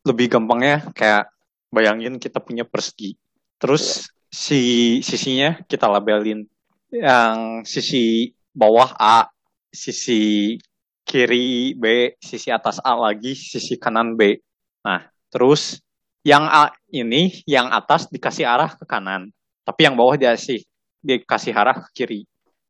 lebih 0.02 0.26
gampangnya 0.34 0.90
kayak 0.90 1.30
bayangin 1.74 2.22
kita 2.22 2.38
punya 2.38 2.62
persegi. 2.62 3.18
Terus 3.58 4.06
si 4.30 4.98
sisinya 5.02 5.58
kita 5.66 5.90
labelin 5.90 6.46
yang 6.94 7.66
sisi 7.66 8.30
bawah 8.54 8.94
A 8.94 9.26
sisi 9.74 10.54
kiri 11.02 11.74
B 11.74 12.14
sisi 12.22 12.54
atas 12.54 12.78
A 12.86 12.94
lagi 12.94 13.34
sisi 13.34 13.74
kanan 13.74 14.14
B. 14.14 14.38
Nah 14.86 15.02
terus 15.34 15.82
yang 16.22 16.46
A 16.46 16.70
ini 16.94 17.42
yang 17.50 17.74
atas 17.74 18.06
dikasih 18.06 18.46
arah 18.46 18.70
ke 18.78 18.86
kanan 18.86 19.34
tapi 19.66 19.90
yang 19.90 19.98
bawah 19.98 20.14
dikasih 20.14 20.62
dikasih 21.02 21.52
arah 21.52 21.82
ke 21.82 21.90
kiri. 21.92 22.20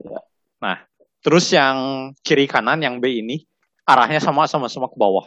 Ya. 0.00 0.18
nah 0.58 0.78
Terus 1.24 1.48
yang 1.56 1.76
kiri 2.20 2.44
kanan 2.44 2.84
yang 2.84 3.00
B 3.00 3.24
ini 3.24 3.48
arahnya 3.88 4.20
sama 4.20 4.44
sama-sama 4.44 4.92
ke 4.92 4.96
bawah. 5.00 5.24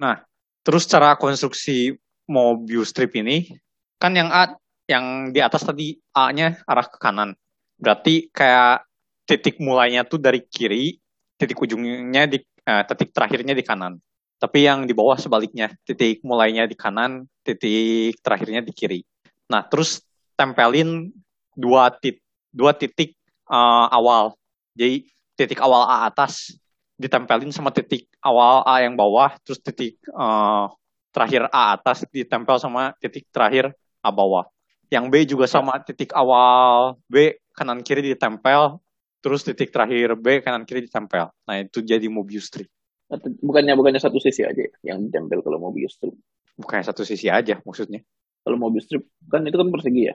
Nah, 0.00 0.24
terus 0.64 0.88
cara 0.88 1.20
konstruksi 1.20 1.92
Mobius 2.28 2.92
strip 2.92 3.12
ini 3.16 3.52
kan 4.00 4.16
yang 4.16 4.32
A 4.32 4.56
yang 4.84 5.32
di 5.32 5.40
atas 5.40 5.64
tadi 5.64 5.96
A-nya 6.12 6.60
arah 6.68 6.86
ke 6.88 7.00
kanan. 7.00 7.32
Berarti 7.80 8.28
kayak 8.28 8.84
titik 9.24 9.56
mulainya 9.60 10.04
tuh 10.04 10.20
dari 10.20 10.44
kiri, 10.44 11.00
titik 11.40 11.56
ujungnya 11.56 12.28
di 12.28 12.38
eh, 12.44 12.82
titik 12.84 13.10
terakhirnya 13.16 13.56
di 13.56 13.64
kanan. 13.64 13.96
Tapi 14.36 14.68
yang 14.68 14.84
di 14.84 14.92
bawah 14.92 15.16
sebaliknya, 15.16 15.72
titik 15.88 16.20
mulainya 16.20 16.68
di 16.68 16.76
kanan, 16.76 17.24
titik 17.40 18.20
terakhirnya 18.20 18.60
di 18.60 18.72
kiri. 18.76 19.00
Nah, 19.48 19.64
terus 19.64 20.04
tempelin 20.36 21.08
dua 21.56 21.88
tit 21.88 22.20
dua 22.52 22.76
titik 22.76 23.16
eh, 23.48 23.86
awal. 23.88 24.36
Jadi 24.76 25.08
titik 25.34 25.64
awal 25.64 25.88
A 25.88 25.96
atas 26.12 26.52
ditempelin 27.00 27.50
sama 27.50 27.72
titik 27.72 28.06
awal 28.20 28.62
A 28.68 28.84
yang 28.84 29.00
bawah, 29.00 29.32
terus 29.40 29.64
titik 29.64 29.96
eh, 29.96 30.66
terakhir 31.14 31.46
A 31.54 31.78
atas 31.78 32.02
ditempel 32.10 32.58
sama 32.58 32.90
titik 32.98 33.30
terakhir 33.30 33.70
A 34.02 34.10
bawah. 34.10 34.50
Yang 34.90 35.04
B 35.08 35.14
juga 35.24 35.46
sama 35.46 35.78
titik 35.80 36.10
awal 36.10 36.98
B 37.06 37.38
kanan 37.54 37.86
kiri 37.86 38.02
ditempel, 38.02 38.82
terus 39.22 39.46
titik 39.46 39.70
terakhir 39.70 40.18
B 40.18 40.42
kanan 40.42 40.66
kiri 40.66 40.84
ditempel. 40.84 41.30
Nah 41.46 41.54
itu 41.62 41.80
jadi 41.80 42.04
Mobius 42.10 42.50
strip. 42.50 42.66
Bukannya 43.40 43.78
bukannya 43.78 44.02
satu 44.02 44.18
sisi 44.18 44.42
aja 44.42 44.58
ya, 44.58 44.74
yang 44.82 45.06
ditempel 45.06 45.38
kalau 45.46 45.62
Mobius 45.62 45.94
strip. 45.94 46.18
Bukannya 46.58 46.84
satu 46.84 47.06
sisi 47.06 47.30
aja 47.30 47.62
maksudnya. 47.62 48.02
Kalau 48.42 48.58
Mobius 48.58 48.90
strip 48.90 49.06
kan 49.30 49.46
itu 49.46 49.54
kan 49.54 49.70
persegi 49.70 50.02
ya. 50.10 50.14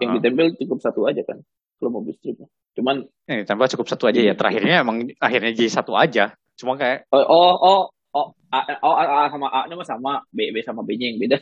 Heeh. 0.00 0.16
ditempel 0.18 0.46
cukup 0.64 0.78
satu 0.80 1.00
aja 1.04 1.22
kan. 1.28 1.38
Kalau 1.76 1.90
Mobius 1.92 2.16
strip. 2.18 2.40
Cuman 2.72 3.04
Eh, 3.28 3.44
ditempel 3.44 3.68
cukup 3.76 3.86
satu 3.86 4.08
aja 4.08 4.20
ya. 4.24 4.32
Terakhirnya 4.32 4.80
emang 4.80 5.12
akhirnya 5.20 5.52
jadi 5.52 5.70
satu 5.70 5.92
aja. 5.92 6.32
Cuma 6.58 6.74
kayak 6.74 7.06
oh 7.12 7.22
oh 7.22 7.54
oh 7.54 7.80
oh 8.14 8.32
A, 8.48 8.58
oh, 8.80 8.94
A, 8.94 9.04
A 9.04 9.28
sama 9.28 9.48
A 9.48 9.60
nya 9.66 9.76
sama 9.84 10.12
B 10.30 10.50
B 10.50 10.56
sama 10.62 10.80
B 10.82 10.96
nya 10.96 11.06
yang 11.10 11.18
beda. 11.20 11.36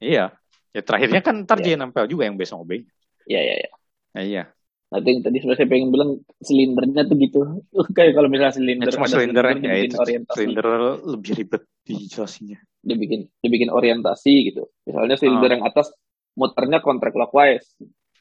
iya. 0.00 0.24
Ya 0.72 0.80
terakhirnya 0.84 1.22
kan 1.24 1.34
ntar 1.44 1.58
Iya. 1.60 1.64
dia 1.64 1.76
nempel 1.80 2.04
juga 2.04 2.28
yang 2.28 2.36
B 2.36 2.44
sama 2.44 2.64
B. 2.64 2.84
Iya 3.24 3.40
iya 3.42 3.54
iya. 3.56 3.70
Nah, 4.12 4.22
iya. 4.22 4.42
Itu 4.86 5.08
yang 5.08 5.20
tadi 5.24 5.36
sebenarnya 5.40 5.60
saya 5.60 5.68
pengen 5.68 5.88
bilang 5.90 6.10
silindernya 6.38 7.02
tuh 7.08 7.16
gitu. 7.16 7.40
Kayak 7.96 8.12
kalau 8.14 8.28
misalnya 8.28 8.54
silinder 8.54 8.86
Ya, 8.86 8.94
cuma 8.94 9.06
silinder 9.08 9.44
ya 9.56 9.74
itu 9.82 9.96
orientasi, 9.96 10.36
silinder 10.36 10.66
lebih 11.02 11.32
ribet 11.34 11.62
dijelasinnya. 11.82 12.58
dia 12.86 12.94
bikin 12.94 13.20
dia 13.42 13.50
bikin 13.50 13.70
orientasi 13.72 14.32
gitu. 14.52 14.70
Misalnya 14.86 15.16
silinder 15.18 15.50
Ah. 15.50 15.54
yang 15.58 15.64
atas 15.66 15.90
muternya 16.38 16.78
counterclockwise. 16.78 17.66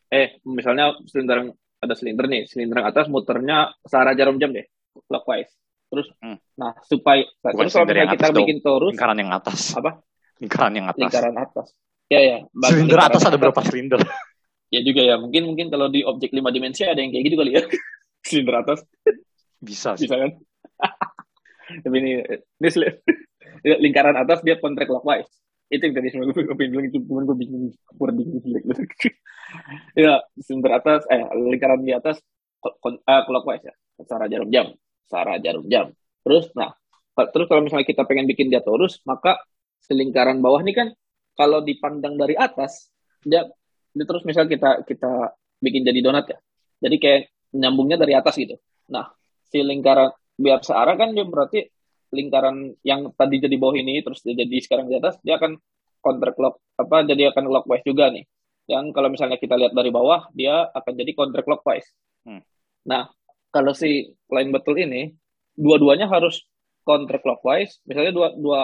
Eh, 0.09 0.39
misalnya 0.41 0.95
silinder 1.05 1.38
yang 1.43 1.49
ada 1.84 1.93
silinder 1.93 2.26
nih, 2.26 2.49
silinder 2.49 2.82
yang 2.82 2.89
atas 2.89 3.05
muternya 3.11 3.76
searah 3.86 4.16
jarum 4.18 4.39
jam 4.39 4.49
deh, 4.49 4.66
clockwise. 5.05 5.51
Terus, 5.86 6.08
Hmm. 6.20 6.38
nah 6.58 6.72
supaya 6.84 7.24
Bukan 7.40 7.56
terus 7.62 7.72
kalau 7.72 7.86
silinder 7.86 7.98
yang 7.98 8.10
kita 8.12 8.26
atas 8.28 8.38
bikin 8.42 8.58
torus 8.60 8.92
Lingkaran 8.94 9.18
yang 9.22 9.32
atas. 9.32 9.60
apa 9.74 9.92
Lingkaran 10.42 10.74
yang 10.76 10.88
atas. 10.90 11.02
lingkaran 11.02 11.36
atas. 11.38 11.68
Ya 12.06 12.20
ya. 12.22 12.38
Silinder 12.68 13.00
atas 13.02 13.22
ada 13.24 13.38
berapa 13.38 13.62
silinder? 13.62 14.00
Ya 14.74 14.82
juga 14.82 15.06
ya. 15.06 15.16
Mungkin 15.22 15.46
mungkin 15.46 15.70
kalau 15.70 15.88
di 15.88 16.02
objek 16.02 16.34
lima 16.34 16.50
dimensi 16.50 16.84
ada 16.84 16.98
yang 16.98 17.14
kayak 17.14 17.24
gitu 17.30 17.38
kali 17.38 17.54
ya. 17.54 17.64
silinder 18.28 18.66
atas 18.66 18.82
Bisa 19.62 19.94
sih. 19.96 20.10
bisa 20.10 20.18
kan? 20.20 20.32
tapi 21.86 21.96
ini, 21.98 22.12
ini 22.60 22.70
lingkaran 23.82 24.18
atas 24.18 24.42
dia 24.42 24.58
kontrak 24.58 24.86
clockwise 24.86 25.30
itu 25.66 25.82
yang 25.82 25.96
tadi 25.98 26.14
sebelum 26.14 26.30
gue 26.30 26.56
bilang 26.62 26.86
itu 26.86 27.02
cuma 27.02 27.26
gue 27.26 27.38
bingung 27.42 27.74
wording 27.98 28.38
jelek 28.46 28.64
ya 29.98 30.22
sumber 30.38 30.78
atas 30.78 31.10
eh 31.10 31.26
lingkaran 31.34 31.82
di 31.82 31.90
atas 31.90 32.22
uh, 32.62 33.22
clockwise 33.26 33.66
ya 33.66 33.74
secara 33.98 34.30
jarum 34.30 34.54
jam 34.54 34.70
secara 35.06 35.38
jarum 35.39 35.66
jam. 35.70 35.93
Terus 36.26 36.49
nah 36.58 36.74
terus 37.32 37.47
kalau 37.47 37.64
misalnya 37.64 37.88
kita 37.88 38.03
pengen 38.03 38.28
bikin 38.28 38.51
dia 38.51 38.60
torus 38.60 38.99
maka 39.08 39.39
selingkaran 39.88 40.43
bawah 40.43 40.60
ini 40.60 40.76
kan 40.76 40.91
kalau 41.39 41.64
dipandang 41.64 42.20
dari 42.20 42.36
atas 42.36 42.91
dia, 43.24 43.47
dia 43.95 44.06
terus 44.08 44.28
misalnya 44.28 44.51
kita 44.51 44.70
kita 44.84 45.12
bikin 45.62 45.86
jadi 45.86 45.99
donat 46.01 46.26
ya. 46.28 46.38
Jadi 46.84 46.95
kayak 46.99 47.22
nyambungnya 47.56 47.95
dari 48.01 48.14
atas 48.18 48.36
gitu. 48.36 48.60
Nah 48.91 49.14
si 49.47 49.62
lingkaran 49.64 50.12
biar 50.36 50.60
searah 50.66 50.99
kan 50.99 51.16
dia 51.16 51.24
berarti 51.24 51.64
lingkaran 52.12 52.76
yang 52.84 53.12
tadi 53.16 53.39
jadi 53.39 53.56
bawah 53.56 53.76
ini 53.80 54.03
terus 54.03 54.20
dia 54.26 54.36
jadi 54.36 54.58
sekarang 54.60 54.91
di 54.91 54.99
atas 54.99 55.16
dia 55.24 55.39
akan 55.39 55.56
counter 56.03 56.32
clock 56.36 56.60
apa 56.76 57.08
jadi 57.08 57.32
akan 57.32 57.43
clockwise 57.47 57.86
juga 57.88 58.12
nih. 58.12 58.26
Yang 58.66 58.97
kalau 58.97 59.14
misalnya 59.14 59.38
kita 59.38 59.56
lihat 59.56 59.78
dari 59.78 59.93
bawah 59.93 60.28
dia 60.34 60.66
akan 60.74 60.93
jadi 60.97 61.12
counter 61.14 61.45
clockwise 61.45 61.86
hmm. 62.26 62.41
nah 62.86 63.08
kalau 63.56 63.72
si 63.72 64.12
line 64.28 64.51
betul 64.51 64.76
ini 64.76 65.16
dua-duanya 65.56 66.12
harus 66.12 66.43
counter 66.84 67.24
clockwise 67.24 67.80
misalnya 67.88 68.12
dua 68.12 68.28
dua 68.36 68.60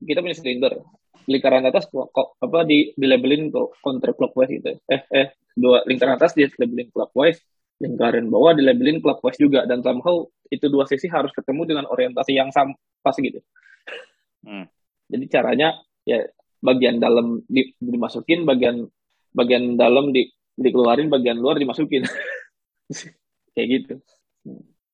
kita 0.00 0.24
punya 0.24 0.36
silinder 0.36 0.80
lingkaran 1.28 1.68
atas 1.68 1.84
kok 1.92 2.40
apa 2.40 2.64
di 2.64 2.96
di 2.96 3.04
labelin 3.04 3.52
untuk 3.52 3.76
counter 3.84 4.16
clockwise 4.16 4.56
gitu 4.56 4.80
eh 4.88 5.04
eh 5.12 5.36
dua 5.52 5.84
lingkaran 5.84 6.16
atas 6.16 6.32
dia 6.32 6.48
labelin 6.56 6.88
clockwise 6.88 7.44
lingkaran 7.80 8.32
bawah 8.32 8.56
di 8.56 8.64
labelin 8.64 9.04
clockwise 9.04 9.36
juga 9.36 9.68
dan 9.68 9.84
somehow 9.84 10.24
itu 10.50 10.66
dua 10.66 10.84
sisi 10.84 11.06
harus 11.06 11.30
ketemu 11.32 11.62
dengan 11.64 11.84
orientasi 11.88 12.34
yang 12.34 12.50
sama 12.50 12.74
pas 13.00 13.16
gitu. 13.16 13.40
Hmm. 14.44 14.68
Jadi 15.08 15.24
caranya 15.32 15.78
ya 16.04 16.26
bagian 16.60 17.00
dalam 17.00 17.40
di, 17.48 17.72
dimasukin, 17.80 18.44
bagian 18.44 18.84
bagian 19.32 19.78
dalam 19.80 20.12
di, 20.12 20.28
dikeluarin, 20.58 21.08
bagian 21.08 21.40
luar 21.40 21.56
dimasukin. 21.56 22.04
Kayak 23.56 23.68
gitu. 23.72 23.94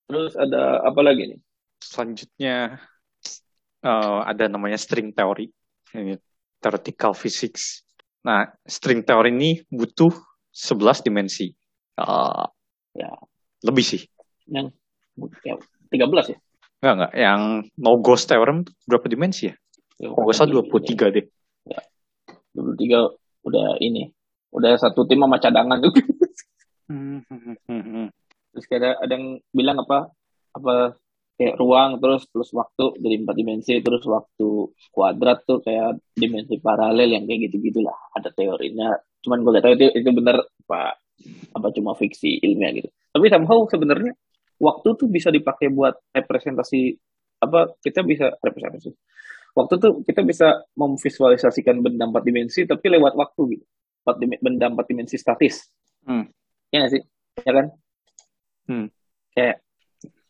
Terus 0.07 0.33
ada 0.39 0.87
apa 0.87 1.01
lagi 1.03 1.35
nih? 1.35 1.41
Selanjutnya 1.83 2.81
uh, 3.83 4.21
ada 4.23 4.47
namanya 4.47 4.79
string 4.79 5.11
theory, 5.13 5.51
ini 5.95 6.17
theoretical 6.63 7.13
physics. 7.13 7.83
Nah, 8.27 8.51
string 8.67 9.03
theory 9.07 9.31
ini 9.35 9.51
butuh 9.71 10.11
11 10.55 11.07
dimensi. 11.07 11.53
Uh, 11.97 12.45
ya. 12.93 13.09
lebih 13.65 13.85
sih. 13.85 14.05
Yang 14.47 14.77
ya, 15.43 15.57
13 15.91 16.33
ya? 16.33 16.39
Enggak 16.85 16.95
enggak. 16.95 17.13
Yang 17.17 17.41
no 17.81 17.93
ghost 17.99 18.29
theorem 18.29 18.63
berapa 18.85 19.07
dimensi 19.09 19.49
ya? 19.49 19.55
Ya 19.97 20.13
oh, 20.13 20.29
salah 20.37 20.61
23 20.61 21.15
deh. 21.17 21.27
Ya. 21.65 21.81
23 22.53 23.17
udah 23.49 23.81
ini. 23.81 24.13
Udah 24.53 24.77
satu 24.77 25.09
tim 25.09 25.21
sama 25.21 25.41
cadangan 25.41 25.81
tuh 25.83 25.93
hmm, 26.91 27.21
hmm, 27.29 27.57
hmm, 27.69 28.09
terus 28.57 28.67
kayak 28.73 28.97
ada 28.97 29.13
yang 29.13 29.37
bilang 29.53 29.85
apa 29.85 30.09
apa 30.57 30.97
kayak 31.37 31.61
ruang 31.61 32.01
terus 32.01 32.25
plus 32.33 32.49
waktu 32.57 32.97
jadi 32.97 33.21
empat 33.21 33.37
dimensi 33.37 33.77
terus 33.85 34.01
waktu 34.09 34.73
kuadrat 34.89 35.45
tuh 35.45 35.61
kayak 35.61 36.01
dimensi 36.17 36.57
paralel 36.57 37.13
yang 37.13 37.29
kayak 37.29 37.53
gitu 37.53 37.61
gitulah 37.61 37.93
ada 38.17 38.33
teorinya. 38.33 38.97
Cuman 39.21 39.45
gue 39.45 39.53
gak 39.61 39.65
tahu 39.69 39.75
itu 39.77 39.87
itu 40.01 40.11
benar 40.17 40.41
pak 40.65 40.97
apa 41.53 41.67
cuma 41.77 41.93
fiksi 41.93 42.41
ilmiah 42.41 42.73
gitu. 42.73 42.89
Tapi 43.13 43.29
somehow 43.29 43.69
sebenarnya 43.69 44.17
waktu 44.57 44.89
tuh 44.97 45.09
bisa 45.13 45.29
dipakai 45.29 45.69
buat 45.69 46.01
representasi 46.17 46.97
apa 47.45 47.77
kita 47.85 48.01
bisa 48.01 48.33
representasi. 48.41 48.97
Waktu 49.53 49.75
tuh 49.77 49.93
kita 50.09 50.25
bisa 50.25 50.65
memvisualisasikan 50.73 51.85
benda 51.85 52.09
empat 52.09 52.25
dimensi 52.25 52.65
tapi 52.65 52.89
lewat 52.97 53.13
waktu 53.13 53.61
gitu. 53.61 53.65
Empat 54.09 54.17
benda 54.41 54.73
empat 54.73 54.87
dimensi 54.89 55.21
statis. 55.21 55.69
Hmm. 56.09 56.25
ya 56.73 56.81
gak 56.89 56.97
sih? 56.97 57.03
Ya 57.45 57.53
kan 57.53 57.77
hmm. 58.69 58.87
kayak 59.33 59.63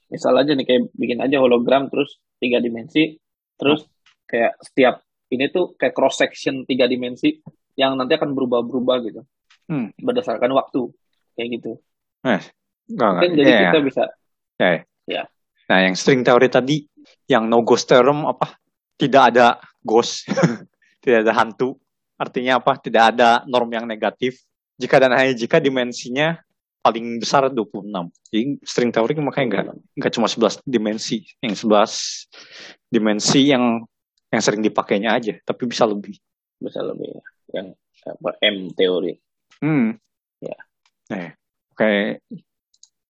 misal 0.06 0.32
aja 0.38 0.52
nih 0.54 0.66
kayak 0.66 0.82
bikin 0.94 1.18
aja 1.18 1.42
hologram 1.42 1.90
terus 1.90 2.22
tiga 2.38 2.62
dimensi 2.62 3.18
terus 3.58 3.88
kayak 4.28 4.54
setiap 4.62 5.02
ini 5.34 5.50
tuh 5.50 5.74
kayak 5.74 5.96
cross 5.96 6.22
section 6.22 6.62
tiga 6.68 6.86
dimensi 6.86 7.42
yang 7.74 7.98
nanti 7.98 8.14
akan 8.14 8.32
berubah-berubah 8.32 8.96
gitu 9.04 9.22
hmm. 9.70 9.98
berdasarkan 9.98 10.50
waktu 10.54 10.90
kayak 11.36 11.48
gitu. 11.60 11.72
Eh, 12.24 12.40
enggak, 12.90 13.10
Mungkin 13.12 13.30
jadi 13.36 13.50
yeah. 13.50 13.62
kita 13.70 13.78
bisa. 13.84 14.02
Ya. 14.56 14.66
Yeah. 14.66 14.78
Ya. 15.06 15.22
Nah, 15.66 15.78
yang 15.84 15.94
string 15.94 16.22
teori 16.24 16.48
tadi, 16.48 16.86
yang 17.30 17.46
no 17.46 17.62
ghost 17.62 17.86
theorem 17.86 18.26
apa? 18.26 18.56
Tidak 18.96 19.22
ada 19.34 19.60
ghost, 19.84 20.26
tidak 21.04 21.26
ada 21.26 21.32
hantu. 21.36 21.76
Artinya 22.16 22.58
apa? 22.58 22.80
Tidak 22.80 23.02
ada 23.14 23.44
norm 23.44 23.68
yang 23.70 23.84
negatif. 23.84 24.40
Jika 24.80 24.96
dan 24.96 25.12
hanya 25.12 25.36
jika 25.36 25.60
dimensinya 25.60 26.40
paling 26.86 27.18
besar 27.18 27.50
26. 27.50 27.82
Jadi 28.30 28.62
string 28.62 28.94
teori 28.94 29.18
makanya 29.18 29.46
enggak 29.50 29.64
enggak 29.98 30.12
cuma 30.14 30.30
11 30.30 30.62
dimensi, 30.62 31.26
yang 31.42 31.58
11 31.58 32.30
dimensi 32.86 33.40
yang 33.50 33.82
yang 34.30 34.42
sering 34.42 34.62
dipakainya 34.62 35.10
aja, 35.18 35.34
tapi 35.42 35.66
bisa 35.66 35.82
lebih. 35.82 36.14
Bisa 36.62 36.86
lebih. 36.86 37.18
Yang 37.50 37.74
apa 38.06 38.30
M 38.38 38.70
teori. 38.70 39.18
Hmm. 39.58 39.98
Ya. 40.38 40.54
Eh, 41.10 41.34
kayak 41.74 42.22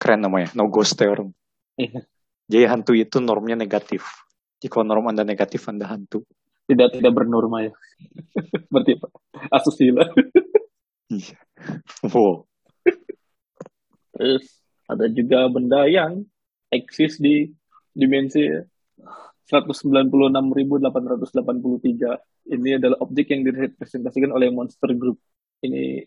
keren 0.00 0.24
namanya, 0.24 0.56
no 0.56 0.72
ghost 0.72 0.96
theorem. 0.96 1.36
Iya. 1.76 2.00
Jadi 2.48 2.64
hantu 2.64 2.92
itu 2.96 3.20
normnya 3.20 3.60
negatif. 3.60 4.08
Jika 4.56 4.80
norm 4.80 5.12
Anda 5.12 5.20
negatif, 5.20 5.68
Anda 5.68 5.84
hantu. 5.84 6.24
Tidak 6.64 6.96
tidak 6.96 7.12
bernorma 7.12 7.68
ya. 7.68 7.72
Berarti 8.72 8.96
apa? 8.96 9.08
Asusila. 9.52 10.08
iya. 11.12 11.36
Wow. 12.08 12.48
Terus 14.16 14.48
ada 14.88 15.04
juga 15.12 15.44
benda 15.52 15.84
yang 15.86 16.24
eksis 16.72 17.20
di 17.20 17.52
dimensi 17.92 18.48
196.883. 19.46 22.18
Ini 22.46 22.78
adalah 22.78 22.98
objek 23.02 23.30
yang 23.30 23.42
direpresentasikan 23.46 24.32
oleh 24.34 24.50
monster 24.50 24.94
group. 24.96 25.18
Ini 25.62 26.02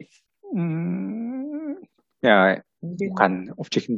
hmm, 0.50 1.76
ya 2.24 2.60
bukan 2.80 3.52
objek 3.60 3.92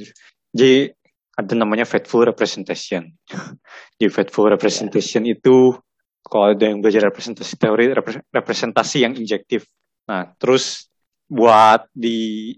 jadi 0.51 0.91
ada 1.39 1.53
namanya 1.55 1.88
faithful 1.88 2.28
representation. 2.28 3.16
Di 3.99 4.12
faithful 4.12 4.51
representation 4.51 5.24
yeah. 5.24 5.39
itu 5.39 5.80
kalau 6.22 6.53
ada 6.53 6.70
yang 6.70 6.84
belajar 6.84 7.07
representasi 7.07 7.55
teori 7.57 7.95
representasi 8.30 9.07
yang 9.07 9.16
injektif. 9.16 9.66
Nah 10.05 10.36
terus 10.38 10.91
buat 11.32 11.88
di 11.95 12.51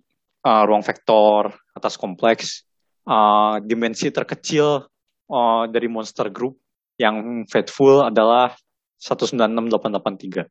uh, 0.43 0.63
ruang 0.67 0.83
vektor 0.83 1.55
atas 1.73 1.95
kompleks 1.95 2.67
uh, 3.07 3.59
dimensi 3.63 4.11
terkecil 4.11 4.85
uh, 5.31 5.63
dari 5.71 5.87
monster 5.87 6.29
group 6.29 6.59
yang 6.99 7.47
faithful 7.49 8.05
adalah 8.05 8.53
196883. 9.01 10.47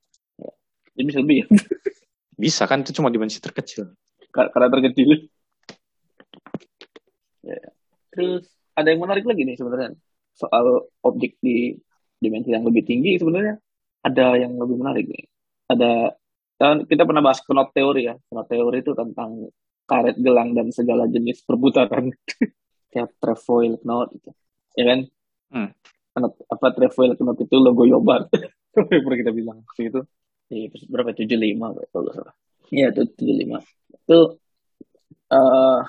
Jadi 0.93 1.03
bisa 1.09 1.19
lebih 1.25 1.37
ya? 1.45 1.47
Bisa 2.43 2.67
kan 2.67 2.83
itu 2.83 2.91
cuma 2.97 3.09
dimensi 3.09 3.39
terkecil. 3.39 3.95
Karena 4.33 4.69
terkecil. 4.73 5.31
Ya. 7.45 7.61
Terus 8.13 8.45
ada 8.75 8.89
yang 8.91 9.01
menarik 9.05 9.23
lagi 9.25 9.47
nih 9.47 9.57
sebenarnya 9.57 9.95
soal 10.37 10.91
objek 11.05 11.39
di 11.39 11.77
dimensi 12.19 12.51
yang 12.51 12.65
lebih 12.65 12.83
tinggi 12.89 13.21
sebenarnya 13.21 13.61
ada 14.03 14.27
yang 14.37 14.59
lebih 14.59 14.77
menarik 14.81 15.07
nih. 15.07 15.25
Ada 15.71 16.19
kan 16.59 16.85
kita 16.89 17.07
pernah 17.07 17.23
bahas 17.23 17.41
knot 17.47 17.71
teori 17.73 18.11
ya. 18.11 18.15
Knot 18.33 18.49
teori 18.51 18.79
itu 18.83 18.93
tentang 18.93 19.49
karet 19.85 20.17
gelang 20.19 20.55
dan 20.57 20.71
segala 20.71 21.07
jenis 21.11 21.43
perputaran 21.45 22.11
kayak 22.93 23.13
trefoil 23.19 23.79
knot 23.83 24.13
gitu. 24.17 24.31
Ya 24.79 24.85
kan? 24.89 25.01
Hmm. 25.53 25.71
Knot, 26.13 26.33
apa 26.49 26.67
trefoil 26.77 27.17
knot 27.17 27.39
itu 27.41 27.57
logo 27.61 27.85
Yobat. 27.85 28.29
pernah 28.73 29.19
kita 29.21 29.33
bilang 29.33 29.61
itu 29.77 30.01
di 30.53 30.69
berapa 30.89 31.17
tujuh 31.17 31.39
lima 31.41 31.73
kalau 31.73 32.05
nggak 32.05 32.15
salah 32.17 32.35
iya 32.69 32.93
itu 32.93 33.09
tujuh 33.09 33.37
lima 33.41 33.59
itu 33.93 34.19
uh, 35.33 35.81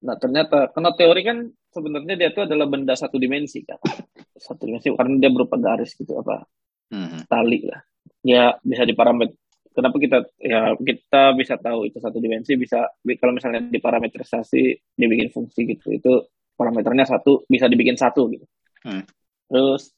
nah 0.00 0.16
ternyata 0.16 0.72
karena 0.72 0.90
teori 0.96 1.20
kan 1.20 1.38
sebenarnya 1.68 2.14
dia 2.16 2.28
itu 2.32 2.40
adalah 2.44 2.64
benda 2.64 2.96
satu 2.96 3.20
dimensi 3.20 3.60
kan 3.64 3.76
satu 4.46 4.64
dimensi 4.64 4.88
karena 4.96 5.20
dia 5.20 5.30
berupa 5.32 5.60
garis 5.60 5.92
gitu 5.92 6.16
apa 6.16 6.48
hmm. 6.92 7.28
tali 7.28 7.60
lah 7.68 7.80
ya 8.24 8.56
bisa 8.64 8.88
diparameter 8.88 9.36
kenapa 9.76 9.96
kita 10.00 10.18
ya 10.40 10.72
kita 10.80 11.36
bisa 11.36 11.60
tahu 11.60 11.84
itu 11.84 12.00
satu 12.00 12.16
dimensi 12.16 12.56
bisa 12.56 12.88
kalau 13.20 13.36
misalnya 13.36 13.60
diparametrisasi 13.68 14.96
dibikin 14.96 15.28
fungsi 15.28 15.68
gitu 15.68 15.92
itu 15.92 16.12
parameternya 16.56 17.04
satu 17.04 17.44
bisa 17.44 17.68
dibikin 17.68 18.00
satu 18.00 18.32
gitu 18.32 18.48
hmm. 18.88 19.04
terus 19.52 19.92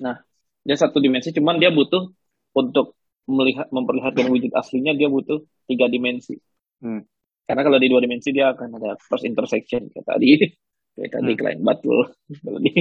nah 0.00 0.16
dia 0.66 0.76
satu 0.80 0.98
dimensi 0.98 1.30
cuman 1.30 1.60
dia 1.60 1.68
butuh 1.70 2.08
untuk 2.56 2.96
melihat 3.26 3.68
memperlihatkan 3.74 4.26
wujud 4.30 4.54
aslinya 4.54 4.94
dia 4.94 5.10
butuh 5.10 5.42
tiga 5.66 5.90
dimensi. 5.90 6.38
Hmm. 6.82 7.02
Karena 7.46 7.62
kalau 7.62 7.78
di 7.78 7.86
dua 7.90 8.02
dimensi 8.02 8.30
dia 8.30 8.54
akan 8.54 8.78
ada 8.78 8.98
cross 8.98 9.22
intersection 9.22 9.86
kayak 9.90 10.06
tadi 10.06 10.30
kayak 10.98 11.10
tadi 11.10 11.32
hmm. 11.34 11.38
Klein 11.38 11.60
Batul 11.62 12.10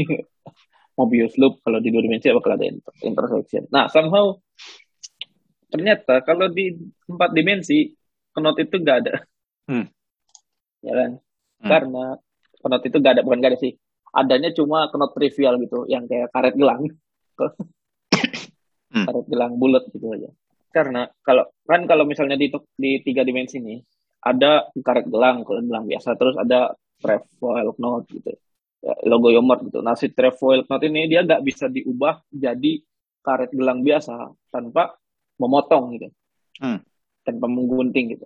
Mobius 0.97 1.35
loop 1.35 1.59
kalau 1.61 1.81
di 1.83 1.91
dua 1.91 2.01
dimensi 2.01 2.31
bakal 2.31 2.55
ada 2.55 2.65
inter 2.65 2.93
intersection. 3.03 3.67
Nah, 3.73 3.91
somehow 3.91 4.39
ternyata 5.75 6.23
kalau 6.23 6.47
di 6.47 6.71
empat 7.11 7.35
dimensi 7.35 7.91
knot 8.31 8.55
itu 8.63 8.75
nggak 8.79 8.97
ada. 9.03 9.13
Hmm. 9.67 9.85
Ya 10.79 10.93
kan? 10.95 11.11
Hmm. 11.59 11.67
Karena 11.67 12.05
knot 12.63 12.83
itu 12.87 12.95
nggak 12.95 13.13
ada, 13.19 13.21
bukan 13.27 13.37
nggak 13.43 13.51
ada 13.51 13.59
sih. 13.59 13.75
Adanya 14.15 14.55
cuma 14.55 14.87
knot 14.87 15.11
trivial 15.11 15.59
gitu, 15.59 15.83
yang 15.91 16.07
kayak 16.07 16.31
karet 16.31 16.55
gelang. 16.55 16.87
hmm. 18.95 19.03
Karet 19.03 19.25
gelang 19.27 19.59
bulat 19.59 19.83
gitu 19.91 20.15
aja. 20.15 20.31
Karena 20.71 21.11
kalau 21.19 21.51
kan 21.67 21.83
kalau 21.83 22.07
misalnya 22.07 22.39
di 22.39 22.47
di 22.79 23.03
tiga 23.03 23.27
dimensi 23.27 23.59
nih 23.59 23.79
ada 24.23 24.71
karet 24.71 25.11
gelang 25.11 25.43
kalau 25.43 25.59
gelang 25.59 25.87
biasa 25.87 26.15
terus 26.15 26.35
ada 26.39 26.71
trefoil 26.99 27.75
knot 27.75 28.07
gitu 28.11 28.31
ya, 28.79 28.95
logo 29.07 29.27
Yomart 29.27 29.67
gitu. 29.67 29.83
Nah 29.83 29.95
si 29.99 30.11
trefoil 30.11 30.63
knot 30.63 30.83
ini 30.87 31.11
dia 31.11 31.23
nggak 31.23 31.43
bisa 31.43 31.67
diubah 31.67 32.23
jadi 32.31 32.79
karet 33.23 33.51
gelang 33.51 33.83
biasa 33.83 34.35
tanpa 34.51 34.95
memotong 35.37 35.97
gitu, 35.99 36.07
hmm. 36.61 36.79
tanpa 37.23 37.47
menggunting 37.47 38.17
gitu. 38.17 38.25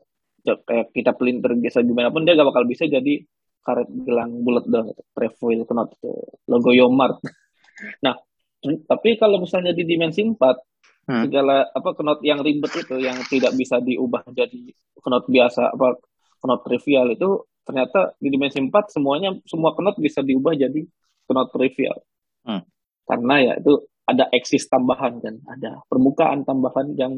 Kayak 0.65 0.95
kita 0.95 1.11
pelintir 1.13 1.51
biasa 1.59 1.83
gimana 1.83 2.09
pun 2.09 2.23
dia 2.23 2.33
gak 2.33 2.47
bakal 2.47 2.63
bisa 2.63 2.87
jadi 2.87 3.21
karet 3.63 3.89
gelang 4.07 4.41
bulat 4.41 4.65
dong 4.65 4.89
gitu. 4.95 5.03
trefoil 5.13 5.61
knot 5.67 5.89
itu 5.99 6.11
logo 6.47 6.71
Yomart. 6.71 7.19
nah 8.05 8.15
tapi 8.59 9.15
kalau 9.15 9.39
misalnya 9.39 9.71
di 9.71 9.87
dimensi 9.87 10.19
4 10.23 10.35
hmm. 10.35 11.23
segala 11.27 11.67
apa 11.71 11.89
knot 11.95 12.19
yang 12.23 12.43
ribet 12.43 12.71
itu 12.75 12.95
yang 12.99 13.15
tidak 13.27 13.55
bisa 13.55 13.79
diubah 13.79 14.23
jadi 14.31 14.73
knot 14.99 15.25
biasa 15.31 15.71
apa 15.75 15.99
knot 16.43 16.61
trivial 16.67 17.07
itu 17.11 17.29
ternyata 17.63 18.15
di 18.19 18.27
dimensi 18.31 18.59
4 18.59 18.71
semuanya 18.89 19.35
semua 19.47 19.75
knot 19.75 19.99
bisa 19.99 20.19
diubah 20.25 20.55
jadi 20.55 20.81
knot 21.29 21.49
trivial. 21.53 21.97
Hmm. 22.43 22.63
Karena 23.05 23.35
ya 23.41 23.53
itu 23.61 23.85
ada 24.09 24.25
eksis 24.33 24.65
tambahan 24.65 25.21
kan, 25.21 25.35
ada 25.45 25.85
permukaan 25.85 26.41
tambahan 26.41 26.97
yang 26.97 27.13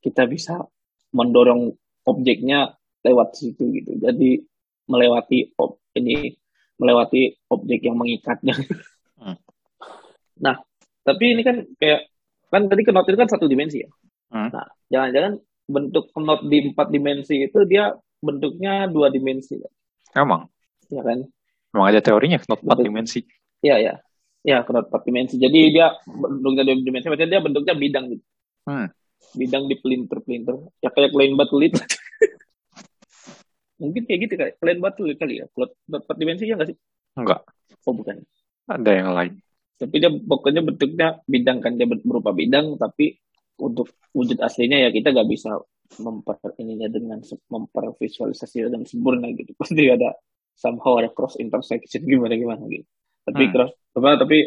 kita 0.00 0.24
bisa 0.24 0.64
mendorong 1.12 1.76
objeknya 2.08 2.72
lewat 3.04 3.36
situ 3.36 3.68
gitu. 3.76 4.00
Jadi 4.00 4.40
melewati 4.88 5.52
ob, 5.60 5.84
ini 5.96 6.32
melewati 6.80 7.36
objek 7.52 7.80
yang 7.84 7.96
mengikatnya. 8.00 8.56
Hmm. 9.20 9.36
Nah, 10.40 10.56
tapi 11.04 11.36
ini 11.36 11.44
kan 11.44 11.60
kayak 11.76 12.08
kan 12.48 12.72
tadi 12.72 12.88
knot 12.88 13.04
itu 13.04 13.20
kan 13.20 13.28
satu 13.28 13.44
dimensi 13.44 13.84
ya. 13.84 13.92
Hmm. 14.32 14.48
Nah, 14.48 14.64
jangan-jangan 14.88 15.36
bentuk 15.68 16.08
knot 16.16 16.48
di 16.48 16.72
empat 16.72 16.88
dimensi 16.88 17.36
itu 17.44 17.68
dia 17.68 17.92
bentuknya 18.24 18.88
dua 18.88 19.12
dimensi. 19.12 19.60
Kan? 19.60 20.24
Emang? 20.24 20.48
Ya 20.88 21.04
kan? 21.04 21.28
Emang 21.70 21.86
ada 21.86 22.00
teorinya 22.02 22.40
knot 22.42 22.64
4 22.64 22.80
dimensi? 22.80 23.20
Iya, 23.62 23.76
iya. 23.78 23.94
Ya, 24.40 24.64
4 24.64 24.88
dimensi. 25.04 25.36
Jadi 25.36 25.76
dia 25.76 25.92
bentuknya 26.08 26.64
dua 26.64 26.80
dimensi, 26.80 27.06
maksudnya 27.12 27.30
dia 27.38 27.40
bentuknya 27.44 27.74
bidang 27.76 28.04
gitu. 28.16 28.24
Hmm. 28.64 28.88
Bidang 29.36 29.68
di 29.68 29.76
pelintir-pelintir. 29.76 30.56
Ya 30.80 30.88
kayak 30.88 31.12
plain 31.12 31.36
batu 31.36 31.60
lit. 31.60 31.76
Mungkin 33.80 34.08
kayak 34.08 34.20
gitu 34.28 34.34
kayak 34.40 34.56
plain 34.56 34.80
batu 34.80 35.04
kali 35.16 35.44
ya. 35.44 35.46
Knot 35.52 35.76
4 35.88 36.16
dimensi 36.16 36.48
ya 36.48 36.56
nggak 36.56 36.68
sih? 36.72 36.76
Enggak. 37.20 37.44
Oh, 37.84 37.92
bukan. 37.92 38.24
Ada 38.68 38.90
yang 38.90 39.12
lain. 39.12 39.32
Tapi 39.80 39.96
dia 39.96 40.12
pokoknya 40.12 40.60
bentuknya 40.64 41.08
bidang 41.24 41.58
kan 41.64 41.72
dia 41.76 41.88
berupa 41.88 42.36
bidang 42.36 42.76
tapi 42.76 43.16
untuk 43.60 43.92
wujud 44.16 44.40
aslinya 44.40 44.76
ya 44.76 44.88
kita 44.92 45.12
nggak 45.12 45.28
bisa 45.28 45.56
memper 46.00 46.38
ininya 46.56 46.88
dengan 46.88 47.18
mempervisualisasi 47.24 48.70
dengan 48.70 48.86
sempurna 48.86 49.28
gitu 49.34 49.52
pasti 49.60 49.90
ada 49.90 50.16
somehow 50.56 51.00
ada 51.00 51.10
cross 51.12 51.36
intersection 51.40 52.04
gimana 52.06 52.36
gimana 52.36 52.64
gitu 52.70 52.86
tapi 53.30 53.44
hmm. 53.46 53.52
cross 53.54 53.72
apa 53.94 54.26
tapi 54.26 54.38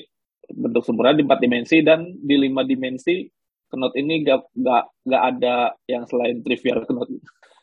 bentuk 0.52 0.84
sempurna 0.84 1.16
di 1.16 1.24
empat 1.24 1.40
dimensi 1.40 1.80
dan 1.80 2.04
di 2.20 2.36
lima 2.36 2.68
dimensi 2.68 3.24
knot 3.74 3.98
ini 3.98 4.22
gak 4.22 4.54
gak 4.54 4.84
gak 5.08 5.24
ada 5.34 5.56
yang 5.90 6.06
selain 6.06 6.46
trivial 6.46 6.86
knot. 6.86 7.10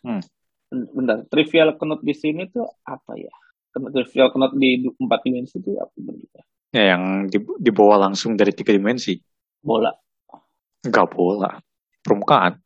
Hmm. 0.01 0.23
bentar 0.71 1.27
trivial 1.31 1.79
knot 1.79 2.03
di 2.03 2.15
sini 2.17 2.51
tuh 2.51 2.67
apa 2.83 3.15
ya? 3.15 3.35
Trivial 3.71 4.35
knot 4.35 4.53
di 4.59 4.83
empat 4.91 5.21
dimensi 5.23 5.63
itu 5.63 5.79
apa 5.79 5.95
bentuknya? 5.95 6.43
Ya 6.71 6.95
yang 6.95 7.27
dibawa 7.59 8.11
langsung 8.11 8.35
dari 8.35 8.51
tiga 8.55 8.75
dimensi. 8.75 9.19
Bola. 9.63 9.91
Enggak 10.83 11.07
bola. 11.15 11.59
Permukaan. 12.03 12.59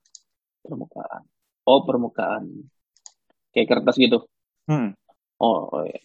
Permukaan. 0.65 1.23
Oh 1.69 1.85
permukaan. 1.85 2.45
Kayak 3.53 3.81
kertas 3.81 3.97
gitu? 4.01 4.25
Hmm. 4.65 4.97
oh, 5.41 5.69
oh 5.69 5.85
ya. 5.85 6.01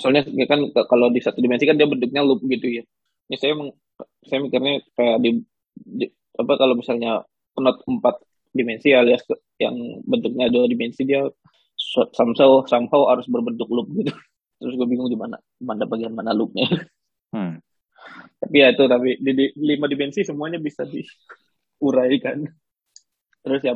Soalnya 0.00 0.24
kan 0.48 0.60
kalau 0.88 1.12
di 1.12 1.20
satu 1.20 1.40
dimensi 1.40 1.68
kan 1.68 1.76
dia 1.76 1.88
bentuknya 1.88 2.24
loop 2.24 2.44
gitu 2.48 2.80
ya. 2.80 2.82
Ini 3.28 3.36
saya 3.36 3.52
meng, 3.56 3.72
saya 4.24 4.38
mikirnya 4.40 4.80
kayak 4.96 5.18
di, 5.20 5.30
di 5.72 6.06
apa 6.36 6.52
kalau 6.56 6.74
misalnya 6.76 7.24
penot 7.52 7.80
empat 7.84 8.20
dimensi 8.52 8.92
alias 8.92 9.24
yang 9.60 9.76
bentuknya 10.04 10.48
dua 10.52 10.68
dimensi 10.68 11.04
dia 11.04 11.28
somehow 12.12 12.64
somehow 12.68 13.08
harus 13.12 13.28
berbentuk 13.28 13.68
loop 13.68 13.88
gitu. 13.96 14.12
Terus 14.62 14.78
gue 14.78 14.86
bingung 14.86 15.10
di 15.10 15.18
mana 15.18 15.36
mana 15.58 15.84
bagian 15.88 16.14
mana 16.14 16.32
loopnya. 16.32 16.68
Hmm. 17.32 17.64
tapi 18.42 18.60
ya 18.60 18.76
itu 18.76 18.84
tapi 18.90 19.16
di, 19.24 19.32
di 19.32 19.44
lima 19.56 19.88
dimensi 19.88 20.20
semuanya 20.20 20.60
bisa 20.60 20.84
diuraikan 20.84 22.44
terus 23.40 23.60
ya 23.64 23.74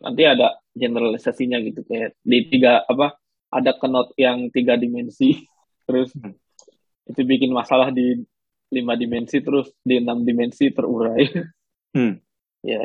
nanti 0.00 0.22
ada 0.24 0.62
generalisasinya 0.72 1.58
gitu 1.64 1.82
kayak 1.84 2.16
di 2.24 2.48
tiga 2.48 2.86
apa 2.86 3.18
ada 3.54 3.70
kenot 3.78 4.10
yang 4.18 4.50
tiga 4.50 4.74
dimensi 4.74 5.46
terus 5.86 6.10
hmm. 6.18 6.34
itu 7.14 7.20
bikin 7.22 7.54
masalah 7.54 7.94
di 7.94 8.18
lima 8.74 8.98
dimensi 8.98 9.38
terus 9.38 9.70
di 9.86 10.02
enam 10.02 10.26
dimensi 10.26 10.74
terurai 10.74 11.30
hmm. 11.96 12.14
ya 12.66 12.82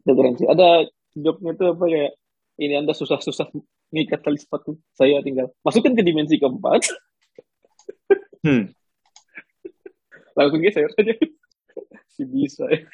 itu 0.00 0.12
keren 0.14 0.38
sih 0.38 0.46
ada 0.46 0.86
jobnya 1.18 1.52
tuh 1.58 1.74
apa 1.74 1.84
kayak 1.90 2.12
ini 2.60 2.74
anda 2.78 2.94
susah-susah 2.94 3.50
ngikat 3.90 4.22
tali 4.22 4.38
sepatu 4.38 4.78
saya 4.94 5.18
tinggal 5.26 5.50
masukkan 5.66 5.98
ke 5.98 6.02
dimensi 6.06 6.38
keempat 6.38 6.86
hmm. 8.46 8.70
langsung 10.38 10.62
geser 10.62 10.86
aja 10.94 11.14
si 12.14 12.22
bisa 12.22 12.70
ya. 12.70 12.86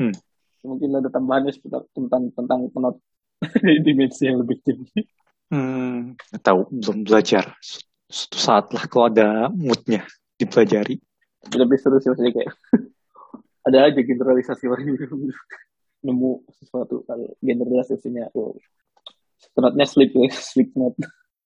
hmm 0.00 0.16
mungkin 0.64 0.92
ada 0.92 1.08
tambahannya 1.08 1.52
tentang 1.92 2.28
tentang 2.36 2.60
penot 2.72 2.96
dimensi 3.86 4.28
yang 4.28 4.44
lebih 4.44 4.60
tinggi. 4.60 5.00
Hmm, 5.50 6.14
tahu 6.40 6.70
belum 6.70 7.02
belajar. 7.02 7.58
Suatu 8.06 8.38
saat 8.38 8.66
lah 8.70 8.86
kalau 8.86 9.10
ada 9.10 9.50
moodnya 9.50 10.06
dipelajari. 10.38 10.98
Lebih 11.50 11.78
seru 11.78 11.98
sih 11.98 12.10
maksudnya 12.10 12.32
kayak 12.34 12.50
ada 13.68 13.78
aja 13.90 14.00
generalisasi 14.00 14.66
lagi 14.70 14.94
nemu 16.00 16.30
sesuatu 16.56 17.04
kalau 17.04 17.28
generalisasinya 17.44 18.32
oh, 18.32 18.56
penotnya 19.52 19.84
sleep 19.84 20.14
sleep 20.32 20.70
not. 20.78 20.94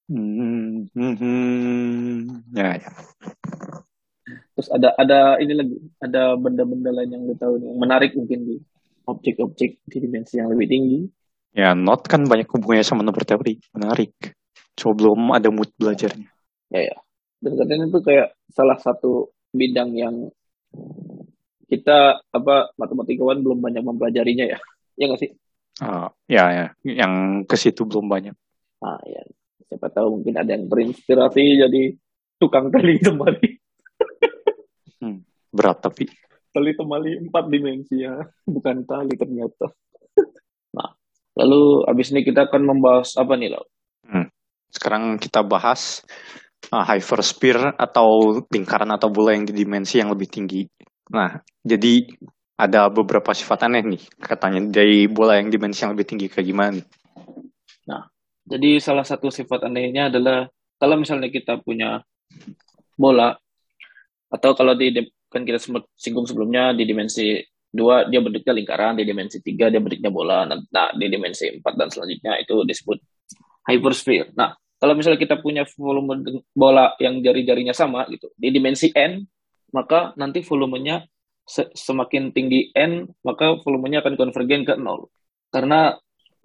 Hmm, 0.04 0.84
hmm, 0.92 1.14
hmm, 1.16 2.16
ya, 2.52 2.76
ya. 2.76 2.90
Terus 4.52 4.68
ada 4.68 4.92
ada 5.00 5.40
ini 5.40 5.52
lagi, 5.56 5.76
ada 5.96 6.36
benda-benda 6.36 6.92
lain 6.92 7.10
yang 7.16 7.24
kita 7.24 7.48
tahu 7.48 7.56
yang 7.56 7.76
menarik 7.80 8.12
mungkin 8.12 8.44
di 8.44 8.56
objek-objek 9.08 9.80
di 9.84 9.96
dimensi 9.96 10.36
yang 10.36 10.52
lebih 10.52 10.68
tinggi. 10.68 11.00
Ya, 11.54 11.70
not 11.78 12.02
kan 12.10 12.26
banyak 12.26 12.50
hubungannya 12.50 12.82
sama 12.82 13.06
nomor 13.06 13.22
teori. 13.22 13.62
Menarik. 13.70 14.34
Coba 14.74 14.92
belum 14.98 15.20
ada 15.30 15.48
mood 15.54 15.70
belajarnya. 15.78 16.26
Ya, 16.74 16.80
ya. 16.90 16.96
Dan 17.38 17.54
katanya 17.54 17.84
itu 17.86 18.00
kayak 18.02 18.34
salah 18.50 18.74
satu 18.82 19.30
bidang 19.54 19.94
yang 19.94 20.34
kita 21.70 22.18
apa 22.34 22.74
matematikawan 22.74 23.38
belum 23.38 23.62
banyak 23.62 23.86
mempelajarinya 23.86 24.50
ya. 24.50 24.58
Ya 24.98 25.04
nggak 25.06 25.22
sih? 25.22 25.30
Uh, 25.78 26.10
ya, 26.26 26.44
ya. 26.50 26.66
Yang 26.82 27.46
ke 27.46 27.54
situ 27.54 27.86
belum 27.86 28.10
banyak. 28.10 28.34
Ah, 28.82 28.98
ya. 29.06 29.22
Siapa 29.70 29.94
tahu 29.94 30.18
mungkin 30.18 30.34
ada 30.34 30.58
yang 30.58 30.66
terinspirasi 30.66 31.42
jadi 31.62 31.82
tukang 32.42 32.74
tali 32.74 32.98
kembali. 32.98 33.48
hmm, 35.06 35.18
berat 35.54 35.78
tapi 35.86 36.10
tali 36.54 36.70
temali 36.78 37.18
empat 37.18 37.50
dimensi 37.50 37.98
ya 37.98 38.14
bukan 38.46 38.86
tali 38.86 39.18
ternyata 39.18 39.74
lalu 41.44 41.84
abis 41.84 42.16
ini 42.16 42.24
kita 42.24 42.48
akan 42.48 42.62
membahas 42.64 43.12
apa 43.20 43.36
nih 43.36 43.52
lo 43.52 43.68
hmm. 44.08 44.26
sekarang 44.72 45.20
kita 45.20 45.44
bahas 45.44 46.00
uh, 46.72 46.84
hypersphere 46.86 47.76
atau 47.76 48.40
lingkaran 48.48 48.88
atau 48.94 49.12
bola 49.12 49.36
yang 49.36 49.44
di 49.44 49.52
dimensi 49.52 50.00
yang 50.00 50.12
lebih 50.14 50.30
tinggi. 50.30 50.64
Nah 51.12 51.42
jadi 51.60 52.08
ada 52.54 52.86
beberapa 52.88 53.34
sifat 53.34 53.66
aneh 53.66 53.82
nih 53.82 54.02
katanya 54.22 54.62
dari 54.70 55.10
bola 55.10 55.36
yang 55.36 55.50
dimensi 55.50 55.82
yang 55.82 55.92
lebih 55.92 56.06
tinggi 56.06 56.26
kayak 56.30 56.46
gimana 56.46 56.70
nih? 56.78 56.86
Nah 57.90 58.02
jadi 58.46 58.70
salah 58.80 59.04
satu 59.04 59.28
sifat 59.28 59.66
anehnya 59.68 60.08
adalah 60.08 60.48
kalau 60.78 60.96
misalnya 60.96 61.28
kita 61.28 61.60
punya 61.60 62.00
bola 62.94 63.34
atau 64.30 64.50
kalau 64.54 64.74
di 64.78 64.94
kan 65.30 65.42
kita 65.42 65.58
sempat 65.58 65.90
singgung 65.98 66.30
sebelumnya 66.30 66.70
di 66.70 66.86
dimensi 66.86 67.42
dua 67.74 68.06
dia 68.06 68.22
bentuknya 68.22 68.54
lingkaran, 68.54 68.94
di 68.94 69.02
dimensi 69.02 69.42
tiga 69.42 69.66
dia 69.66 69.82
bentuknya 69.82 70.14
bola, 70.14 70.46
nah, 70.46 70.62
nah 70.70 70.94
di 70.94 71.10
dimensi 71.10 71.50
empat 71.58 71.74
dan 71.74 71.90
selanjutnya 71.90 72.38
itu 72.38 72.62
disebut 72.62 73.02
hypersphere. 73.66 74.30
Nah, 74.38 74.54
kalau 74.78 74.94
misalnya 74.94 75.18
kita 75.18 75.42
punya 75.42 75.66
volume 75.74 76.46
bola 76.54 76.94
yang 77.02 77.18
jari-jarinya 77.18 77.74
sama 77.74 78.06
gitu, 78.06 78.30
di 78.38 78.54
dimensi 78.54 78.94
n 78.94 79.26
maka 79.74 80.14
nanti 80.14 80.46
volumenya 80.46 81.02
semakin 81.74 82.30
tinggi 82.30 82.70
n, 82.78 83.10
maka 83.26 83.58
volumenya 83.58 84.06
akan 84.06 84.14
konvergen 84.14 84.62
ke 84.62 84.78
nol. 84.78 85.10
Karena 85.50 85.92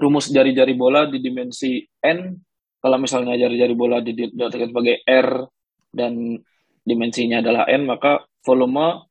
rumus 0.01 0.34
jari-jari 0.34 0.73
bola 0.73 1.05
di 1.05 1.21
dimensi 1.21 1.86
n, 2.01 2.41
kalau 2.82 2.97
misalnya 2.97 3.38
jari-jari 3.38 3.75
bola 3.77 4.01
diartikan 4.01 4.73
sebagai 4.73 5.05
r 5.05 5.45
dan 5.93 6.41
dimensinya 6.82 7.39
adalah 7.45 7.69
n, 7.69 7.86
maka 7.86 8.25
volume 8.41 9.09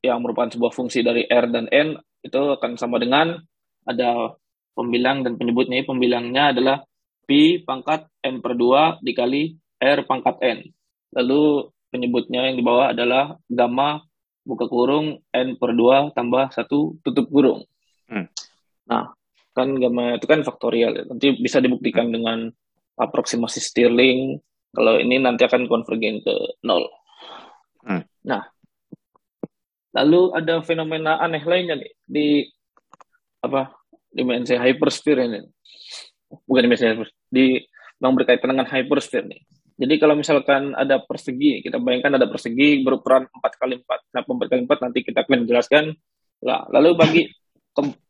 yang 0.00 0.18
merupakan 0.20 0.50
sebuah 0.50 0.72
fungsi 0.74 1.00
dari 1.00 1.24
r 1.24 1.46
dan 1.48 1.70
n 1.70 1.96
itu 2.20 2.40
akan 2.56 2.76
sama 2.76 3.00
dengan 3.00 3.38
ada 3.88 4.36
pembilang 4.76 5.24
dan 5.24 5.36
penyebutnya. 5.40 5.84
Pembilangnya 5.84 6.52
adalah 6.52 6.76
pi 7.24 7.62
pangkat 7.62 8.10
n 8.24 8.42
per 8.42 8.58
2 8.58 9.04
dikali 9.04 9.56
r 9.80 9.98
pangkat 10.04 10.36
n. 10.42 10.58
Lalu 11.16 11.70
penyebutnya 11.90 12.50
yang 12.50 12.56
di 12.58 12.64
bawah 12.64 12.92
adalah 12.92 13.34
gamma 13.50 14.02
buka 14.44 14.66
kurung 14.66 15.20
n 15.30 15.48
per 15.56 15.72
2 15.72 16.16
tambah 16.16 16.52
satu 16.52 17.00
tutup 17.02 17.26
kurung. 17.30 17.64
Hmm. 18.10 18.26
Nah, 18.90 19.14
kan 19.54 19.68
gamma 19.78 20.18
itu 20.18 20.26
kan 20.26 20.42
faktorial 20.42 20.92
ya. 20.96 21.04
Nanti 21.06 21.38
bisa 21.38 21.62
dibuktikan 21.62 22.10
dengan 22.10 22.50
aproksimasi 22.98 23.58
Stirling. 23.62 24.38
Kalau 24.70 25.02
ini 25.02 25.18
nanti 25.18 25.42
akan 25.42 25.66
konvergen 25.66 26.22
ke 26.22 26.34
nol. 26.62 26.86
Hmm. 27.82 28.06
Nah, 28.22 28.42
lalu 29.90 30.30
ada 30.34 30.62
fenomena 30.62 31.18
aneh 31.18 31.42
lainnya 31.42 31.78
nih 31.78 31.92
di 32.06 32.26
apa 33.42 33.74
dimensi 34.10 34.54
hypersphere 34.54 35.26
ini. 35.26 35.40
Bukan 36.46 36.62
dimensi 36.62 36.86
hypersphere, 36.86 37.26
di 37.30 37.58
yang 38.00 38.14
berkaitan 38.16 38.54
dengan 38.54 38.66
hypersphere 38.66 39.26
nih. 39.26 39.40
Jadi 39.80 39.94
kalau 39.96 40.12
misalkan 40.12 40.76
ada 40.76 41.00
persegi, 41.00 41.64
kita 41.64 41.80
bayangkan 41.80 42.20
ada 42.20 42.28
persegi 42.28 42.84
berukuran 42.84 43.24
4 43.32 43.60
kali 43.60 43.80
4. 43.80 44.12
Nah, 44.12 44.22
4 44.28 44.50
kali 44.52 44.60
4 44.68 44.84
nanti 44.84 44.98
kita 45.00 45.24
akan 45.24 45.48
jelaskan. 45.48 45.84
Nah, 46.44 46.68
lalu 46.68 46.90
bagi 47.00 47.22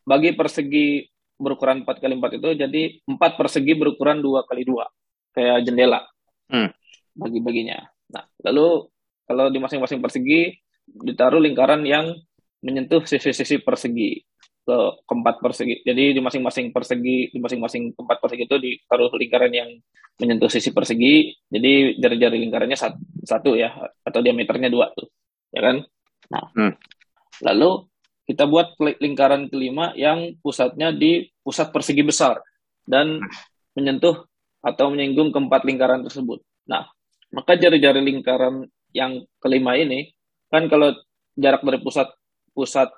bagi 0.02 0.34
persegi 0.34 1.06
berukuran 1.38 1.86
4 1.86 2.02
kali 2.02 2.18
4 2.18 2.42
itu 2.42 2.48
jadi 2.58 2.82
4 3.06 3.38
persegi 3.38 3.72
berukuran 3.78 4.18
2 4.18 4.50
kali 4.50 4.66
2. 4.66 4.82
Kayak 5.30 5.58
jendela. 5.62 6.02
Hmm. 6.50 6.74
Bagi-baginya. 7.14 7.86
Nah, 8.10 8.26
lalu 8.50 8.90
kalau 9.30 9.46
di 9.54 9.62
masing-masing 9.62 10.02
persegi 10.02 10.58
ditaruh 10.90 11.40
lingkaran 11.42 11.86
yang 11.86 12.12
menyentuh 12.60 13.04
sisi-sisi 13.06 13.62
persegi 13.62 14.20
ke 14.60 14.76
keempat 15.08 15.40
persegi. 15.40 15.82
Jadi 15.82 16.14
di 16.14 16.20
masing-masing 16.20 16.70
persegi, 16.70 17.32
di 17.32 17.38
masing-masing 17.40 17.96
keempat 17.96 18.18
persegi 18.20 18.44
itu 18.44 18.56
ditaruh 18.60 19.10
lingkaran 19.16 19.50
yang 19.50 19.70
menyentuh 20.20 20.52
sisi 20.52 20.70
persegi. 20.70 21.34
Jadi 21.48 21.96
jari-jari 21.96 22.36
lingkarannya 22.38 22.76
satu, 22.76 23.00
satu 23.24 23.50
ya, 23.56 23.72
atau 24.04 24.20
diameternya 24.20 24.68
dua 24.68 24.92
tuh, 24.92 25.08
ya 25.50 25.60
kan? 25.64 25.76
Nah, 26.30 26.44
hmm. 26.54 26.72
lalu 27.42 27.90
kita 28.28 28.46
buat 28.46 28.78
lingkaran 28.78 29.50
kelima 29.50 29.90
yang 29.98 30.38
pusatnya 30.38 30.94
di 30.94 31.26
pusat 31.42 31.74
persegi 31.74 32.06
besar 32.06 32.38
dan 32.86 33.18
menyentuh 33.74 34.28
atau 34.62 34.92
menyinggung 34.92 35.34
keempat 35.34 35.66
lingkaran 35.66 36.06
tersebut. 36.06 36.44
Nah, 36.68 36.86
maka 37.34 37.58
jari-jari 37.58 38.04
lingkaran 38.04 38.70
yang 38.94 39.26
kelima 39.42 39.74
ini 39.74 40.14
kan 40.50 40.66
kalau 40.66 40.92
jarak 41.38 41.62
dari 41.62 41.80
pusat 41.80 42.10
pusat 42.52 42.90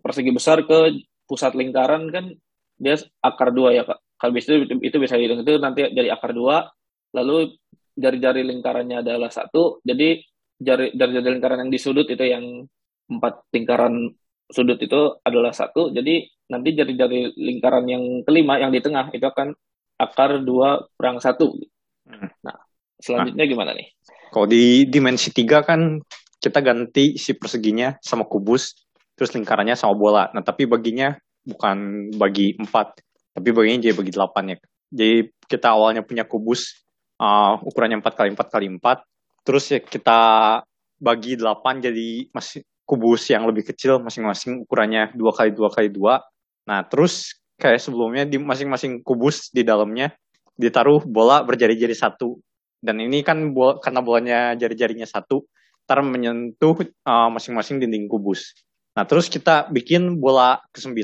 persegi 0.00 0.32
besar 0.32 0.64
ke 0.64 1.04
pusat 1.28 1.52
lingkaran 1.54 2.08
kan 2.10 2.32
dia 2.80 2.98
akar 3.22 3.54
dua 3.54 3.70
ya 3.76 3.84
kak. 3.86 4.00
Kalau 4.18 4.32
itu, 4.34 4.66
itu 4.80 4.96
bisa 4.96 5.20
hitung 5.20 5.44
itu 5.44 5.60
nanti 5.60 5.84
jadi 5.92 6.16
akar 6.16 6.32
dua, 6.32 6.64
lalu 7.12 7.54
jari-jari 7.94 8.42
lingkarannya 8.42 9.04
adalah 9.04 9.30
satu, 9.30 9.84
jadi 9.84 10.22
jari 10.58 10.94
jari 10.96 11.12
lingkaran 11.20 11.66
yang 11.66 11.70
di 11.70 11.78
sudut 11.78 12.08
itu 12.08 12.24
yang 12.24 12.64
empat 13.10 13.52
lingkaran 13.52 14.10
sudut 14.48 14.80
itu 14.80 15.20
adalah 15.22 15.52
satu, 15.52 15.92
jadi 15.92 16.24
nanti 16.50 16.72
jari-jari 16.72 17.36
lingkaran 17.36 17.84
yang 17.86 18.24
kelima 18.24 18.58
yang 18.58 18.72
di 18.72 18.80
tengah 18.80 19.12
itu 19.12 19.24
akan 19.24 19.52
akar 20.00 20.40
dua 20.42 20.88
kurang 20.96 21.20
satu. 21.20 21.54
Hmm. 22.08 22.28
Nah, 22.42 22.56
selanjutnya 22.98 23.44
nah, 23.44 23.50
gimana 23.50 23.70
nih? 23.76 23.88
Kalau 24.32 24.46
di 24.50 24.88
dimensi 24.88 25.30
tiga 25.30 25.62
kan 25.62 26.00
kita 26.44 26.60
ganti 26.60 27.16
si 27.16 27.32
perseginya 27.32 27.96
sama 28.04 28.28
kubus, 28.28 28.76
terus 29.16 29.32
lingkarannya 29.32 29.72
sama 29.72 29.96
bola. 29.96 30.28
Nah, 30.36 30.44
tapi 30.44 30.68
baginya 30.68 31.16
bukan 31.40 32.12
bagi 32.20 32.52
empat, 32.60 33.00
tapi 33.32 33.48
baginya 33.56 33.88
jadi 33.88 33.96
bagi 33.96 34.12
delapan 34.12 34.44
ya. 34.52 34.56
Jadi 34.92 35.16
kita 35.48 35.72
awalnya 35.72 36.04
punya 36.04 36.28
kubus 36.28 36.84
uh, 37.16 37.56
ukurannya 37.64 38.04
empat 38.04 38.12
kali 38.12 38.28
empat 38.36 38.48
kali 38.52 38.68
empat, 38.68 39.08
terus 39.40 39.72
ya 39.72 39.80
kita 39.80 40.20
bagi 41.00 41.40
delapan 41.40 41.80
jadi 41.80 42.28
masih 42.28 42.60
kubus 42.84 43.32
yang 43.32 43.48
lebih 43.48 43.64
kecil 43.64 43.96
masing-masing 44.04 44.68
ukurannya 44.68 45.16
dua 45.16 45.32
kali 45.32 45.56
dua 45.56 45.72
kali 45.72 45.88
dua. 45.88 46.20
Nah, 46.68 46.84
terus 46.84 47.40
kayak 47.56 47.80
sebelumnya 47.80 48.28
di 48.28 48.36
masing-masing 48.36 49.00
kubus 49.00 49.48
di 49.48 49.64
dalamnya 49.64 50.12
ditaruh 50.60 51.00
bola 51.08 51.40
berjari-jari 51.40 51.96
satu. 51.96 52.36
Dan 52.84 53.00
ini 53.00 53.24
kan 53.24 53.56
bola, 53.56 53.80
karena 53.80 54.04
bolanya 54.04 54.38
jari-jarinya 54.60 55.08
satu, 55.08 55.48
ntar 55.84 56.00
menyentuh 56.00 56.80
uh, 57.04 57.28
masing-masing 57.28 57.80
dinding 57.80 58.08
kubus. 58.08 58.56
Nah, 58.96 59.04
terus 59.04 59.28
kita 59.28 59.68
bikin 59.68 60.16
bola 60.22 60.62
ke-9, 60.72 60.96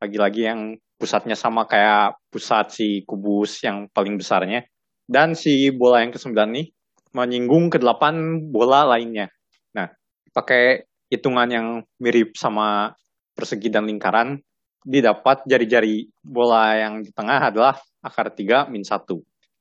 lagi-lagi 0.00 0.42
yang 0.48 0.60
pusatnya 0.96 1.34
sama 1.34 1.66
kayak 1.66 2.14
pusat 2.30 2.70
si 2.70 3.02
kubus 3.02 3.60
yang 3.66 3.90
paling 3.90 4.16
besarnya. 4.16 4.64
Dan 5.04 5.34
si 5.34 5.68
bola 5.74 6.00
yang 6.00 6.14
ke-9 6.14 6.32
nih 6.32 6.66
menyinggung 7.12 7.68
ke-8 7.68 8.02
bola 8.48 8.88
lainnya. 8.96 9.28
Nah, 9.76 9.92
pakai 10.32 10.88
hitungan 11.12 11.48
yang 11.50 11.68
mirip 12.00 12.38
sama 12.38 12.96
persegi 13.36 13.68
dan 13.68 13.84
lingkaran, 13.84 14.40
didapat 14.82 15.44
jari-jari 15.44 16.08
bola 16.24 16.78
yang 16.78 17.04
di 17.04 17.12
tengah 17.12 17.52
adalah 17.52 17.76
akar 18.00 18.32
3 18.32 18.72
min 18.72 18.86
1. 18.86 18.96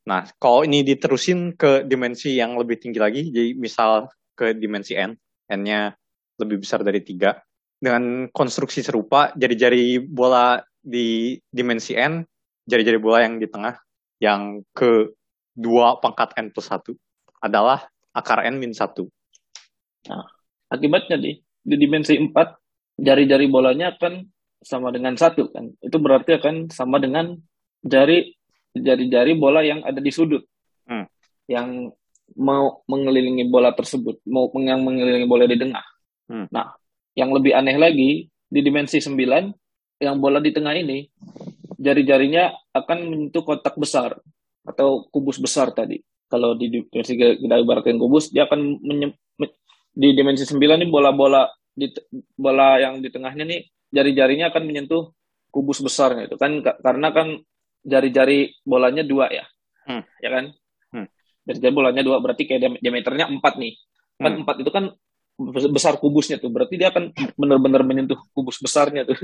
Nah, 0.07 0.26
kalau 0.41 0.65
ini 0.65 0.82
diterusin 0.82 1.53
ke 1.53 1.86
dimensi 1.86 2.34
yang 2.34 2.57
lebih 2.57 2.82
tinggi 2.82 2.97
lagi, 2.97 3.30
jadi 3.30 3.53
misal 3.53 4.09
ke 4.42 4.58
dimensi 4.58 4.98
n, 4.98 5.14
n-nya 5.54 5.94
lebih 6.42 6.66
besar 6.66 6.82
dari 6.82 7.06
tiga. 7.06 7.38
Dengan 7.78 8.26
konstruksi 8.34 8.82
serupa, 8.82 9.30
jari-jari 9.38 10.02
bola 10.02 10.58
di 10.82 11.38
dimensi 11.54 11.94
n, 11.94 12.26
jari-jari 12.66 12.98
bola 12.98 13.22
yang 13.22 13.38
di 13.38 13.46
tengah, 13.46 13.78
yang 14.18 14.66
ke 14.74 15.14
dua 15.54 16.02
pangkat 16.02 16.34
n 16.42 16.50
plus 16.50 16.66
satu 16.66 16.98
adalah 17.38 17.86
akar 18.18 18.42
n 18.50 18.58
min 18.58 18.74
satu. 18.74 19.06
Nah, 20.10 20.26
akibatnya 20.74 21.22
di, 21.22 21.38
di 21.62 21.76
dimensi 21.78 22.18
empat, 22.18 22.58
jari-jari 22.98 23.46
bolanya 23.46 23.94
akan 23.94 24.26
sama 24.62 24.89
dengan 24.89 25.14
satu 25.14 25.54
kan. 25.54 25.70
Itu 25.82 26.02
berarti 26.02 26.42
akan 26.42 26.74
sama 26.74 26.98
dengan 26.98 27.38
jari 27.86 28.34
jari-jari 28.74 29.38
bola 29.38 29.62
yang 29.62 29.86
ada 29.86 30.02
di 30.02 30.10
sudut. 30.10 30.46
Hmm. 30.86 31.06
Yang 31.46 31.98
mau 32.38 32.84
mengelilingi 32.88 33.48
bola 33.48 33.76
tersebut, 33.76 34.22
mau 34.28 34.48
yang 34.58 34.84
mengelilingi 34.84 35.28
bola 35.28 35.48
di 35.48 35.58
tengah. 35.58 35.86
Hmm. 36.32 36.48
Nah, 36.52 36.76
yang 37.18 37.32
lebih 37.36 37.52
aneh 37.56 37.76
lagi 37.76 38.28
di 38.28 38.60
dimensi 38.60 39.00
9 39.00 39.18
yang 40.02 40.16
bola 40.18 40.40
di 40.40 40.52
tengah 40.52 40.76
ini 40.76 41.08
jari-jarinya 41.82 42.52
akan 42.76 42.98
menyentuh 43.10 43.44
kotak 43.44 43.76
besar 43.78 44.16
atau 44.64 45.08
kubus 45.10 45.42
besar 45.42 45.72
tadi. 45.76 46.00
Kalau 46.32 46.56
di 46.56 46.72
dimensi 46.72 47.20
kita 47.20 47.60
ibaratkan 47.60 48.00
kubus, 48.00 48.32
dia 48.32 48.48
akan 48.48 48.80
menye, 48.80 49.12
di 49.92 50.16
dimensi 50.16 50.48
9 50.48 50.56
ini 50.80 50.88
bola-bola 50.88 51.48
di 51.72 51.88
bola 52.36 52.80
yang 52.80 53.00
di 53.00 53.08
tengahnya 53.08 53.48
nih 53.48 53.64
jari-jarinya 53.92 54.52
akan 54.52 54.64
menyentuh 54.68 55.12
kubus 55.52 55.84
besarnya 55.84 56.32
itu 56.32 56.36
kan 56.40 56.64
karena 56.64 57.12
kan 57.12 57.28
jari-jari 57.84 58.56
bolanya 58.64 59.04
dua 59.04 59.28
ya. 59.32 59.46
Hmm. 59.88 60.04
Ya 60.24 60.30
kan? 60.32 60.46
Jadi 61.42 61.74
bolanya 61.74 62.06
dua 62.06 62.22
berarti 62.22 62.46
kayak 62.46 62.82
diameternya 62.82 63.30
empat 63.30 63.58
nih. 63.58 63.74
Kan 64.22 64.32
hmm. 64.38 64.42
empat 64.46 64.56
itu 64.62 64.72
kan 64.72 64.86
besar 65.74 65.98
kubusnya 65.98 66.38
tuh. 66.38 66.54
Berarti 66.54 66.78
dia 66.78 66.94
akan 66.94 67.14
benar-benar 67.39 67.82
menyentuh 67.82 68.20
kubus 68.34 68.62
besarnya 68.62 69.06
tuh. 69.10 69.18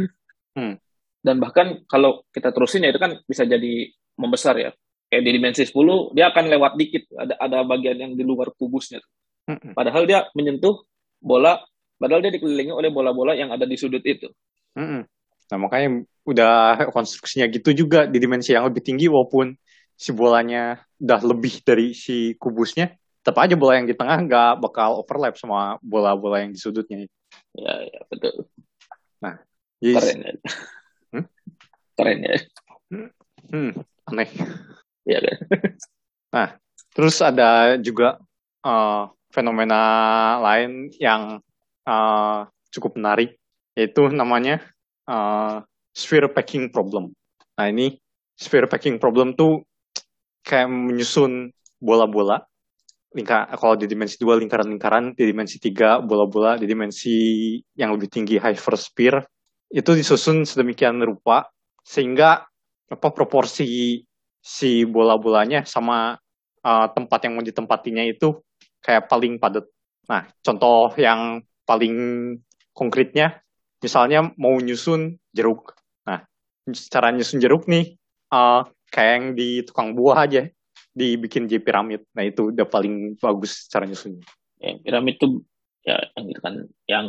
Hmm. 0.58 0.82
Dan 1.22 1.38
bahkan 1.38 1.86
kalau 1.86 2.26
kita 2.34 2.50
terusin 2.50 2.86
ya 2.86 2.90
itu 2.90 2.98
kan 2.98 3.22
bisa 3.30 3.46
jadi 3.46 3.94
membesar 4.18 4.58
ya. 4.58 4.74
Kayak 5.08 5.24
di 5.24 5.32
dimensi 5.38 5.62
10 5.64 6.18
dia 6.18 6.34
akan 6.34 6.46
lewat 6.50 6.74
dikit. 6.76 7.04
Ada 7.14 7.34
ada 7.38 7.58
bagian 7.64 7.98
yang 8.02 8.12
di 8.18 8.24
luar 8.26 8.50
kubusnya 8.58 8.98
tuh. 8.98 9.12
Hmm. 9.48 9.72
Padahal 9.78 10.04
dia 10.10 10.26
menyentuh 10.34 10.84
bola 11.22 11.62
padahal 11.98 12.22
dia 12.22 12.34
dikelilingi 12.34 12.74
oleh 12.74 12.90
bola-bola 12.94 13.34
yang 13.34 13.54
ada 13.54 13.66
di 13.66 13.78
sudut 13.78 14.02
itu. 14.06 14.30
Hmm. 14.74 15.06
Nah 15.48 15.58
makanya 15.58 16.04
udah 16.28 16.92
konstruksinya 16.92 17.48
gitu 17.48 17.72
juga 17.72 18.04
di 18.04 18.20
dimensi 18.20 18.52
yang 18.52 18.68
lebih 18.68 18.84
tinggi 18.84 19.08
walaupun 19.08 19.56
si 19.98 20.14
bolanya 20.14 20.86
udah 21.02 21.22
lebih 21.26 21.66
dari 21.66 21.98
si 21.98 22.38
kubusnya, 22.38 22.94
tetap 23.26 23.44
aja 23.44 23.58
bola 23.58 23.82
yang 23.82 23.90
di 23.90 23.98
tengah 23.98 24.24
nggak 24.24 24.54
bakal 24.62 25.02
overlap 25.04 25.36
sama 25.36 25.82
bola-bola 25.82 26.46
yang 26.46 26.54
di 26.54 26.60
sudutnya. 26.62 27.10
Ya, 27.58 27.74
ya 27.84 28.00
betul. 28.08 28.46
Nah, 29.20 29.42
yes. 29.82 29.98
keren 30.00 30.20
ya. 30.22 30.34
Hmm? 31.12 31.26
Keren 31.98 32.20
ya. 32.24 32.36
Hmm, 32.88 33.10
hmm 33.52 33.72
aneh. 34.08 34.30
Iya 35.04 35.20
kan. 35.24 35.38
nah, 36.36 36.48
terus 36.96 37.20
ada 37.20 37.76
juga 37.80 38.20
uh, 38.64 39.12
fenomena 39.32 39.82
lain 40.40 40.88
yang 40.96 41.44
uh, 41.84 42.48
cukup 42.72 42.96
menarik, 42.96 43.36
yaitu 43.76 44.08
namanya 44.08 44.64
uh, 45.04 45.64
sphere 45.92 46.32
packing 46.32 46.72
problem. 46.72 47.12
Nah 47.60 47.68
ini 47.68 48.00
sphere 48.40 48.72
packing 48.72 49.02
problem 49.02 49.36
tuh 49.36 49.67
kayak 50.48 50.72
menyusun 50.72 51.52
bola-bola 51.84 52.40
lingkar 53.12 53.52
kalau 53.60 53.76
di 53.76 53.88
dimensi 53.88 54.16
dua 54.16 54.40
lingkaran-lingkaran 54.40 55.12
di 55.12 55.24
dimensi 55.28 55.60
tiga 55.60 56.00
bola-bola 56.00 56.56
di 56.56 56.64
dimensi 56.64 57.16
yang 57.76 57.92
lebih 57.96 58.08
tinggi 58.08 58.40
hypersphere 58.40 59.20
itu 59.72 59.92
disusun 59.92 60.48
sedemikian 60.48 61.04
rupa 61.04 61.52
sehingga 61.84 62.48
apa 62.88 63.08
proporsi 63.12 64.00
si 64.40 64.88
bola-bolanya 64.88 65.68
sama 65.68 66.16
uh, 66.64 66.88
tempat 66.96 67.20
yang 67.28 67.34
mau 67.36 67.44
ditempatinya 67.44 68.04
itu 68.08 68.40
kayak 68.80 69.12
paling 69.12 69.36
padat. 69.44 69.68
Nah, 70.08 70.24
contoh 70.40 70.96
yang 70.96 71.44
paling 71.68 71.96
konkretnya 72.72 73.44
misalnya 73.84 74.32
mau 74.40 74.56
nyusun 74.56 75.20
jeruk. 75.36 75.76
Nah, 76.08 76.24
cara 76.88 77.12
nyusun 77.12 77.44
jeruk 77.44 77.68
nih 77.68 78.00
uh, 78.32 78.64
kayak 78.92 79.12
yang 79.20 79.26
di 79.36 79.62
tukang 79.64 79.94
buah 79.94 80.28
aja 80.28 80.48
dibikin 80.98 81.46
J 81.46 81.62
piramid. 81.62 82.02
Nah 82.18 82.24
itu 82.26 82.50
udah 82.50 82.66
paling 82.66 83.20
bagus 83.22 83.70
cara 83.70 83.86
nyusunnya. 83.86 84.26
Ya, 84.58 84.74
piramid 84.82 85.22
tuh 85.22 85.46
ya 85.86 86.02
yang 86.18 86.26
gitu 86.28 86.42
kan 86.42 86.54
yang 86.90 87.06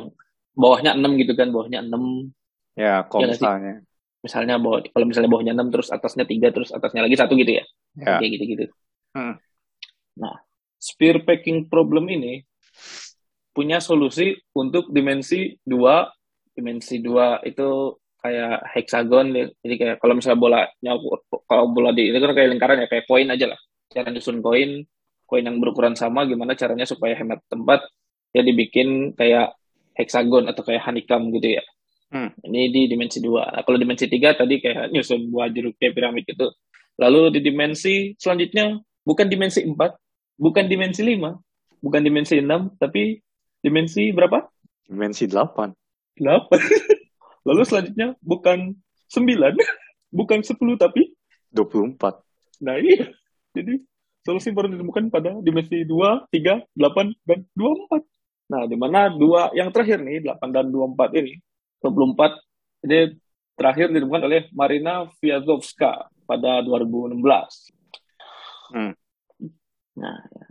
bawahnya 0.52 0.92
6 0.98 1.22
gitu 1.22 1.32
kan, 1.38 1.48
bawahnya 1.54 1.80
6. 1.86 2.30
Ya, 2.78 3.02
kalau 3.08 3.26
ya, 3.26 3.32
misalnya 3.34 3.74
misalnya 4.18 4.54
bawah 4.58 4.82
kalau 4.90 5.06
misalnya 5.06 5.30
bawahnya 5.30 5.54
6 5.54 5.72
terus 5.72 5.88
atasnya 5.94 6.26
3 6.26 6.50
terus 6.50 6.70
atasnya 6.74 7.06
lagi 7.06 7.16
satu 7.16 7.32
gitu 7.38 7.62
ya. 7.62 7.64
Ya. 7.96 8.18
Kayak 8.20 8.30
gitu-gitu. 8.38 8.64
Hmm. 9.16 9.40
Nah, 10.18 10.36
spear 10.76 11.22
packing 11.24 11.70
problem 11.70 12.10
ini 12.10 12.44
punya 13.56 13.82
solusi 13.82 14.38
untuk 14.54 14.90
dimensi 14.92 15.58
2 15.66 16.06
dimensi 16.54 16.98
2 16.98 17.46
itu 17.46 17.94
kayak 18.18 18.66
hexagon 18.74 19.30
jadi 19.62 19.74
kayak 19.78 19.96
kalau 20.02 20.18
misalnya 20.18 20.40
bolanya 20.42 20.92
kalau 21.46 21.70
bola 21.70 21.94
di 21.94 22.10
itu 22.10 22.18
kan 22.18 22.34
kayak 22.34 22.50
lingkaran 22.50 22.82
ya 22.82 22.88
kayak 22.90 23.06
koin 23.06 23.30
aja 23.30 23.46
lah. 23.54 23.60
Cara 23.88 24.10
nyusun 24.10 24.42
koin 24.42 24.84
koin 25.28 25.44
yang 25.46 25.60
berukuran 25.62 25.94
sama 25.94 26.26
gimana 26.26 26.58
caranya 26.58 26.88
supaya 26.88 27.14
hemat 27.14 27.44
tempat 27.46 27.86
ya 28.34 28.42
dibikin 28.42 29.14
kayak 29.14 29.54
hexagon 29.94 30.50
atau 30.50 30.62
kayak 30.66 30.82
honeycomb 30.82 31.30
gitu 31.34 31.58
ya. 31.58 31.64
Hmm. 32.08 32.32
ini 32.48 32.72
di 32.72 32.88
dimensi 32.88 33.20
dua. 33.20 33.44
Nah, 33.52 33.60
kalau 33.68 33.76
dimensi 33.76 34.08
tiga 34.08 34.32
tadi 34.32 34.64
kayak 34.64 34.88
nyusun 34.88 35.28
buah 35.28 35.52
jeruk 35.52 35.76
kayak 35.76 35.92
piramid 35.92 36.24
itu 36.24 36.48
lalu 36.96 37.36
di 37.36 37.44
dimensi 37.44 38.16
selanjutnya 38.16 38.80
bukan 39.04 39.28
dimensi 39.28 39.60
empat 39.60 39.92
bukan 40.40 40.64
dimensi 40.72 41.04
lima 41.04 41.36
bukan 41.84 42.00
dimensi 42.00 42.40
enam 42.40 42.72
tapi 42.80 43.20
dimensi 43.60 44.08
berapa? 44.10 44.48
Dimensi 44.88 45.28
delapan. 45.28 45.76
Delapan 46.16 46.58
lalu 47.46 47.62
selanjutnya 47.66 48.16
bukan 48.22 48.74
sembilan 49.10 49.54
bukan 50.18 50.38
sepuluh 50.42 50.78
tapi 50.80 51.12
dua 51.52 51.66
puluh 51.68 51.92
empat 51.94 52.18
nah 52.62 52.74
iya 52.78 53.12
jadi 53.54 53.82
solusi 54.28 54.52
baru 54.52 54.68
ditemukan 54.68 55.08
pada 55.08 55.40
dimensi 55.40 55.88
2, 55.88 56.28
3, 56.28 56.60
8, 56.76 57.16
dan 57.24 57.38
24. 57.56 58.04
Nah, 58.52 58.62
di 58.68 58.76
mana 58.76 59.08
dua 59.08 59.48
yang 59.56 59.72
terakhir 59.72 60.04
nih, 60.04 60.20
8 60.20 60.52
dan 60.52 60.68
24 60.68 61.16
ini, 61.16 61.40
24 61.80 62.36
ini 62.84 63.16
terakhir 63.56 63.88
ditemukan 63.88 64.22
oleh 64.28 64.42
Marina 64.52 65.08
Vyazovska 65.16 66.12
pada 66.28 66.60
2016. 66.60 67.16
Hmm. 68.68 68.92
Nah, 69.96 70.16
ya. 70.28 70.44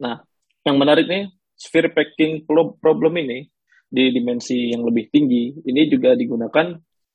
nah, 0.00 0.16
yang 0.64 0.80
menarik 0.80 1.04
nih, 1.04 1.28
sphere 1.54 1.92
packing 1.92 2.48
problem 2.80 3.12
ini 3.20 3.52
di 3.88 4.10
dimensi 4.10 4.72
yang 4.74 4.82
lebih 4.82 5.10
tinggi, 5.10 5.54
ini 5.64 5.86
juga 5.86 6.18
digunakan 6.18 6.74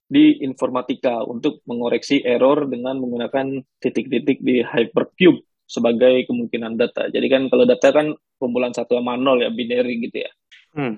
di 0.10 0.42
informatika 0.42 1.22
untuk 1.22 1.62
mengoreksi 1.70 2.26
error 2.26 2.66
dengan 2.66 2.98
menggunakan 2.98 3.62
titik-titik 3.78 4.42
di 4.42 4.66
hypercube 4.66 5.46
sebagai 5.70 6.26
kemungkinan 6.26 6.82
data. 6.82 7.14
Jadi 7.14 7.28
kan 7.30 7.46
kalau 7.46 7.70
data 7.70 7.94
kan 7.94 8.10
kumpulan 8.42 8.74
satu 8.74 8.98
sama 8.98 9.14
nol 9.22 9.46
ya 9.46 9.54
binary 9.54 10.02
gitu 10.02 10.26
ya. 10.26 10.32
Hmm. 10.74 10.98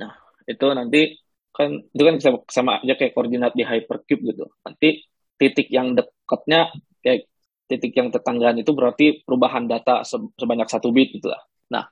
Nah 0.00 0.16
itu 0.48 0.66
nanti 0.72 1.20
kan 1.52 1.68
itu 1.84 2.02
kan 2.02 2.16
sama, 2.16 2.38
sama 2.48 2.72
aja 2.80 2.96
kayak 2.96 3.12
koordinat 3.12 3.52
di 3.52 3.68
hypercube 3.68 4.24
gitu. 4.24 4.48
Nanti 4.64 5.04
titik 5.36 5.68
yang 5.68 5.92
dekatnya 5.92 6.72
kayak 7.04 7.28
titik 7.68 7.92
yang 7.92 8.08
tetanggaan 8.08 8.56
itu 8.56 8.72
berarti 8.72 9.20
perubahan 9.20 9.68
data 9.68 10.00
sebanyak 10.40 10.68
satu 10.72 10.96
bit 10.96 11.12
gitu 11.12 11.28
lah. 11.28 11.44
Nah 11.68 11.84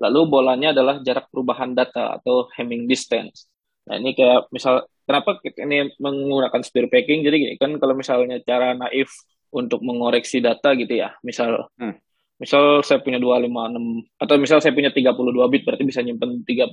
lalu 0.00 0.20
bolanya 0.28 0.72
adalah 0.72 1.00
jarak 1.04 1.28
perubahan 1.28 1.76
data 1.76 2.16
atau 2.16 2.48
Hamming 2.56 2.88
distance. 2.88 3.48
Nah 3.88 3.98
ini 3.98 4.14
kayak 4.14 4.48
misal 4.54 4.86
kenapa 5.04 5.42
ini 5.44 5.92
menggunakan 5.98 6.62
spear 6.62 6.86
packing? 6.88 7.26
Jadi 7.26 7.36
gini 7.36 7.54
kan 7.58 7.76
kalau 7.76 7.92
misalnya 7.98 8.38
cara 8.44 8.72
naif 8.72 9.10
untuk 9.52 9.84
mengoreksi 9.84 10.40
data 10.40 10.72
gitu 10.72 10.96
ya, 10.96 11.12
misal 11.20 11.68
hmm. 11.76 11.94
misal 12.40 12.80
saya 12.82 13.04
punya 13.04 13.20
256 13.20 14.18
atau 14.18 14.34
misal 14.40 14.58
saya 14.64 14.72
punya 14.72 14.90
32 14.90 15.52
bit 15.52 15.62
berarti 15.68 15.84
bisa 15.84 16.00
nyimpen 16.00 16.42
32 16.42 16.72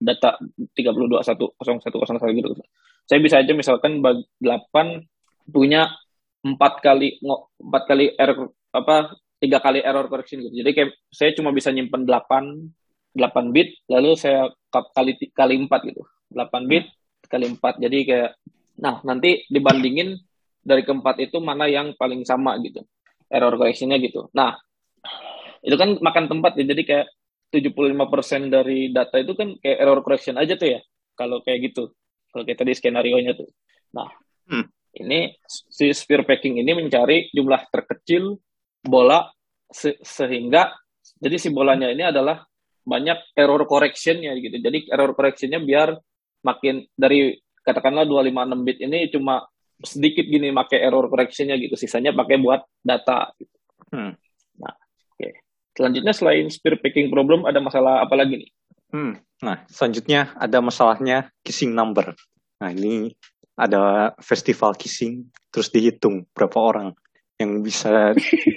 data 0.00 0.40
32 0.74 1.20
1 1.20 2.36
gitu. 2.40 2.48
Saya 3.04 3.18
bisa 3.20 3.36
aja 3.42 3.52
misalkan 3.52 4.00
bagi 4.00 4.24
8 4.40 5.52
punya 5.52 5.92
empat 6.40 6.80
kali 6.80 7.20
empat 7.60 7.82
kali 7.84 8.16
error 8.16 8.48
apa 8.72 9.12
tiga 9.40 9.58
kali 9.58 9.80
error 9.80 10.06
correction 10.06 10.44
gitu. 10.44 10.60
Jadi 10.60 10.70
kayak 10.76 10.90
saya 11.08 11.32
cuma 11.32 11.50
bisa 11.50 11.72
nyimpen 11.72 12.04
8 12.04 13.16
8 13.16 13.50
bit 13.56 13.74
lalu 13.90 14.14
saya 14.14 14.52
kali 14.70 15.16
kali 15.32 15.54
4 15.66 15.88
gitu. 15.88 16.02
8 16.30 16.70
bit 16.70 16.86
kali 17.26 17.46
4. 17.48 17.80
Jadi 17.80 17.98
kayak 18.06 18.30
nah 18.80 19.00
nanti 19.02 19.44
dibandingin 19.48 20.16
dari 20.60 20.84
keempat 20.84 21.18
itu 21.24 21.40
mana 21.40 21.66
yang 21.66 21.96
paling 21.96 22.22
sama 22.28 22.60
gitu. 22.60 22.84
Error 23.32 23.56
correction 23.56 23.90
gitu. 23.96 24.28
Nah, 24.36 24.60
itu 25.64 25.76
kan 25.80 25.96
makan 25.98 26.28
tempat 26.28 26.60
ya. 26.60 26.64
Jadi 26.68 26.82
kayak 26.84 27.06
75% 27.50 28.46
dari 28.46 28.94
data 28.94 29.18
itu 29.18 29.32
kan 29.34 29.58
kayak 29.58 29.78
error 29.80 30.00
correction 30.04 30.36
aja 30.36 30.54
tuh 30.54 30.78
ya. 30.78 30.80
Kalau 31.16 31.40
kayak 31.42 31.72
gitu. 31.72 31.96
Kalau 32.30 32.46
kayak 32.46 32.62
tadi 32.62 32.72
skenario-nya 32.76 33.34
tuh. 33.34 33.50
Nah, 33.96 34.06
hmm. 34.46 34.66
ini 35.02 35.34
si 35.48 35.90
sphere 35.90 36.22
packing 36.22 36.62
ini 36.62 36.70
mencari 36.76 37.32
jumlah 37.34 37.66
terkecil 37.74 38.38
bola 38.80 39.28
se 39.70 40.00
sehingga 40.02 40.72
jadi 41.20 41.36
si 41.36 41.48
bolanya 41.52 41.92
ini 41.92 42.04
adalah 42.08 42.42
banyak 42.84 43.36
error 43.36 43.62
correction-nya 43.68 44.32
gitu. 44.40 44.56
Jadi 44.56 44.88
error 44.88 45.12
correction-nya 45.12 45.60
biar 45.60 45.94
makin 46.42 46.88
dari 46.96 47.36
katakanlah 47.60 48.08
256 48.08 48.66
bit 48.66 48.78
ini 48.80 48.98
cuma 49.12 49.44
sedikit 49.84 50.24
gini 50.24 50.52
pakai 50.52 50.80
error 50.80 51.08
correction-nya 51.08 51.60
gitu, 51.60 51.76
sisanya 51.76 52.16
pakai 52.16 52.40
buat 52.40 52.64
data 52.80 53.32
gitu. 53.36 53.56
Hmm. 53.92 54.12
Nah, 54.60 54.74
oke. 54.74 55.16
Okay. 55.16 55.32
Selanjutnya 55.76 56.12
selain 56.16 56.46
spear 56.48 56.80
picking 56.80 57.12
problem 57.12 57.44
ada 57.44 57.60
masalah 57.60 58.04
apa 58.04 58.16
lagi 58.16 58.44
nih? 58.44 58.50
Hmm. 58.90 59.14
Nah, 59.40 59.64
selanjutnya 59.68 60.36
ada 60.36 60.58
masalahnya 60.60 61.32
kissing 61.44 61.72
number. 61.72 62.12
Nah, 62.60 62.70
ini 62.72 63.12
ada 63.56 64.12
festival 64.20 64.76
kissing 64.76 65.28
terus 65.52 65.68
dihitung 65.68 66.24
berapa 66.32 66.56
orang 66.56 66.88
yang 67.40 67.64
bisa 67.64 68.12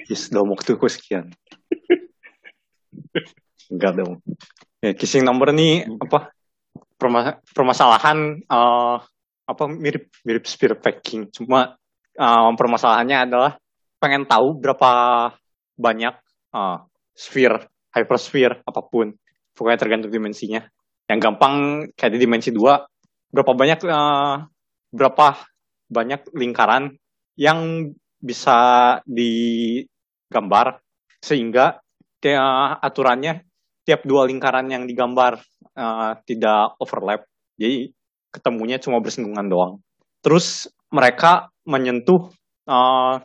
kiss 0.06 0.28
dalam 0.28 0.52
waktu 0.52 0.76
sekian. 0.76 1.32
Enggak 3.72 3.92
dong. 3.96 4.20
Ya, 4.84 4.92
kissing 4.92 5.24
number 5.24 5.56
ini 5.56 5.88
apa? 5.88 6.36
permasalahan 7.52 8.40
uh, 8.48 8.96
apa 9.44 9.64
mirip 9.68 10.08
mirip 10.24 10.48
spear 10.48 10.80
packing 10.80 11.28
cuma 11.36 11.76
uh, 12.16 12.50
permasalahannya 12.56 13.28
adalah 13.28 13.52
pengen 14.00 14.24
tahu 14.24 14.56
berapa 14.56 14.92
banyak 15.76 16.16
uh, 16.56 16.80
sphere 17.12 17.68
hypersphere 17.92 18.64
apa 18.64 18.82
pun 18.88 19.12
pokoknya 19.52 19.80
tergantung 19.80 20.16
dimensinya 20.16 20.64
yang 21.12 21.20
gampang 21.20 21.88
kayak 22.00 22.16
di 22.16 22.20
dimensi 22.24 22.56
dua 22.56 22.80
berapa 23.36 23.52
banyak 23.52 23.80
uh, 23.84 24.48
berapa 24.96 25.28
banyak 25.92 26.32
lingkaran 26.40 26.96
yang 27.36 27.92
bisa 28.24 28.60
digambar 29.04 30.80
sehingga 31.20 31.84
uh, 32.32 32.80
aturannya 32.80 33.44
tiap 33.84 34.08
dua 34.08 34.24
lingkaran 34.24 34.72
yang 34.72 34.88
digambar 34.88 35.44
uh, 35.76 36.16
tidak 36.24 36.80
overlap. 36.80 37.28
Jadi 37.60 37.92
ketemunya 38.32 38.80
cuma 38.80 39.04
bersinggungan 39.04 39.52
doang. 39.52 39.84
Terus 40.24 40.72
mereka 40.88 41.52
menyentuh 41.68 42.32
uh, 42.72 43.20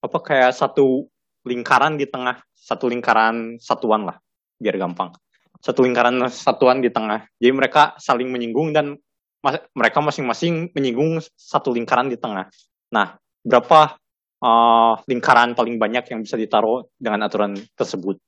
apa 0.00 0.18
kayak 0.20 0.52
satu 0.52 1.08
lingkaran 1.48 1.96
di 1.96 2.04
tengah, 2.04 2.40
satu 2.52 2.92
lingkaran 2.92 3.56
satuan 3.56 4.04
lah, 4.04 4.20
biar 4.60 4.76
gampang. 4.76 5.16
Satu 5.60 5.84
lingkaran 5.84 6.20
satuan 6.28 6.84
di 6.84 6.92
tengah. 6.92 7.24
Jadi 7.40 7.52
mereka 7.52 7.96
saling 7.96 8.28
menyinggung 8.28 8.72
dan 8.76 8.96
mas 9.40 9.56
mereka 9.72 10.04
masing-masing 10.04 10.68
menyinggung 10.76 11.20
satu 11.36 11.72
lingkaran 11.72 12.12
di 12.12 12.20
tengah. 12.20 12.48
Nah, 12.92 13.16
berapa 13.40 13.96
uh, 14.42 14.98
lingkaran 15.06 15.54
paling 15.54 15.76
banyak 15.76 16.10
yang 16.10 16.20
bisa 16.24 16.36
ditaruh 16.36 16.88
dengan 16.96 17.28
aturan 17.28 17.56
tersebut? 17.76 18.18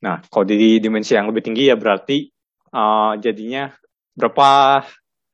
Nah, 0.00 0.24
kalau 0.32 0.48
di 0.48 0.80
dimensi 0.80 1.12
yang 1.12 1.28
lebih 1.28 1.44
tinggi 1.44 1.68
ya 1.68 1.76
berarti 1.76 2.30
uh, 2.72 3.18
jadinya 3.20 3.68
berapa 4.16 4.82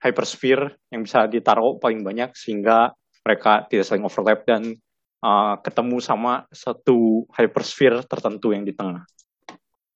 hypersphere 0.03 0.77
yang 0.93 1.07
bisa 1.07 1.31
ditaruh 1.31 1.79
paling 1.79 2.03
banyak 2.03 2.35
sehingga 2.35 2.93
mereka 3.27 3.67
tidak 3.67 3.87
saling 3.87 4.07
overlap 4.07 4.47
dan 4.47 4.75
uh, 5.23 5.55
ketemu 5.62 5.99
sama 5.99 6.47
satu 6.55 7.27
hypersphere 7.35 8.07
tertentu 8.07 8.55
yang 8.55 8.62
di 8.62 8.75
tengah. 8.75 9.03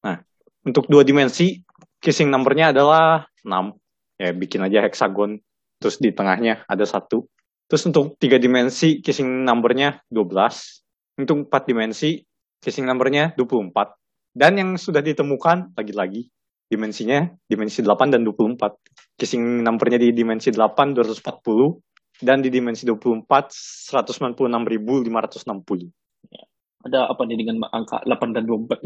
Nah, 0.02 0.18
untuk 0.66 0.90
dua 0.90 1.06
dimensi, 1.06 1.60
kissing 2.02 2.32
numbernya 2.32 2.74
adalah 2.74 3.28
6. 3.44 3.76
Ya, 4.20 4.36
bikin 4.36 4.60
aja 4.60 4.84
hexagon, 4.84 5.40
terus 5.80 5.96
di 5.96 6.12
tengahnya 6.12 6.64
ada 6.68 6.84
satu. 6.84 7.24
Terus 7.70 7.86
untuk 7.86 8.18
tiga 8.18 8.34
dimensi, 8.42 8.98
kissing 8.98 9.46
numbernya 9.46 10.02
12. 10.10 11.22
Untuk 11.22 11.46
empat 11.46 11.70
dimensi, 11.70 12.18
kissing 12.58 12.82
numbernya 12.82 13.30
24. 13.38 13.94
Dan 14.34 14.58
yang 14.58 14.74
sudah 14.74 14.98
ditemukan, 14.98 15.78
lagi-lagi, 15.78 16.26
dimensinya 16.66 17.30
dimensi 17.46 17.86
8 17.86 18.10
dan 18.10 18.26
24. 18.26 18.74
Kissing 19.14 19.62
numbernya 19.62 20.02
di 20.02 20.10
dimensi 20.10 20.50
8 20.50 20.98
240 20.98 22.26
dan 22.26 22.42
di 22.42 22.50
dimensi 22.50 22.82
24 22.82 23.22
196.560. 23.26 25.86
Ya. 26.30 26.42
Ada 26.90 27.06
apa 27.06 27.22
nih 27.22 27.38
dengan 27.38 27.70
angka 27.70 28.02
8 28.02 28.34
dan 28.34 28.50
24? 28.50 28.82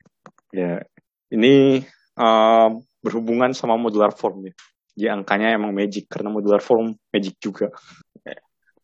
ya, 0.60 0.84
ini 1.32 1.80
uh, 2.20 2.68
berhubungan 3.00 3.56
sama 3.56 3.80
modular 3.80 4.12
form 4.12 4.44
ya. 4.48 4.54
Jadi 4.96 5.12
angkanya 5.12 5.52
emang 5.52 5.76
magic 5.76 6.08
karena 6.08 6.32
modular 6.32 6.64
form 6.64 6.96
magic 7.12 7.36
juga. 7.36 7.68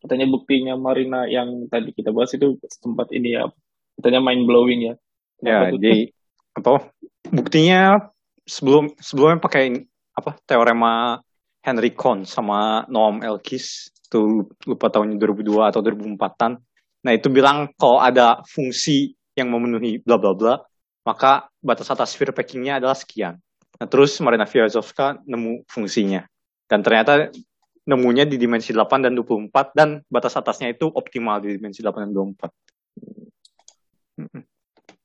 Ya. 0.03 0.09
Katanya 0.11 0.27
buktinya 0.27 0.73
Marina 0.75 1.23
yang 1.31 1.71
tadi 1.71 1.95
kita 1.95 2.11
bahas 2.11 2.35
itu 2.35 2.59
sempat 2.67 3.07
ini 3.15 3.39
ya, 3.39 3.47
katanya 3.95 4.19
mind 4.19 4.43
blowing 4.43 4.91
ya. 4.91 4.93
ya, 5.39 5.71
jadi 5.71 6.11
apa? 6.59 6.91
Buktinya 7.31 8.11
sebelum 8.43 8.91
sebelumnya 8.99 9.39
pakai 9.39 9.87
apa 10.13 10.35
teorema 10.43 11.23
Henry 11.63 11.95
Kohn 11.95 12.27
sama 12.27 12.83
Noam 12.91 13.23
Elkis 13.23 13.87
itu 14.13 14.45
lupa 14.67 14.91
tahunnya 14.91 15.15
2002 15.17 15.71
atau 15.71 15.79
2004-an. 15.81 16.59
Nah, 17.03 17.11
itu 17.15 17.27
bilang 17.31 17.71
kalau 17.79 18.03
ada 18.03 18.43
fungsi 18.45 19.15
yang 19.33 19.49
memenuhi 19.49 20.03
bla 20.03 20.19
bla 20.19 20.35
bla, 20.35 20.55
maka 21.07 21.49
batas 21.63 21.89
atas 21.89 22.13
sphere 22.13 22.35
packingnya 22.35 22.77
adalah 22.77 22.93
sekian. 22.93 23.39
Nah, 23.79 23.87
terus 23.89 24.19
Marina 24.21 24.45
Fiazovska 24.45 25.23
nemu 25.25 25.65
fungsinya. 25.65 26.21
Dan 26.69 26.85
ternyata 26.85 27.33
nemunya 27.83 28.23
di 28.23 28.39
dimensi 28.39 28.71
8 28.71 29.03
dan 29.03 29.13
24 29.15 29.75
dan 29.75 29.99
batas 30.07 30.39
atasnya 30.39 30.71
itu 30.71 30.87
optimal 30.87 31.43
di 31.43 31.59
dimensi 31.59 31.83
8 31.83 32.07
dan 32.07 32.11
24. 32.15 32.47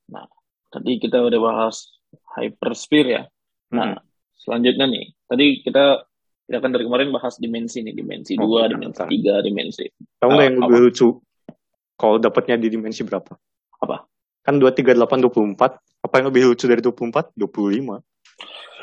Nah, 0.09 0.26
tadi 0.70 0.93
kita 1.01 1.18
udah 1.20 1.41
bahas 1.41 1.99
hypersphere 2.39 3.09
ya. 3.09 3.22
Nah, 3.74 3.99
hmm. 3.99 4.05
selanjutnya 4.39 4.87
nih, 4.89 5.05
tadi 5.29 5.61
kita 5.64 6.07
kita 6.49 6.64
kan 6.64 6.72
dari 6.72 6.89
kemarin 6.89 7.12
bahas 7.12 7.37
dimensi 7.37 7.85
nih, 7.85 7.93
dimensi 7.93 8.33
oh, 8.41 8.49
dua, 8.49 8.72
dimensi 8.72 9.05
tiga, 9.05 9.45
dimensi. 9.45 9.85
Tahu 10.16 10.31
nggak 10.33 10.47
yang 10.49 10.57
lebih 10.64 10.81
lucu? 10.89 11.09
Kalau 11.99 12.16
dapatnya 12.16 12.57
di 12.57 12.72
dimensi 12.72 13.05
berapa? 13.05 13.37
Apa? 13.85 14.07
Kan 14.47 14.57
dua 14.57 14.72
tiga 14.72 14.97
delapan 14.97 15.20
dua 15.20 15.33
puluh 15.35 15.53
empat. 15.53 15.76
Apa 15.99 16.22
yang 16.22 16.33
lebih 16.33 16.55
lucu 16.55 16.64
dari 16.64 16.81
dua 16.81 16.95
puluh 16.95 17.12
empat? 17.12 17.37
Dua 17.37 17.51
puluh 17.51 17.74
lima. 17.74 18.01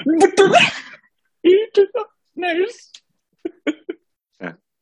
Betul. 0.06 0.54
Itu 1.42 1.90
nice. 2.38 2.94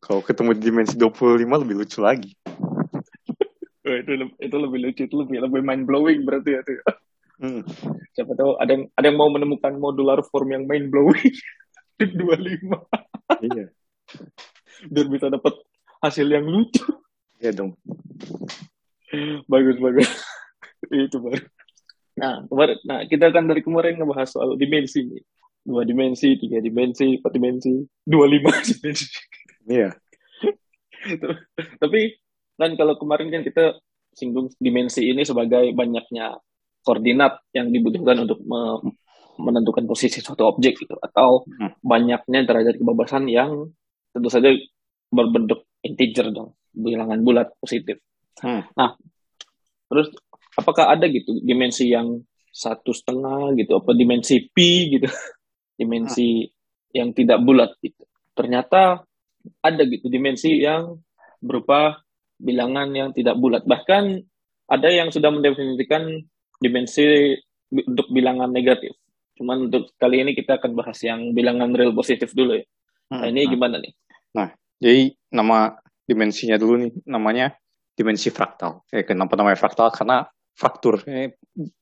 Kalau 0.03 0.19
ketemu 0.19 0.51
di 0.59 0.61
dimensi 0.67 0.99
dua 0.99 1.11
puluh 1.15 1.39
lima 1.39 1.55
lebih 1.55 1.79
lucu 1.79 2.03
lagi. 2.03 2.31
Oh, 3.83 3.91
itu 3.91 4.15
itu 4.39 4.55
lebih 4.63 4.79
lucu, 4.79 5.01
itu 5.03 5.11
lebih 5.11 5.43
lebih 5.43 5.59
mind 5.59 5.83
blowing 5.83 6.23
berarti 6.23 6.55
ya 6.55 6.63
tuh. 6.63 6.79
Hmm. 7.35 7.67
Siapa 8.15 8.31
tahu 8.31 8.55
ada 8.55 8.79
yang 8.79 8.87
ada 8.95 9.05
yang 9.11 9.19
mau 9.19 9.27
menemukan 9.27 9.75
modular 9.75 10.23
form 10.23 10.55
yang 10.55 10.63
mind 10.63 10.87
blowing. 10.87 11.35
25. 11.99 13.43
Iya. 13.43 13.65
Biar 14.93 15.07
bisa 15.11 15.27
dapat 15.27 15.59
hasil 15.99 16.27
yang 16.31 16.47
lucu. 16.47 16.83
Iya 17.43 17.51
dong. 17.51 17.75
bagus 19.51 19.77
bagus. 19.83 20.09
Itu 20.87 21.19
baru. 21.19 21.43
Nah, 22.13 22.45
kemarin, 22.47 22.77
nah 22.87 22.99
kita 23.03 23.35
kan 23.35 23.51
dari 23.51 23.59
kemarin 23.59 23.99
ngebahas 23.99 24.31
soal 24.31 24.55
dimensi 24.55 25.03
nih. 25.03 25.23
Dua 25.63 25.83
dimensi, 25.87 26.39
tiga 26.39 26.59
dimensi, 26.59 27.19
empat 27.19 27.31
dimensi, 27.35 27.83
dua 28.03 28.31
lima 28.31 28.51
dimensi. 28.67 29.11
Iya. 29.67 29.89
Tapi 31.81 32.01
kan 32.55 32.71
kalau 32.79 32.95
kemarin 32.95 33.29
kan 33.33 33.43
kita 33.43 33.79
singgung 34.13 34.53
dimensi 34.61 35.09
ini 35.09 35.25
sebagai 35.25 35.73
banyaknya 35.73 36.37
koordinat 36.85 37.41
yang 37.55 37.73
dibutuhkan 37.73 38.23
untuk 38.23 38.43
menentukan 39.41 39.89
posisi 39.89 40.21
suatu 40.21 40.45
objek 40.45 40.85
gitu 40.85 40.95
atau 41.01 41.41
hmm. 41.47 41.81
banyaknya 41.81 42.45
derajat 42.45 42.77
kebebasan 42.77 43.25
yang 43.25 43.73
tentu 44.13 44.29
saja 44.29 44.53
berbentuk 45.09 45.65
integer 45.81 46.29
dong 46.29 46.53
bilangan 46.69 47.17
bulat 47.25 47.49
positif. 47.57 47.97
Hmm. 48.37 48.61
Nah 48.77 48.93
terus 49.89 50.13
apakah 50.53 50.93
ada 50.93 51.09
gitu 51.09 51.41
dimensi 51.41 51.89
yang 51.89 52.21
satu 52.53 52.93
setengah 52.93 53.57
gitu 53.57 53.81
apa 53.81 53.97
dimensi 53.97 54.45
pi 54.53 54.93
gitu 54.97 55.09
dimensi 55.79 56.45
hmm. 56.45 56.53
yang 56.93 57.09
tidak 57.17 57.41
bulat 57.41 57.73
gitu 57.81 58.05
ternyata 58.37 59.01
ada 59.63 59.83
gitu 59.87 60.07
dimensi 60.07 60.63
yang 60.63 60.99
berupa 61.43 61.99
bilangan 62.39 62.91
yang 62.95 63.09
tidak 63.11 63.35
bulat 63.39 63.63
bahkan 63.67 64.23
ada 64.67 64.89
yang 64.89 65.11
sudah 65.11 65.29
mendefinisikan 65.31 66.23
dimensi 66.59 67.35
untuk 67.73 68.07
bilangan 68.11 68.49
negatif 68.49 68.95
Cuman 69.33 69.69
untuk 69.69 69.93
kali 69.97 70.21
ini 70.21 70.31
kita 70.37 70.61
akan 70.61 70.77
bahas 70.77 70.97
yang 71.01 71.33
bilangan 71.33 71.73
real 71.73 71.93
positif 71.93 72.31
dulu 72.37 72.57
ya. 72.57 72.65
Nah, 73.13 73.29
ini 73.29 73.45
hmm. 73.45 73.51
gimana 73.51 73.75
nih? 73.81 73.93
Nah, 74.37 74.47
jadi 74.77 75.13
nama 75.33 75.73
dimensinya 76.05 76.57
dulu 76.57 76.85
nih, 76.85 76.91
namanya 77.09 77.53
dimensi 77.97 78.29
fraktal. 78.29 78.85
Eh, 78.93 79.05
kenapa 79.05 79.33
namanya 79.37 79.57
fraktal? 79.57 79.89
Karena 79.89 80.25
fraktur, 80.53 81.01
eh, 81.09 81.37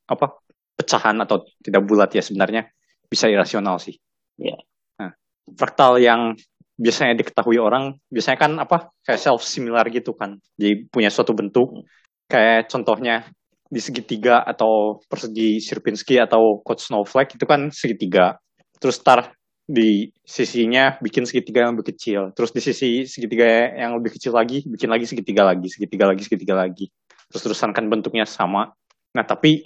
apa, 0.07 0.39
pecahan 0.79 1.19
atau 1.23 1.43
tidak 1.59 1.83
bulat 1.83 2.11
ya 2.15 2.23
sebenarnya 2.23 2.71
bisa 3.07 3.27
irasional 3.27 3.79
sih. 3.83 3.99
Ya. 4.39 4.55
Nah, 4.99 5.11
fraktal 5.51 5.99
yang 5.99 6.35
biasanya 6.81 7.13
diketahui 7.13 7.61
orang, 7.61 7.93
biasanya 8.09 8.37
kan 8.41 8.51
apa, 8.57 8.89
kayak 9.05 9.21
self 9.21 9.45
similar 9.45 9.85
gitu 9.93 10.17
kan. 10.17 10.41
Jadi 10.57 10.89
punya 10.89 11.13
suatu 11.13 11.37
bentuk, 11.37 11.85
kayak 12.25 12.65
contohnya 12.73 13.29
di 13.71 13.79
segitiga 13.79 14.41
atau 14.41 14.99
persegi 15.05 15.61
Sierpinski 15.61 16.17
atau 16.17 16.59
Coach 16.65 16.89
Snowflake 16.89 17.37
itu 17.37 17.45
kan 17.45 17.69
segitiga. 17.69 18.35
Terus 18.81 18.97
tar 19.05 19.31
di 19.61 20.09
sisinya 20.25 20.99
bikin 20.99 21.23
segitiga 21.23 21.63
yang 21.63 21.77
lebih 21.77 21.95
kecil. 21.95 22.33
Terus 22.35 22.51
di 22.51 22.59
sisi 22.59 23.05
segitiga 23.07 23.71
yang 23.77 23.95
lebih 23.95 24.17
kecil 24.17 24.35
lagi, 24.35 24.65
bikin 24.67 24.89
lagi 24.91 25.05
segitiga 25.07 25.47
lagi, 25.47 25.69
segitiga 25.71 26.09
lagi, 26.09 26.21
segitiga 26.25 26.55
lagi. 26.59 26.91
Terus 27.31 27.41
terusan 27.47 27.71
kan 27.71 27.87
bentuknya 27.87 28.27
sama. 28.27 28.67
Nah, 29.15 29.23
tapi 29.23 29.63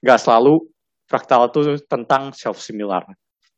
nggak 0.00 0.18
selalu 0.22 0.72
fraktal 1.04 1.52
itu 1.52 1.76
tentang 1.84 2.32
self-similar. 2.32 3.04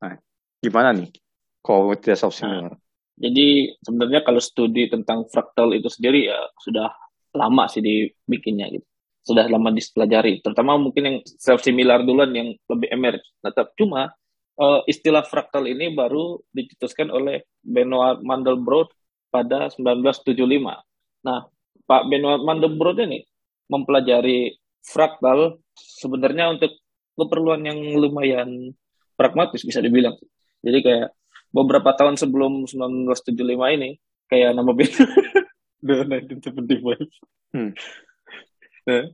Nah, 0.02 0.18
gimana 0.58 0.90
nih 0.90 1.14
kalau 1.62 1.94
tidak 1.94 2.18
self-similar? 2.18 2.74
Jadi 3.14 3.70
sebenarnya 3.78 4.26
kalau 4.26 4.42
studi 4.42 4.90
tentang 4.90 5.26
fraktal 5.30 5.70
itu 5.70 5.86
sendiri 5.86 6.26
ya 6.26 6.38
sudah 6.58 6.90
lama 7.34 7.66
sih 7.70 7.82
dibikinnya 7.82 8.70
gitu 8.74 8.86
sudah 9.24 9.48
lama 9.48 9.72
dipelajari, 9.72 10.44
terutama 10.44 10.76
mungkin 10.76 11.02
yang 11.08 11.16
self 11.24 11.64
similar 11.64 12.04
duluan 12.04 12.28
yang 12.36 12.52
lebih 12.68 12.92
emerge. 12.92 13.24
Nah, 13.40 13.56
cuma 13.72 14.12
uh, 14.60 14.80
istilah 14.84 15.24
fraktal 15.24 15.64
ini 15.64 15.96
baru 15.96 16.44
dicetuskan 16.52 17.08
oleh 17.08 17.48
Benoit 17.64 18.20
Mandelbrot 18.20 18.92
pada 19.32 19.72
1975. 19.72 20.36
Nah, 21.24 21.40
Pak 21.88 22.02
Benoit 22.12 22.44
Mandelbrot 22.44 23.00
ini 23.00 23.24
mempelajari 23.72 24.60
fraktal 24.84 25.56
sebenarnya 25.72 26.52
untuk 26.52 26.76
keperluan 27.16 27.64
yang 27.64 27.80
lumayan 27.96 28.76
pragmatis 29.16 29.64
bisa 29.64 29.80
dibilang. 29.80 30.20
Jadi 30.60 30.78
kayak 30.84 31.08
beberapa 31.54 31.94
tahun 31.94 32.18
sebelum 32.18 32.66
1975 32.66 33.30
ini 33.78 33.94
kayak 34.26 34.58
nama 34.58 34.74
band 34.76 34.94
The 35.84 35.94
1975. 36.50 37.54
Hmm. 37.54 37.70
Nah, 38.88 39.04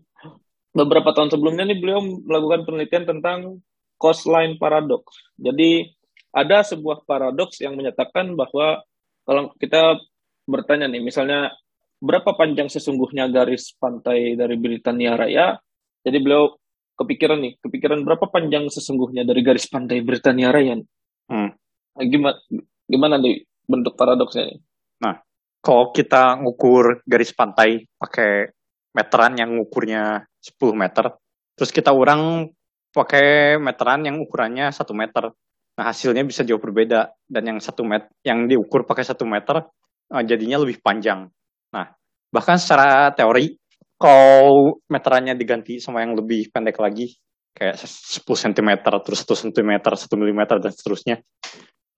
beberapa 0.71 1.11
tahun 1.13 1.35
sebelumnya 1.35 1.67
nih 1.67 1.79
beliau 1.83 2.01
melakukan 2.01 2.63
penelitian 2.65 3.05
tentang 3.05 3.61
coastline 4.01 4.57
paradox. 4.57 5.13
Jadi 5.37 5.91
ada 6.31 6.63
sebuah 6.63 7.05
paradoks 7.05 7.59
yang 7.59 7.75
menyatakan 7.75 8.39
bahwa 8.39 8.87
kalau 9.27 9.51
kita 9.59 9.99
bertanya 10.47 10.87
nih, 10.87 11.03
misalnya 11.03 11.53
berapa 12.01 12.33
panjang 12.39 12.71
sesungguhnya 12.71 13.29
garis 13.29 13.75
pantai 13.77 14.39
dari 14.39 14.57
Britania 14.57 15.19
Raya? 15.19 15.59
Jadi 16.07 16.17
beliau 16.23 16.55
kepikiran 16.97 17.39
nih, 17.45 17.53
kepikiran 17.61 18.01
berapa 18.07 18.31
panjang 18.31 18.71
sesungguhnya 18.71 19.27
dari 19.27 19.43
garis 19.43 19.67
pantai 19.67 20.01
Britania 20.07 20.55
Raya? 20.55 20.81
Hmm. 21.29 21.51
Nah, 21.97 22.05
gimana 22.07 22.37
gimana 22.87 23.15
nih 23.19 23.47
bentuk 23.67 23.95
paradoksnya 23.95 24.51
nih? 24.51 24.59
Nah, 25.03 25.15
kalau 25.63 25.91
kita 25.91 26.39
ngukur 26.43 27.03
garis 27.07 27.35
pantai 27.35 27.87
pakai 27.99 28.51
meteran 28.95 29.39
yang 29.39 29.55
ukurnya 29.59 30.27
10 30.43 30.75
meter. 30.75 31.15
Terus 31.55 31.71
kita 31.71 31.93
urang 31.95 32.51
pakai 32.91 33.59
meteran 33.61 34.03
yang 34.03 34.19
ukurannya 34.19 34.75
satu 34.75 34.97
meter. 34.97 35.31
Nah 35.79 35.85
hasilnya 35.87 36.27
bisa 36.27 36.43
jauh 36.43 36.59
berbeda 36.59 37.15
dan 37.31 37.43
yang 37.47 37.59
satu 37.63 37.87
meter 37.87 38.11
yang 38.27 38.51
diukur 38.51 38.83
pakai 38.85 39.07
satu 39.07 39.23
meter 39.25 39.63
uh, 40.11 40.23
jadinya 40.27 40.59
lebih 40.59 40.83
panjang. 40.83 41.31
Nah 41.71 41.87
bahkan 42.35 42.59
secara 42.59 43.15
teori 43.15 43.55
kalau 44.01 44.81
meterannya 44.91 45.37
diganti 45.37 45.79
sama 45.79 46.03
yang 46.03 46.17
lebih 46.17 46.51
pendek 46.51 46.81
lagi 46.81 47.15
kayak 47.55 47.77
10 47.77 48.25
cm 48.25 48.71
terus 49.05 49.21
1 49.23 49.53
cm 49.53 49.73
1 49.79 50.09
mm 50.11 50.43
dan 50.59 50.73
seterusnya. 50.75 51.17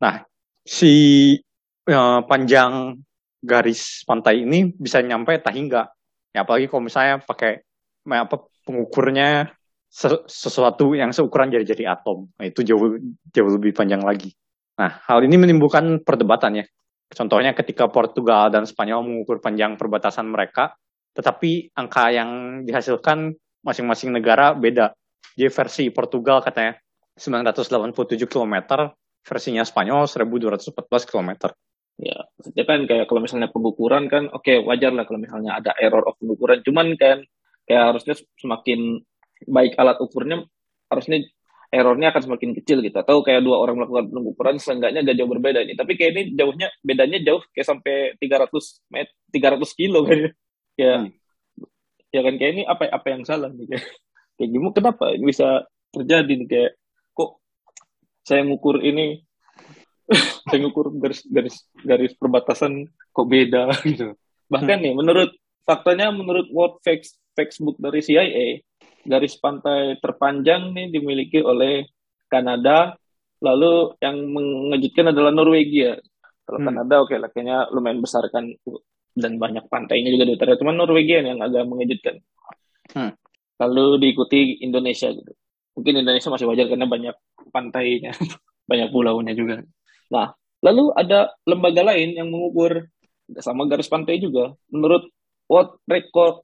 Nah 0.03 0.27
si 0.67 0.93
uh, 1.87 2.21
panjang 2.27 2.99
garis 3.43 4.07
pantai 4.07 4.47
ini 4.47 4.71
bisa 4.75 5.03
nyampe 5.03 5.39
tak 5.39 5.55
hingga. 5.55 5.91
Ya 6.35 6.43
apalagi 6.43 6.67
kalau 6.71 6.87
misalnya 6.87 7.23
pakai 7.23 7.63
apa 8.07 8.37
pengukurnya 8.67 9.53
sesuatu 10.25 10.97
yang 10.97 11.13
seukuran 11.13 11.53
jari-jari 11.53 11.85
atom. 11.85 12.33
Nah, 12.41 12.49
itu 12.49 12.65
jauh 12.65 12.97
jauh 13.29 13.51
lebih 13.53 13.77
panjang 13.77 14.01
lagi. 14.01 14.33
Nah, 14.81 15.05
hal 15.05 15.21
ini 15.21 15.37
menimbulkan 15.37 16.01
perdebatan 16.01 16.65
ya. 16.65 16.67
Contohnya 17.13 17.53
ketika 17.53 17.93
Portugal 17.93 18.49
dan 18.49 18.65
Spanyol 18.65 19.05
mengukur 19.05 19.45
panjang 19.45 19.77
perbatasan 19.77 20.33
mereka, 20.33 20.73
tetapi 21.13 21.77
angka 21.77 22.09
yang 22.09 22.65
dihasilkan 22.65 23.37
masing-masing 23.61 24.17
negara 24.17 24.57
beda. 24.57 24.97
Jadi 25.37 25.53
versi 25.53 25.85
Portugal 25.93 26.41
katanya 26.41 26.73
987 27.21 28.25
km, 28.25 28.89
versinya 29.23 29.63
Spanyol 29.63 30.11
1214 30.11 31.09
km. 31.09 31.31
Ya, 32.01 32.19
maksudnya 32.35 32.65
kan 32.67 32.81
kayak 32.89 33.07
kalau 33.07 33.21
misalnya 33.23 33.49
pengukuran 33.53 34.11
kan, 34.11 34.27
oke 34.33 34.43
okay, 34.43 34.59
wajar 34.63 34.91
lah 34.91 35.07
kalau 35.07 35.23
misalnya 35.23 35.59
ada 35.59 35.73
error 35.79 36.03
of 36.03 36.19
pengukuran. 36.19 36.61
Cuman 36.67 36.99
kan 36.99 37.23
kayak 37.67 37.95
harusnya 37.95 38.15
semakin 38.39 39.01
baik 39.47 39.75
alat 39.79 39.99
ukurnya 39.99 40.47
harusnya 40.91 41.25
errornya 41.73 42.13
akan 42.13 42.23
semakin 42.29 42.51
kecil 42.61 42.85
gitu 42.85 43.01
atau 43.01 43.25
kayak 43.25 43.41
dua 43.41 43.57
orang 43.65 43.81
melakukan 43.81 44.13
pengukuran 44.13 44.57
seenggaknya 44.61 45.01
gak 45.09 45.17
jauh 45.17 45.31
berbeda 45.31 45.65
ini 45.65 45.73
tapi 45.73 45.97
kayak 45.97 46.11
ini 46.13 46.23
jauhnya 46.37 46.69
bedanya 46.85 47.19
jauh 47.25 47.41
kayak 47.57 47.65
sampai 47.65 48.13
300 48.21 48.93
met 48.93 49.09
300 49.33 49.79
kilo 49.81 50.05
kan 50.05 50.19
ya 50.83 50.95
hmm. 51.01 51.09
ya 52.13 52.21
kan 52.21 52.35
kayak 52.37 52.53
ini 52.61 52.63
apa 52.69 52.93
apa 52.93 53.07
yang 53.09 53.23
salah 53.25 53.49
nih 53.49 53.67
kayak, 53.73 53.85
kayak 54.37 54.51
gimana 54.53 54.73
kenapa 54.77 55.05
bisa 55.17 55.49
terjadi 55.97 56.33
nih 56.45 56.49
kayak 56.49 56.73
saya 58.23 58.47
ngukur 58.47 58.83
ini 58.83 59.23
saya 60.49 60.59
ngukur 60.63 60.95
garis 60.99 61.23
garis 61.31 61.67
garis 61.83 62.13
perbatasan 62.19 62.87
kok 63.11 63.27
beda 63.29 63.71
gitu 63.89 64.15
bahkan 64.51 64.79
hmm. 64.79 64.85
nih 64.89 64.95
menurut 64.95 65.31
faktanya 65.63 66.11
menurut 66.11 66.51
World 66.51 66.83
Facts 66.83 67.19
Factsbook 67.33 67.81
dari 67.81 68.05
CIA 68.05 68.61
garis 69.03 69.35
pantai 69.39 69.99
terpanjang 69.99 70.71
nih 70.75 70.95
dimiliki 70.95 71.43
oleh 71.43 71.87
Kanada, 72.31 72.97
lalu 73.45 73.93
yang 74.01 74.17
mengejutkan 74.33 75.13
adalah 75.13 75.35
Norwegia. 75.35 76.01
Kalau 76.49 76.59
hmm. 76.59 76.67
Kanada 76.71 76.95
oke 77.03 77.13
okay, 77.13 77.19
lakinya 77.21 77.69
lumayan 77.69 78.01
besar 78.01 78.25
kan 78.33 78.49
dan 79.13 79.37
banyak 79.37 79.69
pantainya 79.69 80.09
juga 80.09 80.25
di 80.25 80.33
utara, 80.41 80.57
cuma 80.57 80.73
Norwegia 80.73 81.21
yang 81.21 81.45
agak 81.45 81.69
mengejutkan. 81.69 82.17
Hmm. 82.97 83.13
Lalu 83.61 84.01
diikuti 84.01 84.65
Indonesia 84.65 85.13
gitu. 85.13 85.33
Mungkin 85.73 86.05
Indonesia 86.05 86.29
masih 86.29 86.47
wajar 86.49 86.67
karena 86.69 86.87
banyak 86.87 87.17
pantainya, 87.49 88.13
banyak 88.71 88.89
pulaunya 88.93 89.33
juga. 89.33 89.65
Nah, 90.13 90.37
lalu 90.61 90.93
ada 90.95 91.33
lembaga 91.49 91.83
lain 91.93 92.17
yang 92.17 92.29
mengukur 92.29 92.87
sama 93.41 93.65
garis 93.65 93.89
pantai 93.89 94.21
juga. 94.21 94.53
Menurut 94.69 95.09
World 95.49 95.81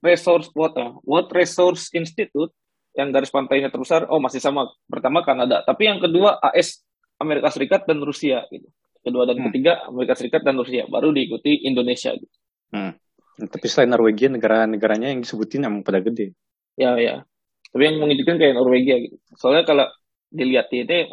Resource 0.00 0.48
Water, 0.52 0.96
World 1.04 1.30
Resource 1.32 1.92
Institute 1.92 2.52
yang 2.96 3.14
garis 3.14 3.30
pantainya 3.30 3.68
terbesar, 3.68 4.08
oh 4.10 4.18
masih 4.18 4.40
sama. 4.40 4.68
Pertama 4.88 5.22
Kanada, 5.22 5.62
tapi 5.62 5.86
yang 5.86 6.00
kedua 6.00 6.40
AS 6.40 6.82
Amerika 7.20 7.52
Serikat 7.52 7.84
dan 7.84 8.00
Rusia 8.02 8.48
gitu. 8.48 8.68
Kedua 9.04 9.24
dan 9.24 9.38
hmm. 9.38 9.46
ketiga 9.52 9.72
Amerika 9.86 10.18
Serikat 10.18 10.42
dan 10.42 10.58
Rusia, 10.58 10.88
baru 10.90 11.14
diikuti 11.14 11.68
Indonesia 11.68 12.12
gitu. 12.16 12.36
Hmm. 12.74 12.92
Tapi 13.38 13.66
selain 13.70 13.94
Norwegia, 13.94 14.26
negara-negaranya 14.34 15.14
yang 15.14 15.22
disebutin 15.22 15.62
emang 15.62 15.86
pada 15.86 16.02
gede. 16.02 16.34
Ya, 16.74 16.98
ya. 16.98 17.22
Tapi 17.68 17.82
yang 17.84 17.96
mengejutkan 18.00 18.36
kayak 18.40 18.54
Norwegia 18.56 18.96
gitu. 19.02 19.16
Soalnya 19.36 19.64
kalau 19.68 19.86
dilihat 20.32 20.72
ini 20.72 21.08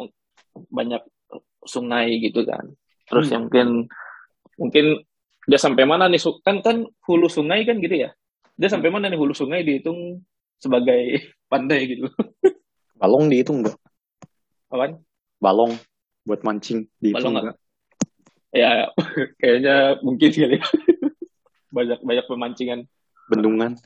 banyak 0.72 1.02
sungai 1.64 2.16
gitu 2.20 2.44
kan. 2.48 2.72
Terus 3.06 3.28
hmm. 3.28 3.32
yang 3.32 3.42
mungkin 3.48 3.68
mungkin 4.56 4.86
dia 5.46 5.60
sampai 5.60 5.84
mana 5.86 6.08
nih 6.10 6.20
kan 6.42 6.64
kan 6.64 6.88
hulu 7.06 7.28
sungai 7.28 7.62
kan 7.68 7.78
gitu 7.78 8.08
ya? 8.08 8.10
Dia 8.56 8.72
sampai 8.72 8.88
mana 8.88 9.12
nih 9.12 9.20
hulu 9.20 9.36
sungai 9.36 9.62
dihitung 9.62 10.24
sebagai 10.56 11.20
pandai 11.52 11.86
gitu. 11.92 12.08
Balong 12.96 13.28
dihitung 13.28 13.64
enggak 13.64 13.76
apa 14.66 14.98
balong 15.38 15.72
buat 16.26 16.42
mancing 16.42 16.90
dihitung 16.98 17.32
balong 17.32 17.34
enggak 17.38 17.58
ya 18.50 18.70
kayaknya 19.40 20.00
mungkin 20.02 20.30
kali 20.32 20.56
ya. 20.58 20.66
banyak 21.76 21.98
banyak 22.00 22.24
pemancingan. 22.24 22.80
Bendungan 23.28 23.76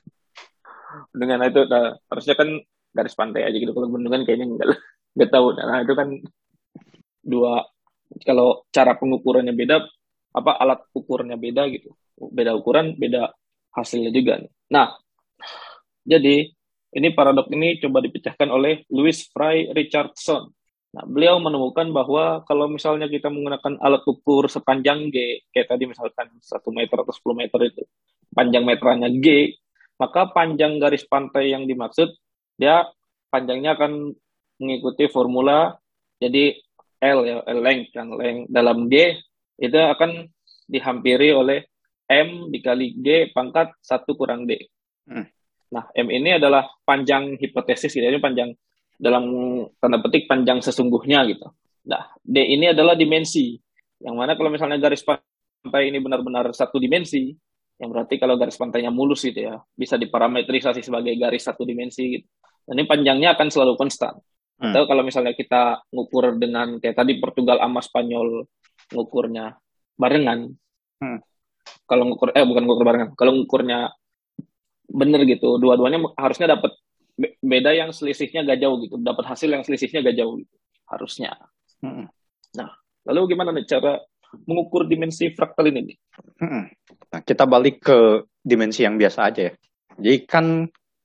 bendungan 1.14 1.48
itu 1.48 1.62
nah, 1.66 1.96
harusnya 2.10 2.34
kan 2.38 2.48
garis 2.90 3.14
pantai 3.14 3.46
aja 3.46 3.56
gitu. 3.56 3.72
Kalau 3.72 3.88
bendungan 3.90 4.22
kayaknya 4.26 4.46
enggak 4.50 4.68
enggak 5.16 5.30
tahu. 5.30 5.46
Nah 5.56 5.78
itu 5.82 5.94
kan 5.94 6.08
dua 7.20 7.64
kalau 8.26 8.66
cara 8.74 8.98
pengukurannya 8.98 9.54
beda 9.54 9.76
apa 10.30 10.50
alat 10.58 10.80
ukurnya 10.94 11.38
beda 11.38 11.66
gitu. 11.70 11.94
Beda 12.18 12.52
ukuran 12.52 12.98
beda 12.98 13.32
hasilnya 13.74 14.10
juga 14.10 14.42
nah 14.70 14.98
jadi 16.06 16.50
ini 16.90 17.08
paradok 17.14 17.46
ini 17.54 17.78
coba 17.78 18.02
dipecahkan 18.02 18.50
oleh 18.50 18.82
Louis 18.90 19.14
Fry 19.30 19.70
Richardson. 19.70 20.50
Nah 20.90 21.04
beliau 21.06 21.38
menemukan 21.38 21.86
bahwa 21.94 22.42
kalau 22.42 22.66
misalnya 22.66 23.06
kita 23.06 23.30
menggunakan 23.30 23.78
alat 23.78 24.02
ukur 24.02 24.50
sepanjang 24.50 25.06
G 25.14 25.46
kayak 25.54 25.70
tadi 25.70 25.86
misalkan 25.86 26.34
satu 26.42 26.74
meter 26.74 26.98
atau 26.98 27.14
10 27.14 27.30
meter 27.38 27.60
itu 27.62 27.82
panjang 28.34 28.66
meterannya 28.66 29.22
G 29.22 29.54
maka 30.00 30.32
panjang 30.32 30.80
garis 30.80 31.04
pantai 31.04 31.52
yang 31.52 31.68
dimaksud 31.68 32.08
dia 32.56 32.88
panjangnya 33.28 33.76
akan 33.76 34.16
mengikuti 34.56 35.06
formula 35.12 35.76
jadi 36.16 36.56
L 37.00 37.20
ya 37.24 37.36
L 37.44 37.60
length 37.60 37.92
yang 37.96 38.10
length 38.16 38.44
dalam 38.48 38.88
G 38.88 39.20
itu 39.60 39.76
akan 39.76 40.28
dihampiri 40.68 41.36
oleh 41.36 41.68
M 42.10 42.50
dikali 42.50 42.96
G 42.98 43.30
pangkat 43.30 43.70
1 43.80 44.18
kurang 44.18 44.44
D. 44.44 44.58
Hmm. 45.06 45.28
Nah, 45.70 45.86
M 45.94 46.10
ini 46.10 46.34
adalah 46.34 46.66
panjang 46.82 47.38
hipotesis, 47.38 47.94
gitu. 47.94 48.02
ini 48.02 48.18
panjang 48.18 48.50
dalam 48.98 49.24
tanda 49.78 50.02
petik 50.02 50.26
panjang 50.26 50.58
sesungguhnya 50.58 51.22
gitu. 51.30 51.46
Nah, 51.86 52.10
D 52.20 52.36
ini 52.42 52.74
adalah 52.74 52.98
dimensi. 52.98 53.54
Yang 54.02 54.16
mana 54.16 54.32
kalau 54.34 54.50
misalnya 54.50 54.82
garis 54.82 55.06
pantai 55.06 55.92
ini 55.92 56.02
benar-benar 56.02 56.50
satu 56.50 56.82
dimensi, 56.82 57.30
yang 57.80 57.88
berarti 57.88 58.20
kalau 58.20 58.36
garis 58.36 58.60
pantainya 58.60 58.92
mulus 58.92 59.24
gitu 59.24 59.40
ya, 59.40 59.56
bisa 59.72 59.96
diparametrisasi 59.96 60.84
sebagai 60.84 61.16
garis 61.16 61.48
satu 61.48 61.64
dimensi 61.64 62.20
gitu. 62.20 62.28
Dan 62.68 62.76
ini 62.76 62.84
panjangnya 62.84 63.32
akan 63.34 63.48
selalu 63.48 63.80
konstan. 63.80 64.20
Hmm. 64.60 64.76
Atau 64.76 64.84
kalau 64.84 65.00
misalnya 65.00 65.32
kita 65.32 65.80
ngukur 65.88 66.36
dengan 66.36 66.76
kayak 66.76 66.92
tadi 66.92 67.16
Portugal 67.16 67.56
sama 67.56 67.80
Spanyol 67.80 68.44
ngukurnya 68.92 69.56
barengan. 69.96 70.52
Hmm. 71.00 71.24
Kalau 71.88 72.04
ngukur 72.04 72.36
eh 72.36 72.44
bukan 72.44 72.62
ngukur 72.68 72.84
barengan, 72.84 73.08
kalau 73.16 73.32
ngukurnya 73.40 73.88
bener 74.90 75.24
gitu, 75.24 75.56
dua-duanya 75.56 76.04
harusnya 76.20 76.52
dapat 76.52 76.76
beda 77.40 77.70
yang 77.72 77.90
selisihnya 77.94 78.44
gak 78.44 78.60
jauh 78.60 78.76
gitu, 78.84 78.96
dapat 79.00 79.24
hasil 79.28 79.48
yang 79.48 79.62
selisihnya 79.64 80.04
gak 80.04 80.16
jauh 80.18 80.36
gitu, 80.40 80.56
harusnya. 80.88 81.30
Hmm. 81.80 82.10
Nah, 82.58 82.70
lalu 83.06 83.34
gimana 83.34 83.54
nih 83.54 83.64
cara 83.70 84.02
mengukur 84.46 84.86
dimensi 84.86 85.30
fraktal 85.34 85.70
ini? 85.70 85.94
Hmm. 86.38 86.70
Nah, 87.10 87.20
kita 87.22 87.44
balik 87.46 87.82
ke 87.84 88.26
dimensi 88.40 88.86
yang 88.86 88.96
biasa 88.96 89.30
aja 89.30 89.50
ya. 89.50 89.54
Jadi 90.00 90.18
kan 90.24 90.46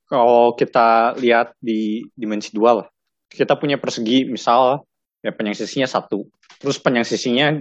kalau 0.05 0.53
kita 0.53 1.17
lihat 1.17 1.57
di 1.57 2.05
dimensi 2.13 2.53
dua 2.53 2.85
lah, 2.85 2.87
kita 3.27 3.57
punya 3.57 3.81
persegi 3.81 4.29
misal 4.29 4.85
ya 5.25 5.33
panjang 5.33 5.57
sisinya 5.57 5.89
satu, 5.89 6.29
terus 6.61 6.77
panjang 6.77 7.03
sisinya 7.03 7.57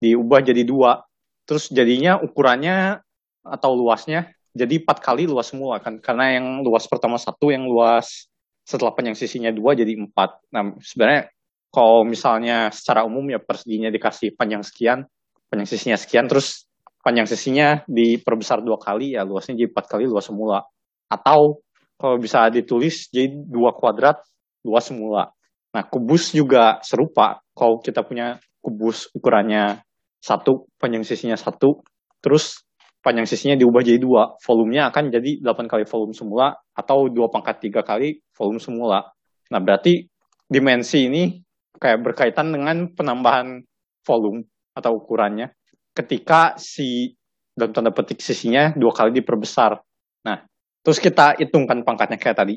diubah 0.00 0.44
jadi 0.44 0.62
dua 0.62 1.04
terus 1.46 1.70
jadinya 1.70 2.18
ukurannya 2.20 3.00
atau 3.46 3.78
luasnya 3.78 4.34
jadi 4.52 4.82
empat 4.82 4.98
kali 5.00 5.30
luas 5.30 5.54
semua 5.54 5.78
kan 5.78 6.02
karena 6.02 6.36
yang 6.36 6.60
luas 6.66 6.84
pertama 6.90 7.16
satu 7.16 7.54
yang 7.54 7.64
luas 7.64 8.28
setelah 8.66 8.90
panjang 8.92 9.14
sisinya 9.14 9.54
dua 9.54 9.78
jadi 9.78 9.94
empat 9.94 10.42
nah 10.50 10.74
sebenarnya 10.82 11.30
kalau 11.70 12.06
misalnya 12.06 12.72
secara 12.72 13.04
umum 13.04 13.26
ya 13.28 13.38
perseginya 13.42 13.92
dikasih 13.92 14.34
panjang 14.34 14.64
sekian 14.64 15.04
panjang 15.50 15.68
sisinya 15.68 15.96
sekian 15.98 16.26
terus 16.26 16.66
panjang 17.06 17.30
sisinya 17.30 17.86
diperbesar 17.86 18.66
dua 18.66 18.82
kali 18.82 19.14
ya 19.14 19.22
luasnya 19.22 19.54
jadi 19.54 19.70
empat 19.70 19.86
kali 19.86 20.10
luas 20.10 20.26
semula. 20.26 20.66
Atau 21.06 21.62
kalau 21.94 22.18
bisa 22.18 22.50
ditulis 22.50 23.06
jadi 23.14 23.30
dua 23.30 23.70
kuadrat 23.70 24.18
luas 24.66 24.90
semula. 24.90 25.30
Nah 25.70 25.86
kubus 25.86 26.34
juga 26.34 26.82
serupa. 26.82 27.38
Kalau 27.54 27.78
kita 27.78 28.02
punya 28.02 28.42
kubus 28.58 29.06
ukurannya 29.14 29.86
satu 30.18 30.66
panjang 30.82 31.06
sisinya 31.06 31.38
satu 31.38 31.86
terus 32.18 32.66
panjang 32.98 33.30
sisinya 33.30 33.54
diubah 33.54 33.86
jadi 33.86 34.02
dua 34.02 34.34
volumenya 34.42 34.90
akan 34.90 35.14
jadi 35.14 35.38
8 35.38 35.70
kali 35.70 35.86
volume 35.86 36.10
semula 36.10 36.58
atau 36.74 37.06
dua 37.06 37.30
pangkat 37.30 37.62
tiga 37.62 37.86
kali 37.86 38.18
volume 38.34 38.58
semula. 38.58 39.06
Nah 39.54 39.60
berarti 39.62 40.02
dimensi 40.50 41.06
ini 41.06 41.45
kayak 41.76 42.02
berkaitan 42.02 42.52
dengan 42.52 42.90
penambahan 42.92 43.62
volume 44.04 44.46
atau 44.76 44.96
ukurannya 45.00 45.52
ketika 45.96 46.56
si 46.60 47.16
dalam 47.56 47.72
tanda 47.72 47.90
petik 47.90 48.20
sisinya 48.20 48.76
dua 48.76 48.92
kali 48.92 49.16
diperbesar. 49.16 49.80
Nah, 50.28 50.44
terus 50.84 51.00
kita 51.00 51.40
hitungkan 51.40 51.80
pangkatnya 51.82 52.20
kayak 52.20 52.36
tadi. 52.36 52.54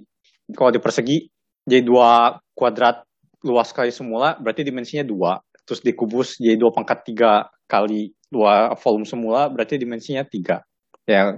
Kalau 0.51 0.75
di 0.75 0.79
persegi 0.83 1.23
jadi 1.63 1.85
dua 1.85 2.35
kuadrat 2.51 3.07
luas 3.47 3.71
kali 3.71 3.95
semula, 3.95 4.35
berarti 4.35 4.67
dimensinya 4.67 5.07
dua. 5.07 5.39
Terus 5.63 5.79
dikubus 5.79 6.35
jadi 6.35 6.59
dua 6.59 6.75
pangkat 6.75 7.07
tiga 7.07 7.47
kali 7.69 8.11
dua 8.27 8.75
volume 8.75 9.07
semula, 9.07 9.47
berarti 9.47 9.79
dimensinya 9.79 10.27
tiga. 10.27 10.59
Ya, 11.07 11.31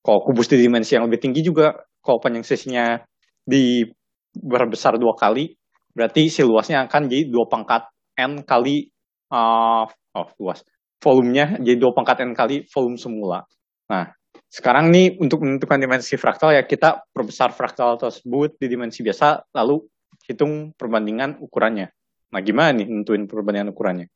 kalau 0.00 0.24
kubus 0.24 0.48
di 0.48 0.56
dimensi 0.56 0.96
yang 0.96 1.04
lebih 1.10 1.20
tinggi 1.20 1.44
juga, 1.44 1.76
kalau 2.00 2.16
panjang 2.22 2.46
sisinya 2.46 2.96
diperbesar 3.44 4.96
dua 4.96 5.12
kali, 5.12 5.59
berarti 5.94 6.30
si 6.30 6.40
luasnya 6.46 6.86
akan 6.86 7.10
jadi 7.10 7.26
dua 7.28 7.46
pangkat 7.50 7.90
n 8.18 8.46
kali 8.46 8.86
uh, 9.32 9.84
oh 9.88 10.28
luas 10.38 10.62
volumenya 11.00 11.56
jadi 11.58 11.76
dua 11.80 11.92
pangkat 11.96 12.22
n 12.22 12.36
kali 12.36 12.68
volume 12.68 13.00
semula. 13.00 13.42
Nah, 13.90 14.06
sekarang 14.46 14.92
nih 14.92 15.18
untuk 15.18 15.42
menentukan 15.42 15.80
dimensi 15.80 16.14
fraktal 16.14 16.54
ya 16.54 16.62
kita 16.62 17.08
perbesar 17.10 17.50
fraktal 17.50 17.96
tersebut 17.96 18.60
di 18.60 18.66
dimensi 18.68 19.00
biasa 19.00 19.50
lalu 19.56 19.82
hitung 20.28 20.76
perbandingan 20.76 21.40
ukurannya. 21.40 21.90
Nah, 22.30 22.40
gimana 22.44 22.70
nih 22.76 22.86
nentuin 22.86 23.26
perbandingan 23.26 23.74
ukurannya? 23.74 24.06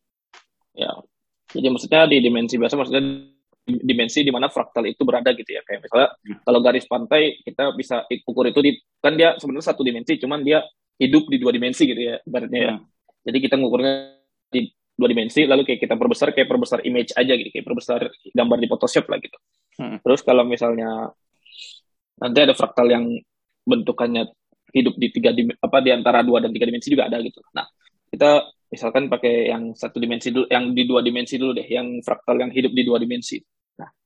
Ya, 0.74 0.90
jadi 1.50 1.70
maksudnya 1.70 2.06
di 2.06 2.22
dimensi 2.22 2.58
biasa 2.58 2.74
maksudnya 2.78 3.02
dimensi 3.64 4.20
di 4.20 4.28
mana 4.28 4.52
fraktal 4.52 4.84
itu 4.84 5.02
berada 5.02 5.32
gitu 5.32 5.48
ya. 5.48 5.64
Kayak 5.64 5.88
misalnya 5.88 6.08
hmm. 6.12 6.38
kalau 6.44 6.60
garis 6.60 6.84
pantai 6.84 7.40
kita 7.40 7.72
bisa 7.72 8.04
ukur 8.28 8.44
itu 8.48 8.60
di 8.60 8.76
kan 9.00 9.16
dia 9.16 9.36
sebenarnya 9.40 9.66
satu 9.72 9.82
dimensi, 9.82 10.20
cuman 10.20 10.44
dia 10.44 10.60
hidup 11.00 11.26
di 11.26 11.36
dua 11.40 11.50
dimensi 11.50 11.88
gitu 11.88 11.98
ya, 11.98 12.16
ibaratnya 12.22 12.60
ya. 12.60 12.74
Hmm. 12.76 12.84
Jadi 13.24 13.38
kita 13.40 13.54
ngukurnya 13.56 13.92
di 14.52 14.68
dua 14.94 15.08
dimensi, 15.10 15.42
lalu 15.48 15.66
kayak 15.66 15.80
kita 15.80 15.94
perbesar 15.96 16.30
kayak 16.36 16.48
perbesar 16.48 16.78
image 16.84 17.10
aja 17.16 17.32
gitu, 17.34 17.50
kayak 17.50 17.66
perbesar 17.66 18.00
gambar 18.30 18.58
di 18.60 18.68
Photoshop 18.70 19.04
lah 19.10 19.18
gitu. 19.18 19.38
Hmm. 19.80 19.98
Terus 20.04 20.20
kalau 20.22 20.44
misalnya 20.46 21.10
nanti 22.20 22.38
ada 22.38 22.54
fraktal 22.54 22.86
yang 22.86 23.10
bentukannya 23.64 24.30
hidup 24.74 24.94
di 24.98 25.08
tiga 25.10 25.30
dim 25.30 25.50
apa 25.54 25.78
di 25.80 25.90
antara 25.94 26.20
dua 26.26 26.42
dan 26.42 26.50
tiga 26.50 26.66
dimensi 26.66 26.92
juga 26.92 27.06
ada 27.06 27.18
gitu. 27.22 27.40
Nah, 27.54 27.66
kita 28.10 28.44
misalkan 28.70 29.06
pakai 29.06 29.54
yang 29.54 29.70
satu 29.74 30.02
dimensi 30.02 30.34
dulu, 30.34 30.50
yang 30.50 30.74
di 30.74 30.82
dua 30.82 31.00
dimensi 31.00 31.38
dulu 31.38 31.54
deh, 31.54 31.66
yang 31.66 32.02
fraktal 32.02 32.38
yang 32.42 32.50
hidup 32.50 32.74
di 32.74 32.82
dua 32.82 32.98
dimensi. 32.98 33.38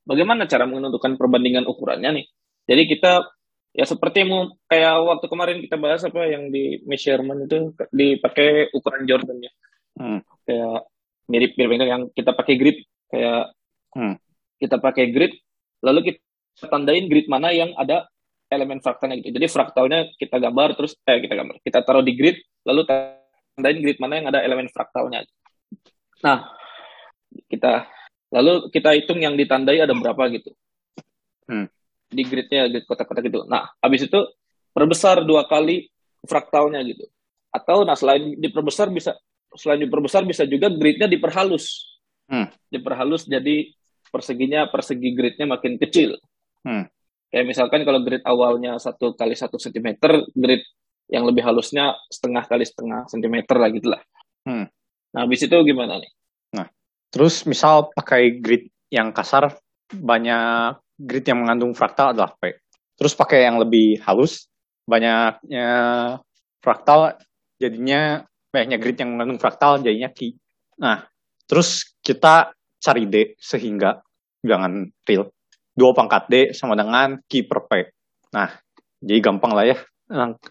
Bagaimana 0.08 0.48
cara 0.48 0.64
menentukan 0.64 1.20
perbandingan 1.20 1.68
ukurannya 1.68 2.16
nih? 2.16 2.26
Jadi 2.64 2.82
kita 2.88 3.28
ya 3.76 3.84
seperti 3.84 4.24
mau 4.24 4.56
kayak 4.66 4.94
waktu 5.04 5.26
kemarin 5.28 5.58
kita 5.62 5.76
bahas 5.76 6.02
apa 6.02 6.24
yang 6.26 6.48
di 6.48 6.80
measurement 6.88 7.46
itu 7.46 7.76
dipakai 7.92 8.72
ukuran 8.72 9.04
Jordan 9.04 9.38
ya 9.38 9.52
hmm. 10.00 10.20
kayak 10.48 10.78
mirip 11.28 11.52
mirip 11.54 11.70
yang 11.78 12.10
kita 12.10 12.32
pakai 12.32 12.54
grid 12.56 12.82
kayak 13.12 13.52
hmm. 13.94 14.18
kita 14.58 14.76
pakai 14.80 15.12
grid 15.12 15.36
lalu 15.84 16.10
kita 16.10 16.20
tandain 16.66 17.06
grid 17.06 17.30
mana 17.30 17.52
yang 17.54 17.70
ada 17.76 18.08
elemen 18.48 18.80
fraktalnya 18.80 19.20
gitu 19.20 19.36
jadi 19.36 19.46
fraktalnya 19.46 20.10
kita 20.16 20.40
gambar 20.40 20.74
terus 20.74 20.96
eh 21.04 21.20
kita 21.20 21.34
gambar 21.36 21.60
kita 21.62 21.78
taruh 21.84 22.02
di 22.02 22.16
grid 22.16 22.40
lalu 22.64 22.82
tandain 22.88 23.78
grid 23.78 24.00
mana 24.00 24.14
yang 24.18 24.26
ada 24.32 24.40
elemen 24.42 24.66
fraktalnya 24.72 25.22
nah 26.24 26.50
kita 27.46 27.86
lalu 28.32 28.68
kita 28.72 28.92
hitung 28.96 29.20
yang 29.20 29.34
ditandai 29.34 29.82
ada 29.82 29.94
berapa 29.96 30.22
gitu 30.34 30.50
hmm. 31.48 31.66
di 32.12 32.22
gridnya 32.24 32.68
grid 32.68 32.84
kotak-kotak 32.84 33.24
gitu 33.26 33.44
nah 33.48 33.72
habis 33.80 34.04
itu 34.04 34.20
perbesar 34.72 35.24
dua 35.24 35.48
kali 35.48 35.88
fraktalnya 36.26 36.82
gitu 36.84 37.08
atau 37.48 37.82
nah 37.82 37.96
selain 37.96 38.36
diperbesar 38.36 38.92
bisa 38.92 39.16
selain 39.56 39.80
diperbesar 39.80 40.26
bisa 40.28 40.44
juga 40.44 40.68
gridnya 40.68 41.08
diperhalus. 41.08 41.96
Hmm. 42.28 42.52
Diperhalus 42.68 43.24
jadi 43.24 43.72
perseginya 44.12 44.68
persegi 44.68 45.16
gridnya 45.16 45.48
makin 45.48 45.80
kecil. 45.80 46.20
Hmm. 46.66 46.84
Kayak 47.28 47.46
misalkan 47.48 47.84
kalau 47.84 48.00
grid 48.04 48.24
awalnya 48.24 48.76
satu 48.76 49.16
kali 49.16 49.36
satu 49.36 49.56
sentimeter, 49.56 50.28
grid 50.32 50.64
yang 51.08 51.24
lebih 51.24 51.44
halusnya 51.44 51.96
setengah 52.12 52.44
kali 52.44 52.64
setengah 52.64 53.08
sentimeter 53.08 53.56
lah 53.56 53.68
gitu 53.72 53.88
lah. 53.92 54.02
Hmm. 54.44 54.68
Nah, 55.12 55.24
habis 55.24 55.40
itu 55.40 55.56
gimana 55.64 56.00
nih? 56.00 56.10
Terus 57.08 57.48
misal 57.48 57.88
pakai 57.96 58.40
grid 58.40 58.68
yang 58.92 59.12
kasar, 59.16 59.56
banyak 59.92 60.76
grid 61.00 61.24
yang 61.24 61.44
mengandung 61.44 61.72
fraktal 61.72 62.12
adalah 62.12 62.36
P. 62.36 62.56
Terus 62.98 63.14
pakai 63.16 63.48
yang 63.48 63.56
lebih 63.62 64.02
halus, 64.04 64.50
banyaknya 64.84 65.68
fraktal 66.60 67.16
jadinya 67.56 68.24
banyaknya 68.52 68.78
grid 68.80 68.96
yang 69.00 69.16
mengandung 69.16 69.40
fraktal 69.40 69.80
jadinya 69.80 70.10
Q. 70.12 70.34
Nah, 70.80 71.06
terus 71.48 71.96
kita 72.04 72.52
cari 72.78 73.04
D 73.08 73.36
sehingga 73.38 74.00
jangan 74.44 74.88
real. 75.04 75.30
Dua 75.72 75.94
pangkat 75.94 76.22
D 76.26 76.34
sama 76.52 76.74
dengan 76.74 77.22
Q 77.24 77.32
per 77.46 77.60
P. 77.70 77.72
Nah, 78.34 78.50
jadi 78.98 79.20
gampang 79.22 79.54
lah 79.54 79.66
ya. 79.66 79.78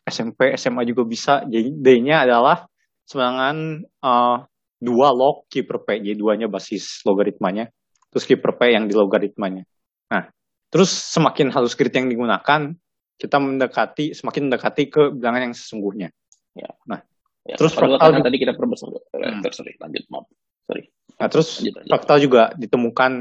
SMP, 0.05 0.53
SMA 0.53 0.85
juga 0.85 1.03
bisa. 1.03 1.41
Jadi 1.49 1.73
D-nya 1.73 2.23
adalah 2.29 2.69
semangan 3.09 3.81
uh, 4.05 4.45
dua 4.77 5.09
log 5.13 5.49
Q 5.49 5.65
per 5.65 5.83
P. 5.83 6.01
Jadi 6.01 6.17
duanya 6.17 6.47
basis 6.47 7.01
logaritmanya. 7.03 7.67
Terus 8.13 8.23
Q 8.23 8.31
per 8.39 8.55
P 8.57 8.73
yang 8.73 8.85
di 8.85 8.93
logaritmanya. 8.93 9.65
Nah, 10.13 10.23
terus 10.71 10.89
semakin 10.89 11.51
halus 11.51 11.75
grid 11.75 11.91
yang 11.91 12.07
digunakan, 12.07 12.71
kita 13.17 13.37
mendekati, 13.41 14.13
semakin 14.15 14.47
mendekati 14.47 14.83
ke 14.87 15.11
bilangan 15.11 15.51
yang 15.51 15.55
sesungguhnya. 15.57 16.09
Ya. 16.57 16.71
Nah, 16.87 17.01
Ya, 17.47 17.55
terus 17.55 17.71
fraktal 17.71 18.11
juga, 18.11 18.27
tadi 18.27 18.37
kita 18.43 18.53
perbesar. 18.59 18.91
Hmm. 18.91 19.39
Sorry, 19.55 19.79
lanjut 19.79 20.03
maaf. 20.11 20.27
Sorry. 20.67 20.83
Nah, 21.15 21.27
terus 21.31 21.63
lanjut, 21.63 21.73
lanjut. 21.79 21.89
fraktal 21.95 22.17
juga 22.19 22.43
ditemukan 22.59 23.11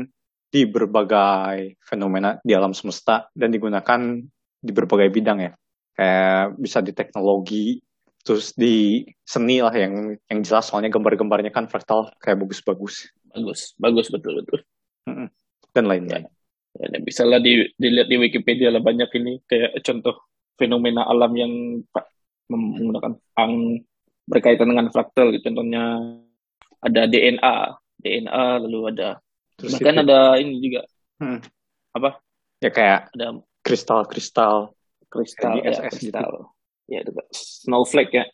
di 0.50 0.62
berbagai 0.66 1.78
fenomena 1.78 2.42
di 2.42 2.50
alam 2.50 2.74
semesta 2.74 3.30
dan 3.30 3.54
digunakan 3.54 4.18
di 4.58 4.72
berbagai 4.74 5.14
bidang 5.14 5.38
ya. 5.46 5.52
Kayak 5.94 6.58
bisa 6.58 6.82
di 6.82 6.92
teknologi, 6.92 7.78
terus 8.26 8.50
di 8.58 9.06
seni 9.22 9.62
lah 9.62 9.70
yang 9.70 10.18
yang 10.26 10.40
jelas 10.42 10.66
soalnya 10.66 10.90
gambar-gambarnya 10.90 11.54
kan 11.54 11.70
fraktal 11.70 12.10
kayak 12.18 12.42
bagus-bagus. 12.42 13.14
Bagus, 13.30 13.78
bagus 13.78 14.10
betul 14.10 14.42
betul. 14.42 14.60
Hmm. 15.06 15.30
Dan 15.70 15.86
lain-lain. 15.86 16.26
Ya, 16.74 16.86
ya, 16.90 16.98
bisa 16.98 17.22
lah 17.22 17.38
di, 17.38 17.70
dilihat 17.78 18.10
di 18.10 18.16
Wikipedia 18.18 18.74
lah 18.74 18.82
banyak 18.82 19.08
ini 19.22 19.38
kayak 19.46 19.78
contoh 19.86 20.26
fenomena 20.58 21.06
alam 21.06 21.32
yang 21.38 21.52
menggunakan 22.50 23.14
ang 23.38 23.80
berkaitan 24.26 24.74
dengan 24.74 24.90
fraktal 24.90 25.30
gitu. 25.30 25.46
contohnya 25.46 26.02
ada 26.82 27.06
DNA 27.06 27.56
DNA 28.02 28.44
lalu 28.66 28.80
ada 28.90 29.22
Terus 29.56 29.78
bahkan 29.78 29.94
itu. 29.96 30.02
ada 30.04 30.18
ini 30.36 30.54
juga 30.60 30.80
hmm. 31.22 31.38
apa 31.96 32.10
ya 32.60 32.70
kayak 32.74 33.00
ada 33.16 33.40
kristal 33.64 34.04
kristal 34.04 34.74
kristal 35.08 35.62
ya, 35.62 35.88
kristal 35.88 36.50
gitu. 36.50 36.55
Ya 36.86 37.02
itu 37.02 37.10
snowflake 37.34 38.12
ya 38.14 38.24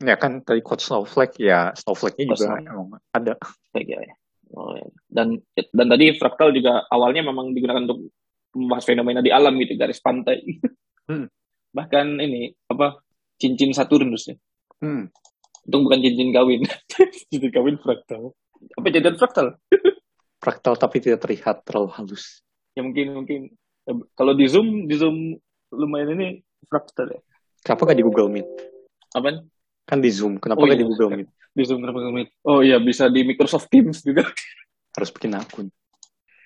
ya 0.00 0.16
kan 0.16 0.42
tadi 0.42 0.60
quote 0.64 0.82
snowflake 0.82 1.36
ya 1.38 1.70
snowflake-nya 1.76 2.26
juga 2.30 2.58
emang 2.58 2.98
ada 3.14 3.34
ya, 3.76 3.98
ya. 4.00 4.14
Oh, 4.50 4.74
ya. 4.74 4.86
dan 5.06 5.38
dan 5.54 5.86
tadi 5.86 6.18
fraktal 6.18 6.50
juga 6.50 6.82
awalnya 6.90 7.22
memang 7.30 7.54
digunakan 7.54 7.86
untuk 7.86 8.10
membahas 8.50 8.82
fenomena 8.82 9.22
di 9.22 9.30
alam 9.30 9.54
gitu 9.62 9.78
garis 9.78 10.02
pantai 10.02 10.42
hmm. 11.06 11.26
bahkan 11.76 12.18
ini 12.18 12.50
apa 12.66 12.98
cincin 13.38 13.70
Saturnus 13.70 14.26
ya 14.26 14.36
hmm. 14.82 15.06
Untung 15.70 15.86
bukan 15.86 16.00
cincin 16.00 16.34
kawin. 16.34 16.60
cincin 17.30 17.50
kawin 17.54 17.76
fraktal. 17.78 18.34
Apa 18.74 18.86
cincin 18.90 19.14
fraktal? 19.14 19.46
fraktal 20.42 20.74
tapi 20.74 20.98
tidak 20.98 21.22
terlihat 21.22 21.62
terlalu 21.62 21.94
halus. 21.94 22.40
Ya 22.74 22.82
mungkin 22.82 23.12
mungkin 23.14 23.40
kalau 24.18 24.32
di 24.32 24.50
zoom 24.50 24.90
di 24.90 24.98
zoom 24.98 25.36
lumayan 25.70 26.16
ini 26.16 26.42
fraktal 26.66 27.12
ya. 27.12 27.20
Kenapa 27.60 27.92
gak 27.92 27.98
di 27.98 28.06
Google 28.06 28.30
Meet? 28.32 28.48
Apa? 29.14 29.44
Kan 29.84 30.00
di 30.00 30.10
Zoom. 30.10 30.40
Kenapa 30.40 30.62
oh, 30.62 30.68
gak 30.68 30.76
iya. 30.76 30.82
di 30.82 30.88
Google 30.88 31.10
Meet? 31.16 31.28
Di 31.50 31.62
Zoom 31.66 31.82
kenapa 31.82 31.98
Google 32.00 32.16
Meet? 32.16 32.30
Oh 32.46 32.60
iya 32.64 32.78
bisa 32.80 33.10
di 33.10 33.24
Microsoft 33.26 33.68
Teams 33.68 34.00
juga. 34.00 34.24
Harus 34.96 35.10
bikin 35.12 35.36
akun. 35.36 35.68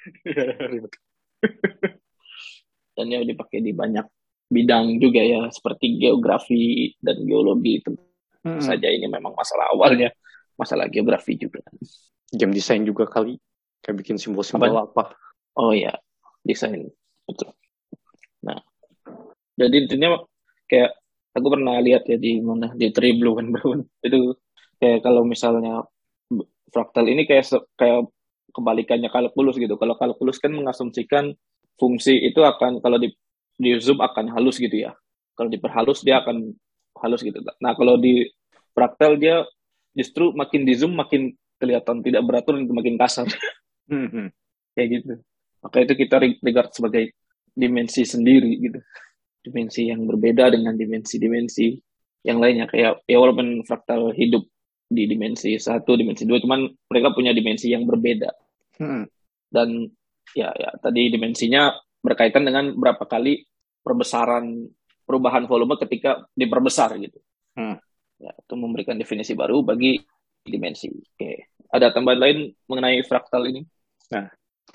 Dan 2.94 3.10
ya 3.10 3.26
dipakai 3.26 3.58
di 3.58 3.74
banyak 3.74 4.06
bidang 4.54 5.00
juga 5.00 5.24
ya 5.24 5.48
seperti 5.48 5.98
geografi 5.98 6.92
dan 7.00 7.24
geologi 7.24 7.80
itu 7.80 7.96
hmm. 8.44 8.60
saja 8.60 8.92
ini 8.92 9.08
memang 9.08 9.32
masalah 9.32 9.72
awalnya 9.72 10.12
masalah 10.54 10.86
geografi 10.86 11.34
juga 11.34 11.64
game 12.30 12.52
desain 12.52 12.84
juga 12.84 13.08
kali 13.08 13.40
kayak 13.80 13.96
bikin 13.98 14.20
simbol-simbol 14.20 14.68
apa? 14.68 14.84
apa 14.86 15.04
oh 15.58 15.72
ya 15.72 15.96
desain 16.44 16.86
betul 17.24 17.50
nah 18.44 18.60
jadi 19.56 19.88
intinya 19.88 20.20
kayak 20.68 20.92
aku 21.34 21.46
pernah 21.50 21.76
lihat 21.82 22.06
ya 22.06 22.16
di 22.16 22.38
mana 22.40 22.72
di 22.72 22.88
Tree 22.94 23.18
Blue 23.18 23.36
and 23.42 23.50
Brown 23.52 23.84
itu 24.06 24.38
kayak 24.78 25.02
kalau 25.02 25.26
misalnya 25.26 25.84
fraktal 26.70 27.06
ini 27.10 27.26
kayak 27.26 27.50
kayak 27.78 28.08
kebalikannya 28.54 29.10
kalkulus 29.10 29.58
gitu 29.58 29.74
kalau 29.74 29.98
kalkulus 29.98 30.38
kan 30.38 30.54
mengasumsikan 30.54 31.34
fungsi 31.74 32.14
itu 32.22 32.38
akan 32.42 32.78
kalau 32.78 33.02
di 33.02 33.10
di 33.58 33.74
zoom 33.82 33.98
akan 33.98 34.30
halus 34.34 34.62
gitu 34.62 34.74
ya 34.74 34.94
kalau 35.34 35.50
diperhalus 35.50 36.06
dia 36.06 36.22
akan 36.22 36.54
halus 37.02 37.20
gitu. 37.26 37.42
Nah 37.58 37.74
kalau 37.74 37.98
di 37.98 38.30
fraktal 38.72 39.18
dia 39.18 39.42
justru 39.94 40.30
makin 40.34 40.62
di 40.62 40.74
zoom 40.78 40.94
makin 40.94 41.34
kelihatan 41.58 42.02
tidak 42.02 42.22
beratur 42.26 42.58
dan 42.58 42.70
makin 42.70 42.96
kasar. 42.98 43.26
Hmm. 43.84 44.32
Kayak 44.72 44.88
gitu. 44.96 45.14
Maka 45.60 45.84
itu 45.84 45.92
kita 45.92 46.16
regard 46.40 46.72
sebagai 46.72 47.12
dimensi 47.52 48.00
sendiri 48.08 48.56
gitu. 48.56 48.80
Dimensi 49.44 49.92
yang 49.92 50.08
berbeda 50.08 50.48
dengan 50.48 50.72
dimensi-dimensi 50.74 51.76
yang 52.24 52.40
lainnya. 52.40 52.64
Kayak 52.64 53.04
ya 53.04 53.20
walaupun 53.20 53.60
fraktal 53.68 54.16
hidup 54.16 54.48
di 54.88 55.04
dimensi 55.04 55.60
satu, 55.60 56.00
dimensi 56.00 56.24
dua, 56.24 56.40
cuman 56.40 56.64
mereka 56.88 57.12
punya 57.12 57.36
dimensi 57.36 57.68
yang 57.68 57.84
berbeda. 57.84 58.32
Hmm. 58.80 59.04
Dan 59.52 59.84
ya 60.32 60.48
ya 60.56 60.72
tadi 60.80 61.12
dimensinya 61.12 61.76
berkaitan 62.00 62.48
dengan 62.48 62.72
berapa 62.72 63.04
kali 63.04 63.44
perbesaran 63.84 64.64
perubahan 65.04 65.44
volume 65.44 65.76
ketika 65.76 66.24
diperbesar 66.32 66.96
gitu. 66.96 67.20
Hmm. 67.56 67.76
Ya, 68.16 68.32
itu 68.32 68.54
memberikan 68.56 68.96
definisi 68.96 69.36
baru 69.36 69.60
bagi 69.60 70.00
dimensi. 70.44 70.88
Oke. 70.88 71.52
Ada 71.68 71.92
tambahan 71.92 72.20
lain 72.20 72.38
mengenai 72.70 73.04
fraktal 73.04 73.44
ini? 73.50 73.66
Nah, 74.12 74.30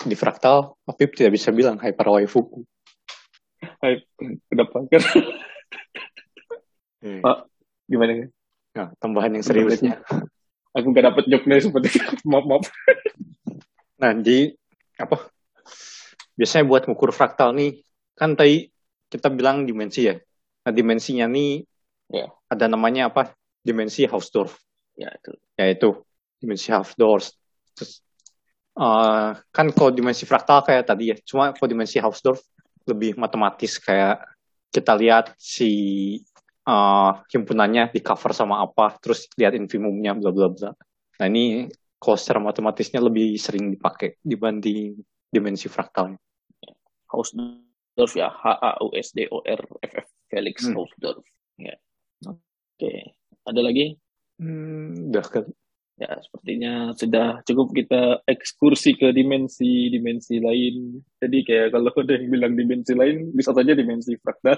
di 0.06 0.14
fraktal, 0.14 0.78
Apip 0.86 1.16
tidak 1.18 1.34
bisa 1.34 1.50
bilang 1.50 1.80
hyperwaifuku. 1.80 2.62
Hai, 3.60 4.04
kenapa? 4.48 4.76
Kan 4.88 5.02
Hmm. 7.00 7.24
Pak, 7.24 7.48
gimana? 7.88 8.12
ya? 8.12 8.26
Nah, 8.76 8.88
tambahan 9.00 9.32
yang 9.32 9.40
seriusnya. 9.40 10.04
Aku 10.76 10.92
gak 10.92 11.08
dapet 11.08 11.32
joke 11.32 11.48
seperti 11.48 11.96
itu. 11.96 12.12
maaf, 12.28 12.44
maaf. 12.44 12.64
Nah, 13.96 14.12
di 14.12 14.52
apa? 15.00 15.32
Biasanya 16.36 16.68
buat 16.68 16.84
ngukur 16.84 17.08
fraktal 17.08 17.56
nih, 17.56 17.80
kan 18.12 18.36
tadi 18.36 18.68
kita 19.08 19.32
bilang 19.32 19.64
dimensi 19.64 20.12
ya. 20.12 20.20
Nah, 20.60 20.72
dimensinya 20.76 21.24
nih 21.24 21.64
Ya. 22.12 22.28
ada 22.52 22.68
namanya 22.68 23.08
apa? 23.08 23.32
Dimensi 23.64 24.04
Hausdorff. 24.04 24.60
Ya, 24.92 25.08
itu. 25.16 25.32
yaitu 25.56 25.88
dimensi 26.36 26.68
Hausdorff. 26.68 27.32
Terus, 27.72 28.04
eh, 28.76 29.30
kan 29.40 29.66
kalau 29.72 29.88
dimensi 29.88 30.28
fraktal 30.28 30.68
kayak 30.68 30.84
tadi 30.84 31.12
ya, 31.12 31.16
cuma 31.24 31.56
kalau 31.56 31.68
dimensi 31.72 31.96
Hausdorff 31.96 32.44
lebih 32.88 33.16
matematis 33.20 33.76
kayak 33.80 34.24
kita 34.70 34.94
lihat 34.96 35.34
si 35.36 35.70
eh, 36.64 37.10
himpunannya 37.32 37.90
di 37.90 38.00
cover 38.00 38.32
sama 38.32 38.62
apa, 38.62 38.96
terus 39.02 39.26
lihat 39.36 39.56
infimumnya 39.58 40.14
bla 40.14 40.30
bla 40.30 40.48
bla. 40.48 40.70
Nah 41.20 41.26
ini 41.28 41.68
kalau 42.00 42.16
secara 42.16 42.40
matematisnya 42.40 43.00
lebih 43.04 43.36
sering 43.36 43.68
dipakai 43.68 44.16
dibanding 44.24 44.96
dimensi 45.28 45.68
fraktalnya. 45.68 46.16
Hausdorff 47.12 48.12
ya. 48.16 48.32
H-A-U-S-D-O-R-F-F. 48.32 50.06
Felix 50.30 50.56
Hmm. 50.64 50.74
Hausdorff. 50.80 51.26
Ya. 51.60 51.76
Oke. 52.24 53.14
Ada 53.44 53.60
lagi? 53.60 53.98
Hmm, 54.40 55.12
udah 55.12 55.26
kan. 55.28 55.44
Ya, 56.00 56.16
sepertinya 56.16 56.96
sudah 56.96 57.44
cukup 57.44 57.76
kita 57.76 58.24
ekskursi 58.24 58.96
ke 58.96 59.12
dimensi-dimensi 59.12 60.40
lain. 60.40 61.04
Jadi 61.20 61.44
kayak 61.44 61.76
kalau 61.76 61.92
ada 61.92 62.16
yang 62.16 62.32
bilang 62.32 62.56
dimensi 62.56 62.96
lain, 62.96 63.36
bisa 63.36 63.52
saja 63.52 63.76
dimensi 63.76 64.16
fraktal. 64.16 64.56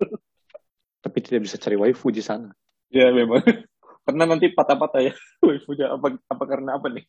Tapi 1.04 1.18
tidak 1.20 1.44
bisa 1.44 1.60
cari 1.60 1.76
waifu 1.76 2.08
di 2.08 2.24
sana. 2.24 2.48
Ya, 2.88 3.12
memang. 3.12 3.44
Karena 4.08 4.24
nanti 4.24 4.48
patah-patah 4.48 5.04
ya. 5.04 5.12
Waifunya 5.44 5.92
apa, 5.92 6.16
apa 6.16 6.44
karena 6.48 6.80
apa 6.80 6.88
nih? 6.88 7.04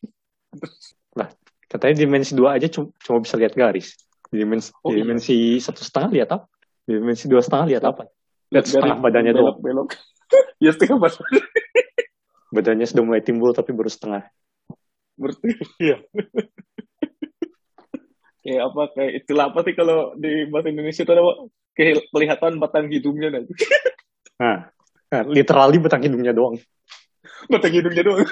Katanya 1.64 1.96
dimensi 1.96 2.36
dua 2.36 2.60
aja 2.60 2.68
cuma, 2.68 2.92
cuma 3.00 3.24
bisa 3.24 3.40
lihat 3.40 3.56
garis. 3.56 3.96
Di 4.28 4.44
dimensi, 4.44 4.68
Oh, 4.84 4.92
iya. 4.92 5.00
dimensi 5.00 5.56
satu 5.64 5.80
setengah 5.80 6.12
lihat 6.12 6.28
apa? 6.36 6.44
Di 6.84 7.00
dimensi 7.00 7.24
dua 7.24 7.40
setengah 7.40 7.72
lihat 7.72 7.88
apa? 7.88 8.04
Lihat 8.52 8.68
setengah 8.68 9.00
badannya 9.00 9.32
doang. 9.32 9.56
belok-belok. 9.64 9.96
ya, 10.60 10.76
setengah 10.76 11.00
badan. 11.00 11.24
Badannya 12.50 12.86
sudah 12.86 13.04
mulai 13.06 13.22
timbul 13.22 13.54
tapi 13.54 13.70
baru 13.70 13.90
setengah. 13.90 14.26
Berarti, 15.14 15.48
iya. 15.78 16.02
kayak 18.42 18.62
apa, 18.72 18.82
kayak 18.96 19.12
istilah 19.22 19.54
apa 19.54 19.60
sih 19.62 19.74
kalau 19.78 20.18
di 20.18 20.50
bahasa 20.50 20.68
Indonesia 20.70 21.02
itu 21.06 21.12
ada? 21.14 21.22
Kayak 21.70 22.02
kelihatan 22.10 22.52
batang 22.58 22.86
hidungnya 22.90 23.30
nanti. 23.30 23.54
Nah, 24.40 24.72
nah 25.12 25.22
literally 25.28 25.78
batang 25.78 26.02
hidungnya 26.02 26.32
doang. 26.32 26.56
batang 27.52 27.72
hidungnya 27.76 28.02
doang. 28.02 28.24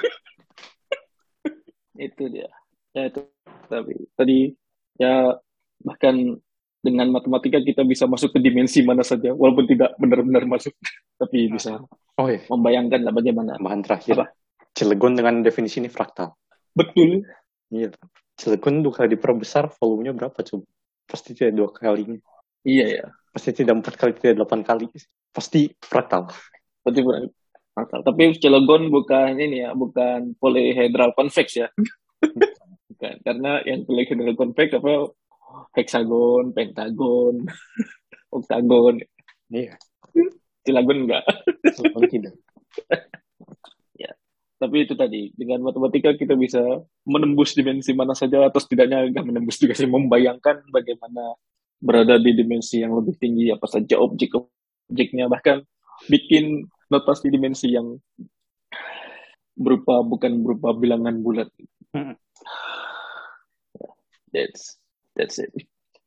itu 1.99 2.23
dia. 2.33 2.49
Ya 2.97 3.13
itu 3.13 3.21
tapi 3.69 3.93
tadi 4.17 4.57
ya 4.97 5.37
bahkan 5.85 6.41
dengan 6.79 7.11
matematika 7.11 7.59
kita 7.59 7.83
bisa 7.83 8.07
masuk 8.07 8.35
ke 8.35 8.39
dimensi 8.39 8.79
mana 8.87 9.03
saja 9.03 9.35
walaupun 9.35 9.67
tidak 9.67 9.95
benar-benar 9.99 10.47
masuk 10.47 10.71
tapi 11.21 11.51
bisa 11.51 11.79
Oh 12.19 12.27
iya, 12.27 12.43
membayangkan 12.51 12.99
lah 12.99 13.15
bagaimana. 13.15 13.55
tambahan 13.55 13.79
terakhir. 13.79 14.19
Apa? 14.19 14.27
Cilegon 14.75 15.15
dengan 15.15 15.39
definisi 15.39 15.79
ini 15.79 15.87
fraktal. 15.87 16.35
Betul. 16.75 17.23
Iya. 17.71 17.95
Cilegon 18.35 18.83
dua 18.83 18.91
kali 18.91 19.15
diperbesar, 19.15 19.71
volumenya 19.79 20.11
berapa 20.11 20.35
coba? 20.43 20.67
Pasti 21.07 21.31
tidak 21.31 21.55
dua 21.55 21.71
kali. 21.71 22.19
Iya 22.67 22.85
ya. 22.91 23.05
Pasti 23.31 23.55
tidak 23.55 23.79
empat 23.79 23.95
kali, 23.95 24.11
tidak 24.19 24.35
delapan 24.35 24.67
kali. 24.67 24.91
Pasti 25.31 25.71
fraktal. 25.79 26.27
Benar. 26.83 27.31
Akal. 27.79 28.03
Tapi 28.03 28.35
Cilegon 28.35 28.91
bukan 28.91 29.39
ini 29.39 29.63
ya, 29.63 29.71
bukan 29.71 30.35
polyhedral 30.43 31.15
convex 31.15 31.55
ya. 31.55 31.71
bukan. 32.91 33.15
Karena 33.23 33.63
yang 33.63 33.87
polyhedral 33.87 34.35
convex 34.35 34.75
apa 34.75 35.07
heksagon, 35.75 36.51
pentagon, 36.55 37.45
oktagon. 38.35 39.01
Iya, 39.49 39.77
Cilegon 40.63 41.07
enggak. 41.07 41.25
Tidak. 42.09 42.35
Tapi 44.59 44.83
itu 44.83 44.91
tadi, 44.91 45.31
dengan 45.39 45.63
matematika 45.63 46.11
kita 46.11 46.35
bisa 46.35 46.59
menembus 47.07 47.55
dimensi 47.55 47.95
mana 47.95 48.11
saja 48.11 48.43
atau 48.51 48.59
setidaknya 48.59 49.07
nggak 49.07 49.23
menembus 49.23 49.55
juga 49.55 49.71
sih, 49.71 49.87
membayangkan 49.87 50.67
bagaimana 50.67 51.39
berada 51.79 52.19
di 52.19 52.35
dimensi 52.35 52.83
yang 52.83 52.91
lebih 52.91 53.15
tinggi 53.15 53.55
apa 53.55 53.63
saja 53.71 53.95
objek-objeknya, 54.03 55.31
bahkan 55.31 55.63
bikin 56.11 56.67
notasi 56.91 57.31
dimensi 57.31 57.71
yang 57.71 58.03
berupa 59.55 60.03
bukan 60.03 60.43
berupa 60.43 60.75
bilangan 60.75 61.23
bulat. 61.23 61.47
Hmm. 61.95 62.19
That's 64.35 64.75
that's 65.19 65.43
it. 65.43 65.51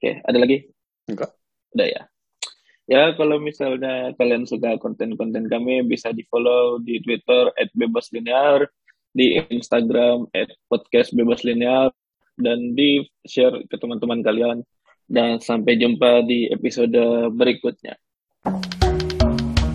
Oke, 0.00 0.24
ada 0.24 0.38
lagi? 0.40 0.72
Enggak. 1.04 1.36
Udah 1.76 1.84
ya. 1.84 2.02
Ya, 2.88 3.14
kalau 3.14 3.38
misalnya 3.38 4.10
kalian 4.16 4.48
suka 4.48 4.80
konten-konten 4.80 5.46
kami, 5.46 5.84
bisa 5.86 6.10
di-follow 6.10 6.82
di 6.82 6.98
Twitter 7.04 7.52
@bebaslinear, 7.76 8.66
di 9.12 9.38
Instagram 9.52 10.26
@podcastbebaslinear, 10.66 11.92
dan 12.40 12.74
di-share 12.74 13.62
ke 13.68 13.76
teman-teman 13.76 14.24
kalian. 14.24 14.64
Dan 15.06 15.38
sampai 15.38 15.76
jumpa 15.76 16.24
di 16.24 16.48
episode 16.48 16.96
berikutnya. 17.36 17.94